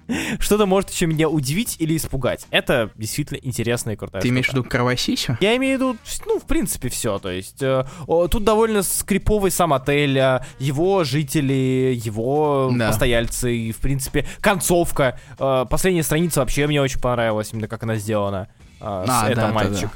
[0.39, 2.47] что-то может еще меня удивить или испугать.
[2.51, 4.23] Это действительно интересная и крутая.
[4.23, 5.37] Ты имеешь в виду кровосисю?
[5.41, 7.19] Я имею в виду, ну, в принципе, все.
[7.19, 12.89] То есть, э, о, тут довольно скриповый сам отель, а, его жители, его Да.
[12.89, 15.19] постояльцы, и, в принципе, концовка.
[15.39, 18.49] Э, последняя страница вообще мне очень понравилась, именно как она сделана.
[18.79, 19.91] С- А, это да, да, мальчик.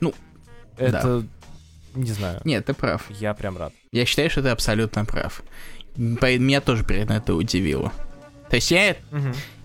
[0.00, 0.14] Ну,
[0.76, 1.24] Это,
[1.94, 3.02] не знаю, Нет, ты прав.
[3.10, 3.72] я прям рад.
[3.92, 5.42] Я считаю, что ты абсолютно прав.
[5.96, 7.92] Меня тоже приятно это удивило.
[8.48, 8.96] То есть я,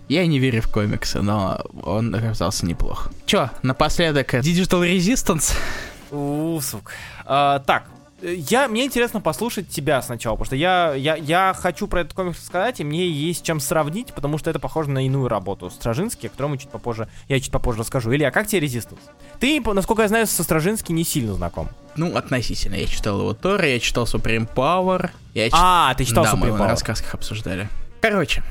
[0.08, 3.10] я не верю в комиксы, но он оказался неплох.
[3.26, 5.54] Чё, напоследок, Digital Resistance?
[6.10, 6.92] У, сука.
[7.26, 7.84] А, так,
[8.22, 12.44] я, мне интересно послушать тебя сначала, потому что я, я, я хочу про этот комикс
[12.44, 16.30] сказать, и мне есть чем сравнить, потому что это похоже на иную работу Стражинский, о
[16.30, 18.12] которой мы чуть попозже, я чуть попозже расскажу.
[18.12, 19.00] Илья, как тебе Резистанс?
[19.38, 21.68] Ты, насколько я знаю, со Стражински не сильно знаком.
[21.96, 22.74] Ну, относительно.
[22.74, 25.10] Я читал его Тора, я читал Supreme Power.
[25.34, 26.70] Я чит- А, ты читал да, мы Supreme его на Power.
[26.70, 27.68] рассказках обсуждали.
[28.00, 28.42] Короче,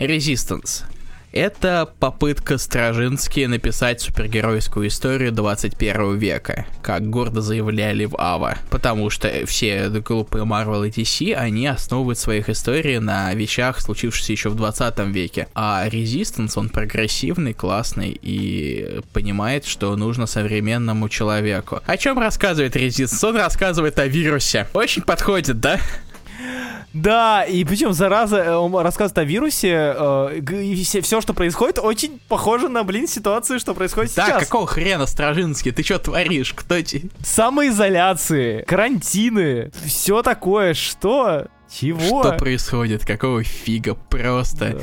[0.00, 0.84] Resistance.
[1.32, 8.58] Это попытка Стражински написать супергеройскую историю 21 века, как гордо заявляли в Ава.
[8.68, 14.48] Потому что все группы Marvel и DC, они основывают своих историй на вещах, случившихся еще
[14.48, 15.46] в 20 веке.
[15.54, 21.80] А Resistance, он прогрессивный, классный и понимает, что нужно современному человеку.
[21.86, 23.28] О чем рассказывает Resistance?
[23.28, 24.66] Он рассказывает о вирусе.
[24.72, 25.78] Очень подходит, да?
[26.92, 32.20] Да, и причем, зараза, э, он рассказывает о вирусе, э, и все, что происходит, очень
[32.28, 34.44] похоже на, блин, ситуацию, что происходит Да, сейчас.
[34.44, 35.70] какого хрена, Стражинский?
[35.70, 36.52] Ты что творишь?
[36.52, 37.08] Кто тебе...
[37.22, 41.46] Самоизоляции, карантины, все такое, что?
[41.72, 42.22] Чего?
[42.24, 43.06] Что происходит?
[43.06, 43.94] Какого фига?
[43.94, 44.70] Просто.
[44.70, 44.80] Да.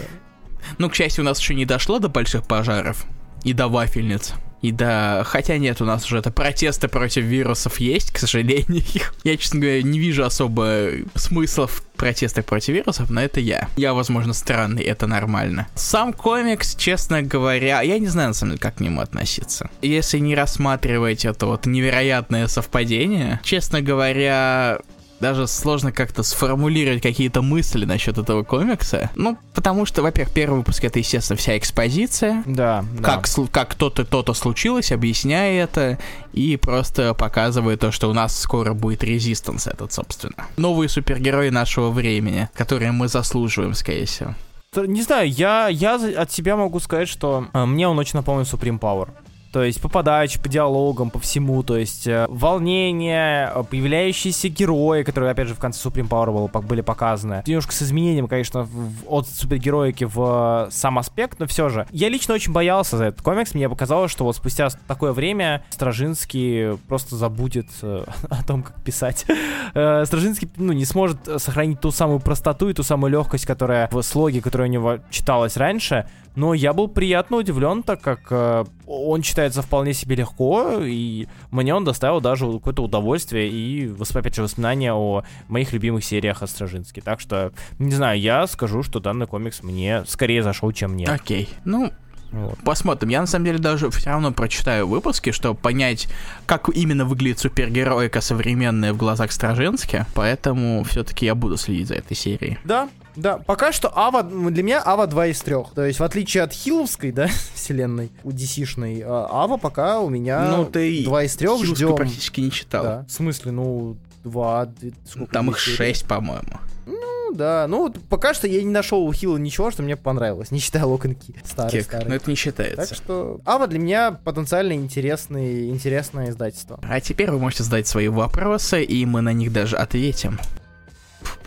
[0.78, 3.06] Ну, к счастью, у нас еще не дошло до больших пожаров.
[3.44, 4.34] И до вафельниц.
[4.62, 8.84] И да, хотя нет, у нас уже это протесты против вирусов есть, к сожалению.
[9.24, 13.68] Я, честно говоря, не вижу особо смысла в против вирусов, но это я.
[13.76, 15.68] Я, возможно, странный, это нормально.
[15.74, 19.70] Сам комикс, честно говоря, я не знаю, на самом деле, как к нему относиться.
[19.82, 24.80] Если не рассматривать это вот невероятное совпадение, честно говоря,
[25.20, 29.10] даже сложно как-то сформулировать какие-то мысли насчет этого комикса.
[29.16, 32.44] Ну, потому что, во-первых, первый выпуск это, естественно, вся экспозиция.
[32.46, 33.04] Да, да.
[33.04, 35.98] Как, слу- как то-то, то-то случилось, объясняя это,
[36.34, 40.48] и просто показывая то, что у нас скоро будет резистанс этот, собственно.
[40.58, 44.36] Новые супергерои нашего времени, которые мы заслуживаем, скорее всего.
[44.76, 48.80] Не знаю, я, я от себя могу сказать, что э, мне он очень напомнил Supreme
[48.80, 49.10] Power.
[49.52, 51.64] То есть по по диалогам, по всему.
[51.64, 56.66] То есть э, волнение, э, появляющиеся герои, которые, опять же, в конце Supreme Power пок-
[56.68, 57.44] были показаны.
[57.46, 61.88] Немножко с изменением, конечно, в- от супергероики в э, сам аспект, но все же.
[61.92, 63.54] Я лично очень боялся за этот комикс.
[63.54, 69.26] Мне показалось, что вот спустя такое время Стражинский просто забудет э, о том, как писать.
[69.74, 74.02] Э, Стражинский, ну, не сможет сохранить ту самую простоту и ту самую легкость, которая в
[74.02, 76.08] слоге, которая у него читалась раньше.
[76.38, 81.74] Но я был приятно удивлен, так как э, он читается вполне себе легко, и мне
[81.74, 87.02] он доставил даже какое-то удовольствие и, опять же, воспоминания о моих любимых сериях о Стражинске.
[87.02, 91.10] Так что, не знаю, я скажу, что данный комикс мне скорее зашел, чем нет.
[91.10, 91.50] Окей.
[91.66, 91.92] Ну,
[92.32, 92.60] Вот.
[92.64, 93.10] Посмотрим.
[93.10, 96.08] Я на самом деле даже все равно прочитаю выпуски, чтобы понять,
[96.46, 100.06] как именно выглядит супергероика современная в глазах Стражински.
[100.14, 102.60] Поэтому все-таки я буду следить за этой серией.
[102.64, 103.38] Да, да.
[103.40, 105.56] Пока что Ава, для меня Ава 2 из 3.
[105.76, 110.56] То есть, в отличие от Хилловской, да, вселенной, у DC-шной, а, Ава пока у меня
[110.56, 111.96] ну, ты 2 из 3 Хиллскую ждем.
[111.96, 112.84] практически не читал.
[112.84, 113.06] Да.
[113.08, 114.70] В смысле, ну, 2,
[115.10, 115.76] сколько Там их серии?
[115.76, 116.58] шесть, по-моему.
[116.86, 117.66] Ну, да.
[117.68, 120.86] Ну, вот пока что я не нашел у Хилла ничего, что мне понравилось, не считая
[120.86, 121.36] Локонки.
[121.44, 121.84] Старый, Кек.
[121.84, 122.08] старый.
[122.08, 122.96] Но это не Так считается.
[122.96, 126.80] что Ава для меня потенциально интересный, интересное издательство.
[126.84, 130.40] А теперь вы можете задать свои вопросы, и мы на них даже ответим.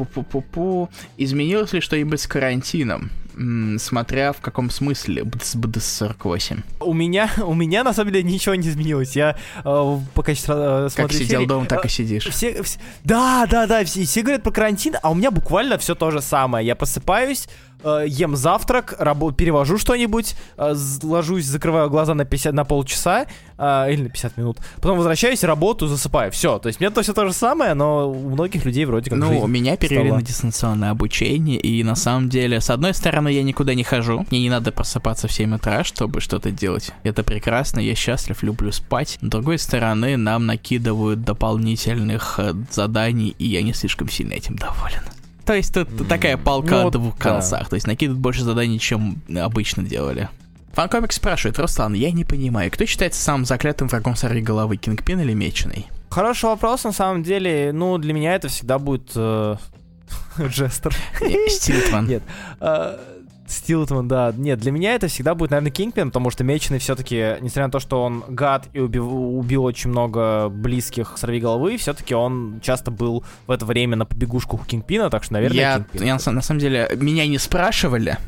[0.00, 0.88] Пу-пу-пу-пу.
[1.18, 3.10] Изменилось ли что-нибудь с карантином?
[3.78, 6.62] Смотря в каком смысле с БДС-48.
[6.80, 9.16] У меня, у меня на самом деле ничего не изменилось.
[9.16, 12.26] Я э, пока сейчас э, Как смотрю сидел серии, дома, так э, и сидишь.
[12.26, 15.94] Все, вс- да, да, да, все, все говорят про карантин, а у меня буквально все
[15.94, 16.66] то же самое.
[16.66, 17.48] Я просыпаюсь,
[17.84, 23.26] э, ем завтрак, рабо- перевожу что-нибудь, э, ложусь, закрываю глаза на 50, на полчаса
[23.58, 26.30] э, или на 50 минут, потом возвращаюсь, работаю, засыпаю.
[26.32, 26.58] Все.
[26.58, 29.46] То есть мне то все то же самое, но у многих людей вроде как Ну,
[29.46, 30.18] меня перевели стала.
[30.20, 34.40] на дистанционное обучение, и на самом деле, с одной стороны, я никуда не хожу, мне
[34.40, 36.90] не надо просыпаться в 7 утра, чтобы что-то делать.
[37.02, 39.18] Это прекрасно, я счастлив, люблю спать.
[39.20, 45.02] С другой стороны, нам накидывают дополнительных э, заданий, и я не слишком сильно этим доволен.
[45.50, 47.24] То есть тут такая палка ну о вот двух да.
[47.24, 47.68] концах.
[47.68, 50.28] То есть накидывают больше заданий, чем обычно делали.
[50.74, 55.34] Фанкомик спрашивает, Руслан, я не понимаю, кто считается самым заклятым врагом сорви головы, Кингпин или
[55.34, 55.88] Меченый?
[56.08, 57.72] Хороший вопрос, на самом деле.
[57.74, 59.56] Ну, для меня это всегда будет э,
[60.40, 60.94] Джестер.
[61.20, 62.00] Э.
[62.02, 62.22] Нет.
[63.50, 64.32] Стилтман, да.
[64.36, 67.80] Нет, для меня это всегда будет, наверное, Кингпин, потому что Меченый все-таки, несмотря на то,
[67.80, 73.24] что он гад и убил, убил очень много близких сорви головы, все-таки он часто был
[73.46, 76.02] в это время на побегушках у Кингпина, так что, наверное, я, Кингпин.
[76.04, 78.18] я на, на самом деле, меня не спрашивали,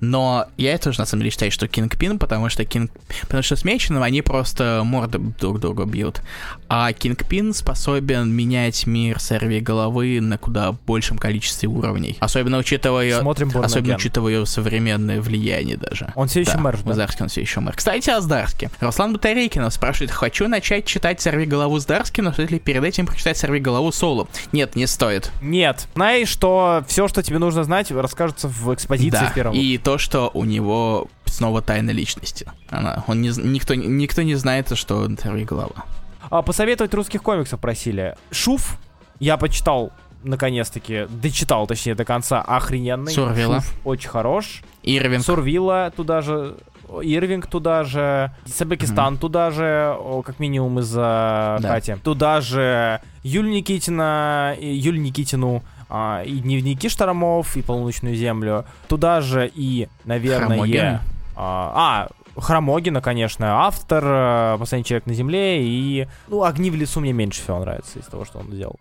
[0.00, 2.90] но я тоже на самом деле считаю, что Кингпин, потому что Кинг...
[3.22, 6.22] Потому что с Меченым они просто морды друг друга бьют.
[6.68, 12.16] А Кингпин способен менять мир сорви головы на куда большем количестве уровней.
[12.20, 13.20] Особенно учитывая...
[13.20, 13.96] Смотрим Born Особенно Again.
[13.96, 16.12] учитывая его современное влияние даже.
[16.14, 16.92] Он все еще Да, мэр, да?
[16.92, 17.74] Здарске он все еще мэр.
[17.74, 18.70] Кстати, о Здарске.
[18.80, 23.38] Руслан Батарейкинов спрашивает, хочу начать читать «Сорви голову» Здарски, но стоит ли перед этим прочитать
[23.38, 24.28] «Сорви голову» соло?
[24.52, 25.32] Нет, не стоит.
[25.40, 25.88] Нет.
[25.94, 29.54] Знаешь, что все, что тебе нужно знать, расскажется в экспозиции да, в первом.
[29.54, 32.46] и то, что у него снова тайна личности.
[32.68, 35.84] Она, он не, никто, никто не знает, что он «Сорви голова».
[36.30, 38.16] А, посоветовать русских комиксов просили.
[38.30, 38.78] Шуф,
[39.20, 39.92] я почитал,
[40.22, 43.12] наконец-таки, дочитал, точнее, до конца, охрененный.
[43.12, 43.60] Сурвилла.
[43.60, 44.62] Шуф очень хорош.
[44.82, 45.24] Ирвинг.
[45.24, 46.56] Сурвилла туда же,
[47.02, 51.68] Ирвинг туда же, Сабекистан туда же, как минимум из-за Да.
[51.74, 51.94] Кати.
[52.02, 58.64] Туда же Юль Никитина, Юль Никитину, а, и дневники Штормов, и полуночную землю.
[58.88, 61.02] Туда же и, наверное, Хромогина.
[61.36, 67.00] а, а, Хромогина, конечно, автор, э, последний человек на земле, и, ну, огни в лесу
[67.00, 68.76] мне меньше всего нравится из того, что он сделал.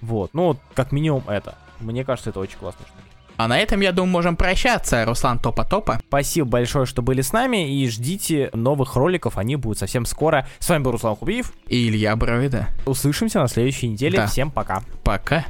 [0.00, 1.56] Вот, ну, как минимум это.
[1.80, 3.02] Мне кажется, это очень классная штука.
[3.38, 5.04] А на этом, я думаю, можем прощаться.
[5.04, 6.00] Руслан Топа-Топа.
[6.08, 10.48] Спасибо большое, что были с нами, и ждите новых роликов, они будут совсем скоро.
[10.58, 11.52] С вами был Руслан Хубиев.
[11.68, 12.66] И Илья Бровида.
[12.84, 14.16] Услышимся на следующей неделе.
[14.16, 14.26] Да.
[14.26, 14.82] Всем пока.
[15.04, 15.44] Пока.